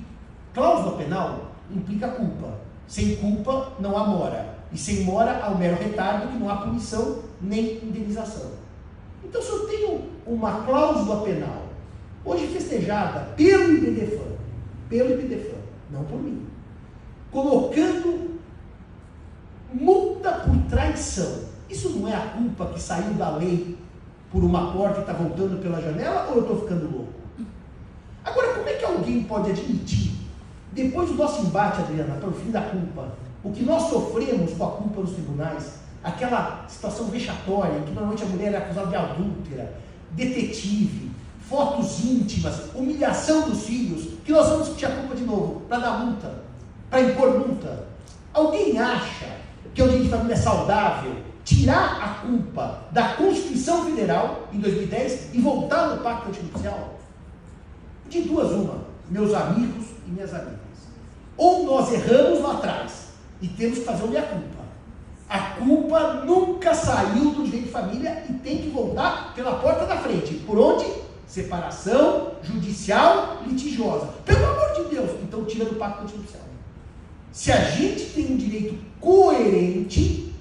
cláusula 0.53 0.99
penal 0.99 1.53
implica 1.71 2.09
culpa. 2.09 2.59
Sem 2.87 3.17
culpa 3.17 3.73
não 3.81 3.97
há 3.97 4.07
mora. 4.07 4.57
E 4.73 4.79
sem 4.79 5.05
mora 5.05 5.41
há 5.43 5.51
o 5.51 5.59
mero 5.59 5.77
retardo 5.77 6.29
que 6.29 6.39
não 6.39 6.51
há 6.51 6.57
punição 6.57 7.23
nem 7.41 7.77
indenização. 7.83 8.51
Então, 9.25 9.43
se 9.43 9.51
eu 9.51 9.67
tenho 9.67 10.03
uma 10.27 10.65
cláusula 10.65 11.23
penal, 11.23 11.67
hoje 12.25 12.47
festejada 12.49 13.21
pelo 13.37 13.73
IBDFAN, 13.73 14.37
pelo 14.89 15.11
IBDFAN, 15.13 15.59
não 15.91 16.05
por 16.05 16.23
mim, 16.23 16.47
colocando 17.31 18.37
multa 19.73 20.33
por 20.33 20.57
traição, 20.69 21.45
isso 21.69 21.91
não 21.91 22.09
é 22.09 22.15
a 22.15 22.27
culpa 22.29 22.67
que 22.67 22.81
saiu 22.81 23.15
da 23.15 23.37
lei 23.37 23.77
por 24.31 24.43
uma 24.43 24.73
porta 24.73 24.99
e 24.99 25.01
está 25.01 25.13
voltando 25.13 25.61
pela 25.61 25.81
janela 25.81 26.29
ou 26.31 26.37
eu 26.37 26.43
estou 26.43 26.61
ficando 26.61 26.91
louco? 26.91 27.13
Agora, 28.25 28.55
como 28.55 28.69
é 28.69 28.73
que 28.75 28.85
alguém 28.85 29.23
pode 29.25 29.51
admitir, 29.51 30.13
depois 30.73 31.09
do 31.09 31.15
nosso 31.15 31.47
embate, 31.47 31.81
Adriana, 31.81 32.17
para 32.17 32.29
o 32.29 32.33
fim 32.33 32.51
da 32.51 32.63
culpa, 32.63 33.13
o 33.43 33.53
que 33.53 33.63
nós 33.63 33.85
sofremos 33.85 34.53
com 34.55 34.65
a 34.65 34.73
culpa 34.73 35.01
nos 35.01 35.13
tribunais, 35.13 35.81
aquela 36.07 36.65
situação 36.69 37.07
vexatória, 37.07 37.79
em 37.79 37.83
que 37.83 37.91
normalmente 37.91 38.23
a 38.23 38.27
mulher 38.27 38.55
é 38.55 38.57
acusada 38.59 38.87
de 38.87 38.95
adúltera, 38.95 39.75
detetive, 40.13 41.11
fotos 41.49 42.05
íntimas, 42.05 42.75
humilhação 42.75 43.49
dos 43.49 43.65
filhos, 43.65 44.15
que 44.25 44.31
nós 44.31 44.49
vamos 44.49 44.67
discutir 44.67 44.87
a 44.87 44.91
culpa 44.91 45.17
de 45.17 45.25
novo, 45.25 45.63
para 45.63 45.79
dar 45.79 45.99
multa, 45.99 46.45
para 46.89 47.01
impor 47.01 47.39
multa. 47.41 47.87
Alguém 48.33 48.79
acha 48.79 49.37
que 49.75 49.83
o 49.83 49.87
direito 49.87 50.05
de 50.05 50.11
família 50.11 50.35
é 50.35 50.37
saudável 50.37 51.17
tirar 51.45 52.01
a 52.01 52.27
culpa 52.27 52.83
da 52.93 53.15
Constituição 53.15 53.85
Federal 53.85 54.49
em 54.53 54.61
2010 54.61 55.35
e 55.35 55.41
voltar 55.41 55.89
no 55.89 56.03
Pacto 56.03 56.29
Antinupcial? 56.29 56.95
De 58.09 58.23
duas, 58.23 58.53
uma, 58.53 58.85
meus 59.11 59.35
amigos 59.35 59.87
e 60.07 60.11
minhas 60.11 60.33
amigas. 60.33 60.57
Ou 61.37 61.65
nós 61.65 61.93
erramos 61.93 62.41
lá 62.41 62.53
atrás 62.53 63.09
e 63.43 63.49
temos 63.49 63.79
que 63.79 63.85
fazer 63.85 64.05
o 64.05 64.09
meia-culpa. 64.09 64.56
A 65.29 65.39
culpa 65.59 66.25
nunca 66.25 66.73
saiu 66.75 67.31
do 67.31 67.45
direito 67.45 67.67
de 67.67 67.71
família 67.71 68.25
e 68.29 68.33
tem 68.35 68.59
que 68.59 68.69
voltar 68.69 69.35
pela 69.35 69.57
porta 69.57 69.85
da 69.85 69.97
frente. 69.97 70.35
Por 70.47 70.59
onde? 70.59 70.87
Separação 71.27 72.33
judicial 72.43 73.39
litigiosa. 73.47 74.07
Pelo 74.25 74.45
amor 74.45 74.75
de 74.75 74.95
Deus, 74.95 75.11
então 75.23 75.45
tira 75.45 75.65
do 75.65 75.75
pacto 75.75 76.05
antinupcial. 76.05 76.45
Se 77.33 77.51
a 77.51 77.61
gente 77.71 78.05
tem 78.15 78.33
um 78.33 78.37
direito 78.37 78.79
coerente, 79.01 80.33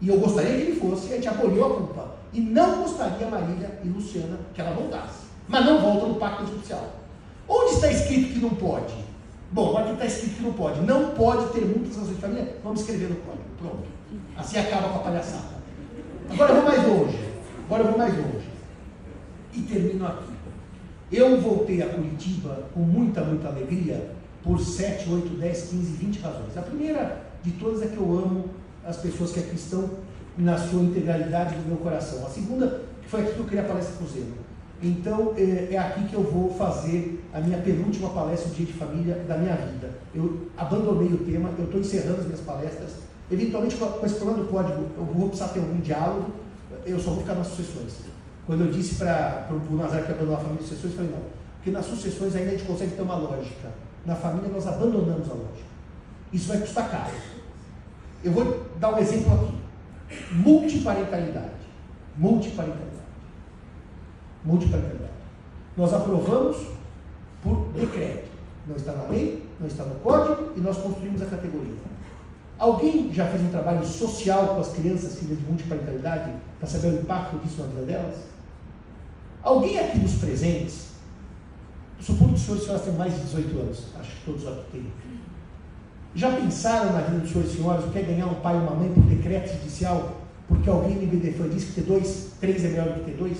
e 0.00 0.08
eu 0.08 0.20
gostaria 0.20 0.54
que 0.54 0.62
ele 0.62 0.80
fosse, 0.80 1.12
a 1.12 1.16
gente 1.16 1.28
aboliu 1.28 1.64
a 1.64 1.74
culpa. 1.74 2.16
E 2.32 2.40
não 2.40 2.82
gostaria, 2.82 3.26
Marília 3.26 3.80
e 3.82 3.88
Luciana, 3.88 4.38
que 4.52 4.60
ela 4.60 4.72
voltasse. 4.72 5.26
Mas 5.48 5.64
não 5.64 5.80
volta 5.80 6.06
no 6.06 6.16
pacto 6.16 6.42
antinupcial. 6.42 6.96
Onde 7.48 7.74
está 7.74 7.90
escrito 7.90 8.34
que 8.34 8.38
não 8.40 8.50
pode? 8.50 8.94
Bom, 9.52 9.74
que 9.84 9.92
está 9.92 10.06
escrito 10.06 10.36
que 10.36 10.42
não 10.42 10.52
pode. 10.52 10.80
Não 10.80 11.10
pode 11.10 11.52
ter 11.52 11.64
muitas 11.64 11.96
razões 11.96 12.16
de 12.16 12.20
família, 12.20 12.56
vamos 12.62 12.80
escrever 12.80 13.08
no 13.08 13.16
código. 13.16 13.44
Pronto. 13.58 13.88
Assim 14.36 14.58
acaba 14.58 14.88
com 14.88 14.98
a 14.98 15.02
palhaçada. 15.02 15.56
Agora 16.30 16.52
eu 16.52 16.56
vou 16.56 16.64
mais 16.64 16.88
longe. 16.88 17.18
Agora 17.66 17.82
eu 17.82 17.88
vou 17.88 17.98
mais 17.98 18.16
longe. 18.16 18.48
E 19.54 19.62
termino 19.62 20.06
aqui. 20.06 20.36
Eu 21.10 21.40
voltei 21.40 21.82
a 21.82 21.88
Curitiba 21.88 22.68
com 22.74 22.80
muita, 22.80 23.22
muita 23.22 23.48
alegria 23.48 24.10
por 24.42 24.60
7, 24.60 25.08
8, 25.08 25.28
10, 25.36 25.62
15, 25.62 25.92
20 25.92 26.20
razões. 26.20 26.56
A 26.56 26.62
primeira 26.62 27.22
de 27.42 27.52
todas 27.52 27.82
é 27.82 27.86
que 27.86 27.96
eu 27.96 28.18
amo 28.18 28.50
as 28.84 28.96
pessoas 28.96 29.32
que 29.32 29.40
aqui 29.40 29.54
estão 29.54 29.88
na 30.36 30.58
sua 30.58 30.82
integralidade 30.82 31.54
do 31.54 31.68
meu 31.68 31.76
coração. 31.78 32.26
A 32.26 32.28
segunda, 32.30 32.82
que 33.02 33.08
foi 33.08 33.22
aqui 33.22 33.34
que 33.34 33.38
eu 33.38 33.44
queria 33.44 33.62
a 33.62 33.68
palestra 33.68 34.06
Zeno. 34.06 34.45
Então, 34.82 35.32
é, 35.38 35.72
é, 35.72 35.78
aqui 35.78 36.06
que 36.06 36.14
eu 36.14 36.22
vou 36.22 36.52
fazer 36.54 37.24
a 37.32 37.40
minha 37.40 37.58
penúltima 37.58 38.10
palestra 38.10 38.50
de 38.50 38.56
dia 38.56 38.66
de 38.66 38.72
família 38.74 39.14
da 39.26 39.38
minha 39.38 39.56
vida. 39.56 39.90
Eu 40.14 40.48
abandonei 40.56 41.08
o 41.08 41.18
tema, 41.18 41.50
eu 41.58 41.64
estou 41.64 41.80
encerrando 41.80 42.20
as 42.20 42.26
minhas 42.26 42.40
palestras. 42.40 42.90
Eventualmente, 43.30 43.76
com 43.76 44.06
esse 44.06 44.16
problema 44.16 44.44
do 44.44 44.50
código, 44.50 44.86
eu 44.96 45.04
vou 45.04 45.28
precisar 45.28 45.48
ter 45.48 45.60
algum 45.60 45.80
diálogo, 45.80 46.30
eu 46.84 47.00
só 47.00 47.10
vou 47.10 47.20
ficar 47.20 47.34
nas 47.34 47.46
sucessões. 47.48 47.94
Quando 48.46 48.64
eu 48.64 48.70
disse 48.70 48.96
para 48.96 49.48
o 49.50 49.76
Nazar 49.76 50.04
que 50.04 50.12
abandonou 50.12 50.36
a 50.36 50.38
família 50.38 50.62
de 50.62 50.68
sucessões, 50.68 50.92
eu 50.92 50.98
falei, 50.98 51.12
não, 51.12 51.22
porque 51.56 51.70
nas 51.70 51.86
sucessões 51.86 52.36
ainda 52.36 52.50
a 52.50 52.52
gente 52.52 52.66
consegue 52.66 52.92
ter 52.94 53.02
uma 53.02 53.16
lógica. 53.16 53.70
Na 54.04 54.14
família, 54.14 54.48
nós 54.50 54.66
abandonamos 54.66 55.28
a 55.28 55.34
lógica. 55.34 55.66
Isso 56.32 56.48
vai 56.48 56.58
custar 56.58 56.88
caro. 56.90 57.16
Eu 58.22 58.30
vou 58.30 58.66
dar 58.78 58.94
um 58.94 58.98
exemplo 58.98 59.32
aqui. 59.34 60.34
Multiparentalidade. 60.34 61.50
Multiparentalidade 62.16 62.95
multiparentalidade. 64.46 65.10
Nós 65.76 65.92
aprovamos 65.92 66.56
por 67.42 67.68
decreto. 67.74 68.28
Não 68.66 68.76
está 68.76 68.92
na 68.92 69.04
lei, 69.04 69.46
não 69.60 69.66
está 69.66 69.84
no 69.84 69.96
código 69.96 70.52
e 70.56 70.60
nós 70.60 70.78
construímos 70.78 71.20
a 71.22 71.26
categoria. 71.26 71.74
Alguém 72.58 73.12
já 73.12 73.26
fez 73.26 73.42
um 73.42 73.50
trabalho 73.50 73.84
social 73.84 74.48
com 74.48 74.60
as 74.60 74.72
crianças 74.72 75.18
filhas 75.18 75.38
de 75.38 75.44
multiparentalidade 75.44 76.32
para 76.58 76.68
saber 76.68 76.88
o 76.88 77.00
impacto 77.00 77.36
disso 77.38 77.60
na 77.60 77.66
vida 77.68 77.82
delas? 77.82 78.16
Alguém 79.42 79.78
aqui 79.78 79.98
dos 79.98 80.14
presentes, 80.14 80.86
supondo 82.00 82.32
que 82.32 82.34
os 82.34 82.42
senhores 82.42 82.62
e 82.62 82.66
senhoras 82.66 82.84
têm 82.84 82.94
mais 82.94 83.14
de 83.14 83.20
18 83.20 83.58
anos, 83.58 83.84
acho 84.00 84.10
que 84.10 84.24
todos 84.24 84.48
aqui 84.48 84.62
têm, 84.72 84.86
já 86.14 86.30
pensaram 86.32 86.92
na 86.92 87.00
vida 87.00 87.18
dos 87.18 87.30
senhores 87.30 87.52
e 87.52 87.56
senhoras 87.56 87.84
o 87.84 87.88
que 87.90 87.98
é 87.98 88.02
ganhar 88.02 88.26
um 88.26 88.34
pai 88.36 88.56
e 88.56 88.58
uma 88.58 88.74
mãe 88.74 88.90
por 88.90 89.02
decreto 89.04 89.52
judicial, 89.52 90.16
porque 90.48 90.68
alguém 90.70 90.96
no 90.96 91.02
IBDFAN 91.02 91.50
disse 91.50 91.66
que 91.66 91.72
ter 91.74 91.82
dois, 91.82 92.32
três 92.40 92.64
é 92.64 92.68
melhor 92.68 92.88
do 92.88 92.94
que 92.94 93.10
ter 93.10 93.16
dois? 93.18 93.36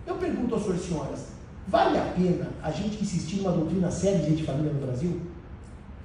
Eu 0.08 0.16
pergunto 0.16 0.58
senhores 0.58 0.82
e 0.82 0.88
senhoras, 0.88 1.26
vale 1.68 1.97
a 1.97 2.14
pena 2.16 2.47
a 2.64 2.72
gente 2.72 3.03
insistir 3.03 3.38
numa 3.38 3.51
doutrina 3.51 3.91
séria 3.91 4.20
de 4.20 4.41
família 4.41 4.72
no 4.72 4.80
Brasil? 4.80 5.22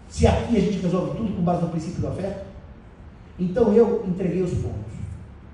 Se 0.08 0.26
aqui 0.26 0.56
a 0.56 0.60
gente 0.60 0.78
resolve 0.78 1.16
tudo 1.16 1.36
com 1.36 1.42
base 1.42 1.62
no 1.62 1.68
princípio 1.68 2.00
do 2.00 2.08
afeto? 2.08 2.44
Então 3.38 3.72
eu 3.72 4.04
entreguei 4.06 4.42
os 4.42 4.52
pontos. 4.54 4.92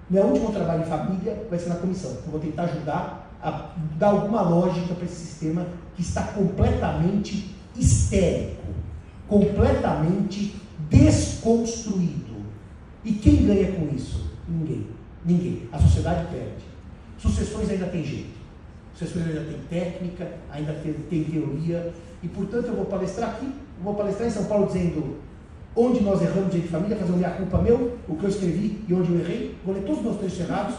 Meu 0.08 0.24
último 0.24 0.50
trabalho 0.50 0.80
em 0.80 0.86
família 0.86 1.46
vai 1.50 1.58
ser 1.58 1.68
na 1.68 1.76
comissão. 1.76 2.10
Eu 2.10 2.30
vou 2.30 2.40
tentar 2.40 2.62
ajudar 2.62 3.30
a 3.42 3.72
dar 3.98 4.08
alguma 4.08 4.40
lógica 4.40 4.94
para 4.94 5.04
esse 5.04 5.26
sistema 5.26 5.66
que 5.94 6.00
está 6.00 6.22
completamente 6.28 7.54
histérico, 7.76 8.64
completamente 9.28 10.56
desconstruído. 10.88 12.38
E 13.04 13.12
quem 13.12 13.46
ganha 13.46 13.72
com 13.72 13.94
isso? 13.94 14.30
Ninguém. 14.48 14.86
Ninguém. 15.24 15.68
A 15.70 15.78
sociedade 15.78 16.28
perde. 16.30 16.64
Sucessões 17.18 17.68
ainda 17.68 17.86
tem 17.86 18.02
jeito. 18.02 18.37
Sucessões 18.98 19.28
ainda 19.28 19.44
tem 19.44 19.60
técnica, 19.70 20.28
ainda 20.50 20.72
tem, 20.72 21.24
teoria. 21.24 21.92
E, 22.20 22.26
portanto, 22.26 22.66
eu 22.66 22.74
vou 22.74 22.84
palestrar 22.86 23.30
aqui, 23.30 23.48
vou 23.80 23.94
palestrar 23.94 24.26
em 24.26 24.32
São 24.32 24.44
Paulo 24.46 24.66
dizendo 24.66 25.18
onde 25.76 26.00
nós 26.00 26.20
erramos 26.20 26.52
de 26.52 26.62
família, 26.62 26.96
fazer 26.96 27.12
uma 27.12 27.30
culpa 27.30 27.58
meu, 27.58 27.96
o 28.08 28.16
que 28.16 28.24
eu 28.24 28.28
escrevi 28.28 28.84
e 28.88 28.92
onde 28.92 29.12
eu 29.12 29.20
errei. 29.20 29.54
Vou 29.64 29.72
ler 29.72 29.82
todos 29.82 29.98
os 29.98 30.04
meus 30.04 30.16
textos 30.16 30.40
errados 30.40 30.74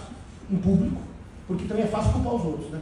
em 0.51 0.57
público. 0.57 1.01
porque 1.47 1.65
também 1.65 1.86
é 1.86 1.88
fácil 1.88 2.11
culpar 2.11 2.36
os 2.36 2.45
outros, 2.45 2.70
né? 2.72 2.82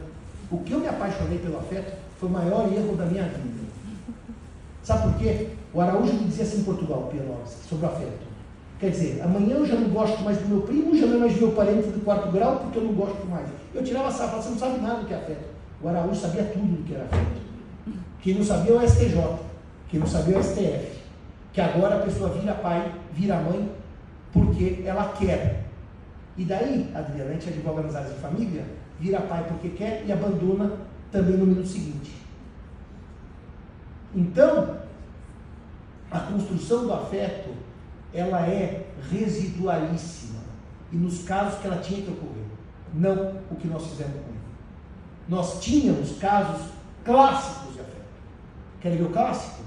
O 0.50 0.58
que 0.58 0.72
eu 0.72 0.80
me 0.80 0.88
apaixonei 0.88 1.38
pelo 1.38 1.58
afeto 1.58 1.96
foi 2.18 2.28
o 2.28 2.32
maior 2.32 2.70
erro 2.72 2.96
da 2.96 3.06
minha 3.06 3.24
vida. 3.24 3.68
Sabe 4.82 5.12
por 5.12 5.18
quê? 5.20 5.50
O 5.72 5.80
Araújo 5.80 6.12
me 6.14 6.24
dizia 6.24 6.44
assim 6.44 6.60
em 6.60 6.64
Portugal, 6.64 7.08
Pianovski, 7.12 7.68
sobre 7.68 7.86
o 7.86 7.88
afeto. 7.88 8.27
Quer 8.78 8.90
dizer, 8.90 9.20
amanhã 9.22 9.56
eu 9.56 9.66
já 9.66 9.74
não 9.74 9.88
gosto 9.88 10.22
mais 10.22 10.38
do 10.38 10.48
meu 10.48 10.60
primo, 10.60 10.96
já 10.96 11.06
não 11.06 11.16
é 11.16 11.18
mais 11.18 11.36
meu 11.36 11.50
parente 11.50 11.88
do 11.88 12.04
quarto 12.04 12.30
grau, 12.30 12.60
porque 12.60 12.78
eu 12.78 12.84
não 12.84 12.92
gosto 12.92 13.26
mais. 13.26 13.48
Eu 13.74 13.82
tirava 13.82 14.10
fala, 14.10 14.40
você 14.40 14.50
não 14.50 14.58
sabe 14.58 14.80
nada 14.80 15.00
do 15.00 15.06
que 15.06 15.14
é 15.14 15.16
afeto. 15.16 15.44
O 15.82 15.88
Araújo 15.88 16.20
sabia 16.20 16.44
tudo 16.44 16.76
do 16.76 16.84
que 16.84 16.94
era 16.94 17.04
afeto. 17.04 17.40
Quem 18.20 18.34
não 18.34 18.44
sabia 18.44 18.72
é 18.72 18.76
o 18.76 18.88
STJ, 18.88 19.38
quem 19.88 20.00
não 20.00 20.06
sabia 20.06 20.36
é 20.36 20.38
o 20.38 20.44
STF. 20.44 20.98
Que 21.52 21.60
agora 21.60 21.96
a 21.96 22.02
pessoa 22.02 22.30
vira 22.30 22.54
pai, 22.54 22.92
vira 23.12 23.40
mãe, 23.40 23.68
porque 24.32 24.82
ela 24.84 25.12
quer. 25.18 25.64
E 26.36 26.44
daí, 26.44 26.88
Adriana, 26.94 27.30
a 27.30 27.32
gente 27.32 27.48
advoga 27.48 27.82
nas 27.82 27.96
áreas 27.96 28.14
de 28.14 28.20
família, 28.20 28.64
vira 29.00 29.20
pai 29.22 29.44
porque 29.48 29.70
quer 29.70 30.04
e 30.06 30.12
abandona 30.12 30.72
também 31.10 31.36
no 31.36 31.46
minuto 31.46 31.66
seguinte. 31.66 32.12
Então, 34.14 34.76
a 36.10 36.20
construção 36.20 36.86
do 36.86 36.92
afeto, 36.92 37.50
ela 38.12 38.46
é 38.46 38.86
residualíssima. 39.10 40.40
E 40.90 40.96
nos 40.96 41.22
casos 41.24 41.60
que 41.60 41.66
ela 41.66 41.80
tinha 41.80 42.02
que 42.02 42.10
ocorrer, 42.10 42.44
não 42.94 43.36
o 43.50 43.56
que 43.56 43.68
nós 43.68 43.86
fizemos 43.86 44.14
com 44.14 44.30
ele. 44.30 44.38
Nós 45.28 45.60
tínhamos 45.60 46.18
casos 46.18 46.68
clássicos 47.04 47.74
de 47.74 47.80
afeto. 47.80 48.06
Querem 48.80 48.98
ver 48.98 49.04
o 49.04 49.10
clássico? 49.10 49.62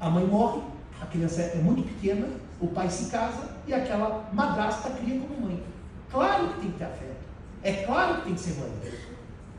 A 0.00 0.08
mãe 0.08 0.26
morre, 0.26 0.62
a 1.00 1.06
criança 1.06 1.42
é 1.42 1.56
muito 1.56 1.82
pequena, 1.82 2.26
o 2.60 2.68
pai 2.68 2.88
se 2.88 3.10
casa 3.10 3.56
e 3.66 3.74
aquela 3.74 4.28
madrasta 4.32 4.90
cria 4.90 5.20
como 5.20 5.46
mãe. 5.46 5.62
Claro 6.10 6.48
que 6.48 6.60
tem 6.60 6.70
que 6.70 6.78
ter 6.78 6.84
afeto. 6.84 7.28
É 7.62 7.72
claro 7.84 8.16
que 8.16 8.22
tem 8.22 8.34
que 8.34 8.40
ser 8.40 8.60
mãe. 8.60 8.72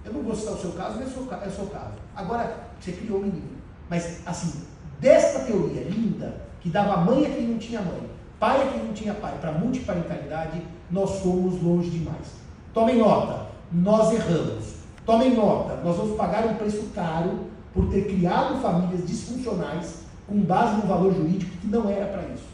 Eu 0.03 0.13
não 0.13 0.23
vou 0.23 0.35
citar 0.35 0.53
o 0.53 0.57
seu 0.57 0.71
caso, 0.71 0.97
mas 0.97 1.07
é 1.07 1.11
o 1.11 1.13
seu, 1.13 1.33
é 1.33 1.47
o 1.47 1.51
seu 1.51 1.67
caso. 1.67 1.93
Agora, 2.15 2.57
você 2.79 2.93
criou 2.93 3.19
o 3.19 3.23
menino. 3.23 3.59
Mas, 3.89 4.25
assim, 4.25 4.65
desta 4.99 5.39
teoria 5.45 5.83
linda, 5.83 6.41
que 6.61 6.69
dava 6.69 6.97
mãe 6.97 7.25
a 7.25 7.29
quem 7.29 7.47
não 7.47 7.57
tinha 7.57 7.81
mãe, 7.81 8.01
pai 8.39 8.61
a 8.61 8.71
quem 8.71 8.83
não 8.83 8.93
tinha 8.93 9.13
pai, 9.13 9.37
para 9.39 9.51
multiparentalidade, 9.51 10.61
nós 10.89 11.19
fomos 11.19 11.61
longe 11.61 11.89
demais. 11.89 12.39
Tomem 12.73 12.97
nota, 12.97 13.47
nós 13.71 14.13
erramos. 14.13 14.79
Tomem 15.05 15.35
nota, 15.35 15.75
nós 15.83 15.97
vamos 15.97 16.15
pagar 16.15 16.45
um 16.45 16.53
preço 16.55 16.87
caro 16.93 17.47
por 17.73 17.89
ter 17.89 18.05
criado 18.05 18.61
famílias 18.61 19.07
disfuncionais 19.07 20.03
com 20.27 20.39
base 20.41 20.77
no 20.77 20.87
valor 20.87 21.13
jurídico 21.13 21.57
que 21.57 21.67
não 21.67 21.89
era 21.89 22.05
para 22.05 22.21
isso. 22.33 22.47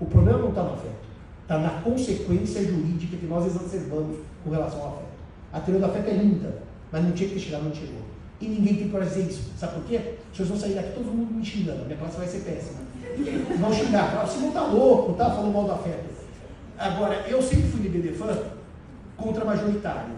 O 0.00 0.06
problema 0.06 0.38
não 0.40 0.48
está 0.48 0.62
no 0.62 0.74
afeto, 0.74 1.06
está 1.42 1.58
na 1.58 1.80
consequência 1.82 2.64
jurídica 2.64 3.16
que 3.16 3.26
nós 3.26 3.46
exacerbamos 3.46 4.18
com 4.42 4.50
relação 4.50 4.80
ao 4.80 4.88
afeto. 4.88 5.14
A 5.52 5.60
teoria 5.60 5.86
do 5.86 5.90
afeto 5.90 6.08
é 6.08 6.14
linda, 6.14 6.62
mas 6.90 7.04
não 7.04 7.12
tinha 7.12 7.28
que 7.28 7.38
chegar, 7.38 7.60
não 7.60 7.72
chegou. 7.72 8.02
E 8.40 8.48
ninguém 8.48 8.74
tem 8.76 8.88
de 8.88 9.08
dizer 9.08 9.22
isso. 9.22 9.52
Sabe 9.56 9.74
por 9.74 9.84
quê? 9.84 10.16
Pessoas 10.30 10.48
vão 10.48 10.58
sair 10.58 10.74
daqui 10.74 10.92
todo 10.94 11.06
mundo 11.06 11.32
me 11.32 11.44
xingando. 11.44 11.84
Minha 11.84 11.96
classe 11.96 12.16
vai 12.16 12.26
ser 12.26 12.40
péssima. 12.40 12.80
Vão 13.58 13.72
xingar. 13.72 14.26
Você 14.26 14.38
não 14.38 14.48
está 14.48 14.62
louco, 14.62 15.12
tá 15.14 15.30
falando 15.30 15.52
mal 15.52 15.64
do 15.64 15.72
afeto. 15.72 16.14
Agora, 16.78 17.24
eu 17.28 17.40
sempre 17.40 17.68
fui 17.68 17.80
de 17.80 17.88
BDFAN 17.88 18.36
contra 19.16 19.44
majoritário. 19.44 20.14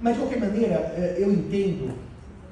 Mas, 0.00 0.14
de 0.14 0.20
qualquer 0.20 0.40
maneira, 0.40 0.74
é, 0.74 1.16
eu 1.18 1.32
entendo, 1.32 1.94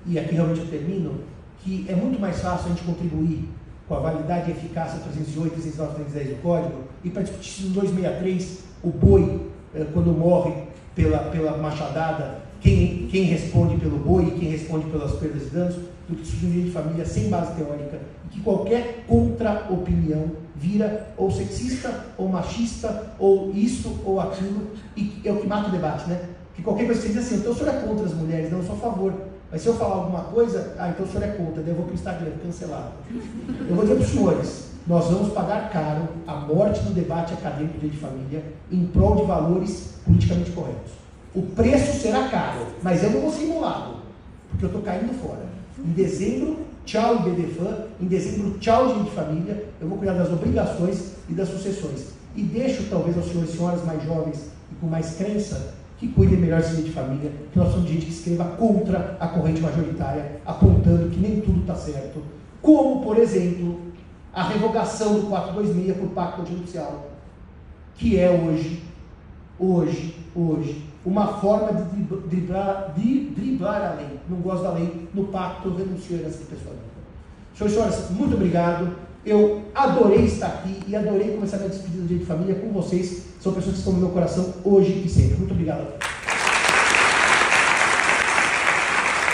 e 0.06 0.18
aqui 0.18 0.34
realmente 0.34 0.60
eu 0.60 0.68
termino, 0.68 1.20
que 1.62 1.86
é 1.88 1.94
muito 1.94 2.20
mais 2.20 2.40
fácil 2.40 2.66
a 2.66 2.68
gente 2.70 2.84
contribuir 2.84 3.48
com 3.88 3.94
a 3.94 4.00
validade 4.00 4.50
e 4.50 4.54
eficácia 4.54 4.98
308, 5.00 5.52
309, 5.54 5.94
310 5.94 6.36
do 6.36 6.42
Código, 6.42 6.82
e 7.02 7.10
para 7.10 7.22
discutir 7.22 7.64
no 7.64 7.70
263 7.70 8.64
o 8.82 8.90
boi, 8.90 9.40
é, 9.74 9.84
quando 9.92 10.10
morre 10.12 10.54
pela, 10.94 11.18
pela 11.30 11.56
machadada, 11.58 12.42
quem, 12.60 13.08
quem 13.08 13.24
responde 13.24 13.76
pelo 13.76 13.98
boi 13.98 14.24
e 14.24 14.30
quem 14.38 14.48
responde 14.50 14.86
pelas 14.86 15.12
perdas 15.12 15.42
e 15.42 15.50
danos, 15.50 15.76
do 16.08 16.16
que 16.16 16.46
de 16.46 16.70
família 16.70 17.04
sem 17.04 17.28
base 17.28 17.54
teórica, 17.54 17.98
e 18.26 18.28
que 18.28 18.40
qualquer 18.40 19.04
contra-opinião 19.06 20.30
vira 20.56 21.12
ou 21.16 21.30
sexista, 21.30 22.06
ou 22.16 22.28
machista, 22.28 23.12
ou 23.18 23.50
isso 23.52 24.00
ou 24.04 24.20
aquilo, 24.20 24.68
e 24.96 25.20
é 25.24 25.32
o 25.32 25.36
que 25.36 25.46
mata 25.46 25.68
o 25.68 25.72
debate, 25.72 26.08
né? 26.08 26.20
Que 26.54 26.62
qualquer 26.62 26.86
coisa 26.86 27.00
que 27.00 27.08
você 27.08 27.12
diz 27.12 27.26
assim, 27.26 27.36
então 27.40 27.52
o 27.52 27.54
senhor 27.54 27.74
é 27.74 27.80
contra 27.80 28.06
as 28.06 28.14
mulheres, 28.14 28.50
não, 28.50 28.58
eu 28.58 28.64
sou 28.64 28.76
a 28.76 28.78
favor. 28.78 29.12
Mas 29.50 29.62
se 29.62 29.68
eu 29.68 29.74
falar 29.74 29.96
alguma 29.96 30.22
coisa, 30.24 30.74
ah, 30.78 30.88
então 30.88 31.06
o 31.06 31.08
senhor 31.08 31.24
é 31.24 31.28
contra, 31.28 31.62
daí 31.62 31.70
eu 31.70 31.76
vou 31.76 31.84
para 31.84 31.92
o 31.92 31.94
Instagram, 31.94 32.30
cancelado. 32.42 32.92
Eu 33.68 33.74
vou 33.74 33.84
dizer 33.84 33.94
para 33.96 34.04
os 34.04 34.10
senhores, 34.10 34.70
nós 34.86 35.06
vamos 35.06 35.32
pagar 35.32 35.70
caro 35.70 36.08
a 36.26 36.34
morte 36.34 36.80
do 36.80 36.92
debate 36.92 37.32
acadêmico 37.34 37.78
de 37.78 37.96
família 37.96 38.42
em 38.70 38.86
prol 38.86 39.16
de 39.16 39.22
valores 39.24 39.94
politicamente 40.04 40.50
corretos. 40.50 40.92
O 41.34 41.42
preço 41.42 42.00
será 42.00 42.28
caro, 42.28 42.66
mas 42.82 43.02
eu 43.02 43.10
não 43.10 43.22
vou 43.22 43.32
ser 43.32 43.44
imolado, 43.44 43.96
porque 44.50 44.64
eu 44.64 44.68
estou 44.68 44.82
caindo 44.82 45.12
fora. 45.20 45.44
Em 45.78 45.92
dezembro, 45.92 46.58
tchau 46.84 47.26
IBDFAN, 47.26 47.86
em 48.00 48.06
dezembro, 48.06 48.58
tchau 48.58 48.88
gente 48.90 49.10
de 49.10 49.10
família, 49.10 49.66
eu 49.80 49.88
vou 49.88 49.98
cuidar 49.98 50.14
das 50.14 50.32
obrigações 50.32 51.14
e 51.28 51.34
das 51.34 51.48
sucessões. 51.48 52.12
E 52.36 52.42
deixo 52.42 52.84
talvez 52.88 53.16
aos 53.16 53.26
senhores 53.26 53.50
e 53.50 53.56
senhoras 53.56 53.84
mais 53.84 54.04
jovens 54.04 54.50
e 54.70 54.74
com 54.76 54.86
mais 54.86 55.16
crença 55.16 55.74
que 55.98 56.08
cuidem 56.08 56.38
melhor 56.38 56.60
desse 56.60 56.82
de 56.82 56.90
família, 56.90 57.32
que 57.52 57.58
nós 57.58 57.72
somos 57.72 57.88
gente 57.88 58.06
que 58.06 58.12
escreva 58.12 58.44
contra 58.56 59.16
a 59.18 59.28
corrente 59.28 59.60
majoritária, 59.60 60.40
apontando 60.44 61.10
que 61.10 61.18
nem 61.18 61.40
tudo 61.40 61.60
está 61.60 61.74
certo. 61.74 62.22
Como, 62.62 63.02
por 63.02 63.18
exemplo, 63.18 63.80
a 64.32 64.48
revogação 64.48 65.20
do 65.20 65.26
426 65.26 65.96
por 65.96 66.08
pacto 66.10 66.46
judicial, 66.46 67.10
que 67.96 68.18
é 68.18 68.30
hoje, 68.30 68.82
hoje, 69.58 70.16
hoje, 70.34 70.84
uma 71.04 71.26
forma 71.38 71.72
de 71.72 72.02
driblar, 72.28 72.94
de 72.96 73.30
driblar 73.30 73.92
a 73.92 73.94
lei. 73.94 74.18
Não 74.28 74.38
gosto 74.38 74.62
da 74.62 74.72
lei, 74.72 75.08
no 75.12 75.24
pacto 75.24 75.68
eu 75.68 75.76
renuncio 75.76 76.16
a 76.16 76.28
essa 76.28 76.44
pessoa. 76.44 76.74
Senhoras 77.56 77.72
e 77.72 77.76
senhores, 77.76 78.10
muito 78.10 78.34
obrigado. 78.34 78.90
Eu 79.24 79.62
adorei 79.74 80.24
estar 80.24 80.48
aqui 80.48 80.80
e 80.86 80.94
adorei 80.94 81.30
começar 81.30 81.58
minha 81.58 81.70
despedida 81.70 82.06
de 82.06 82.24
família 82.24 82.54
com 82.56 82.72
vocês. 82.72 83.24
São 83.40 83.52
pessoas 83.52 83.74
que 83.74 83.78
estão 83.78 83.92
no 83.94 84.00
meu 84.00 84.10
coração 84.10 84.54
hoje 84.64 85.02
e 85.04 85.08
sempre. 85.08 85.36
Muito 85.36 85.52
obrigado. 85.52 86.13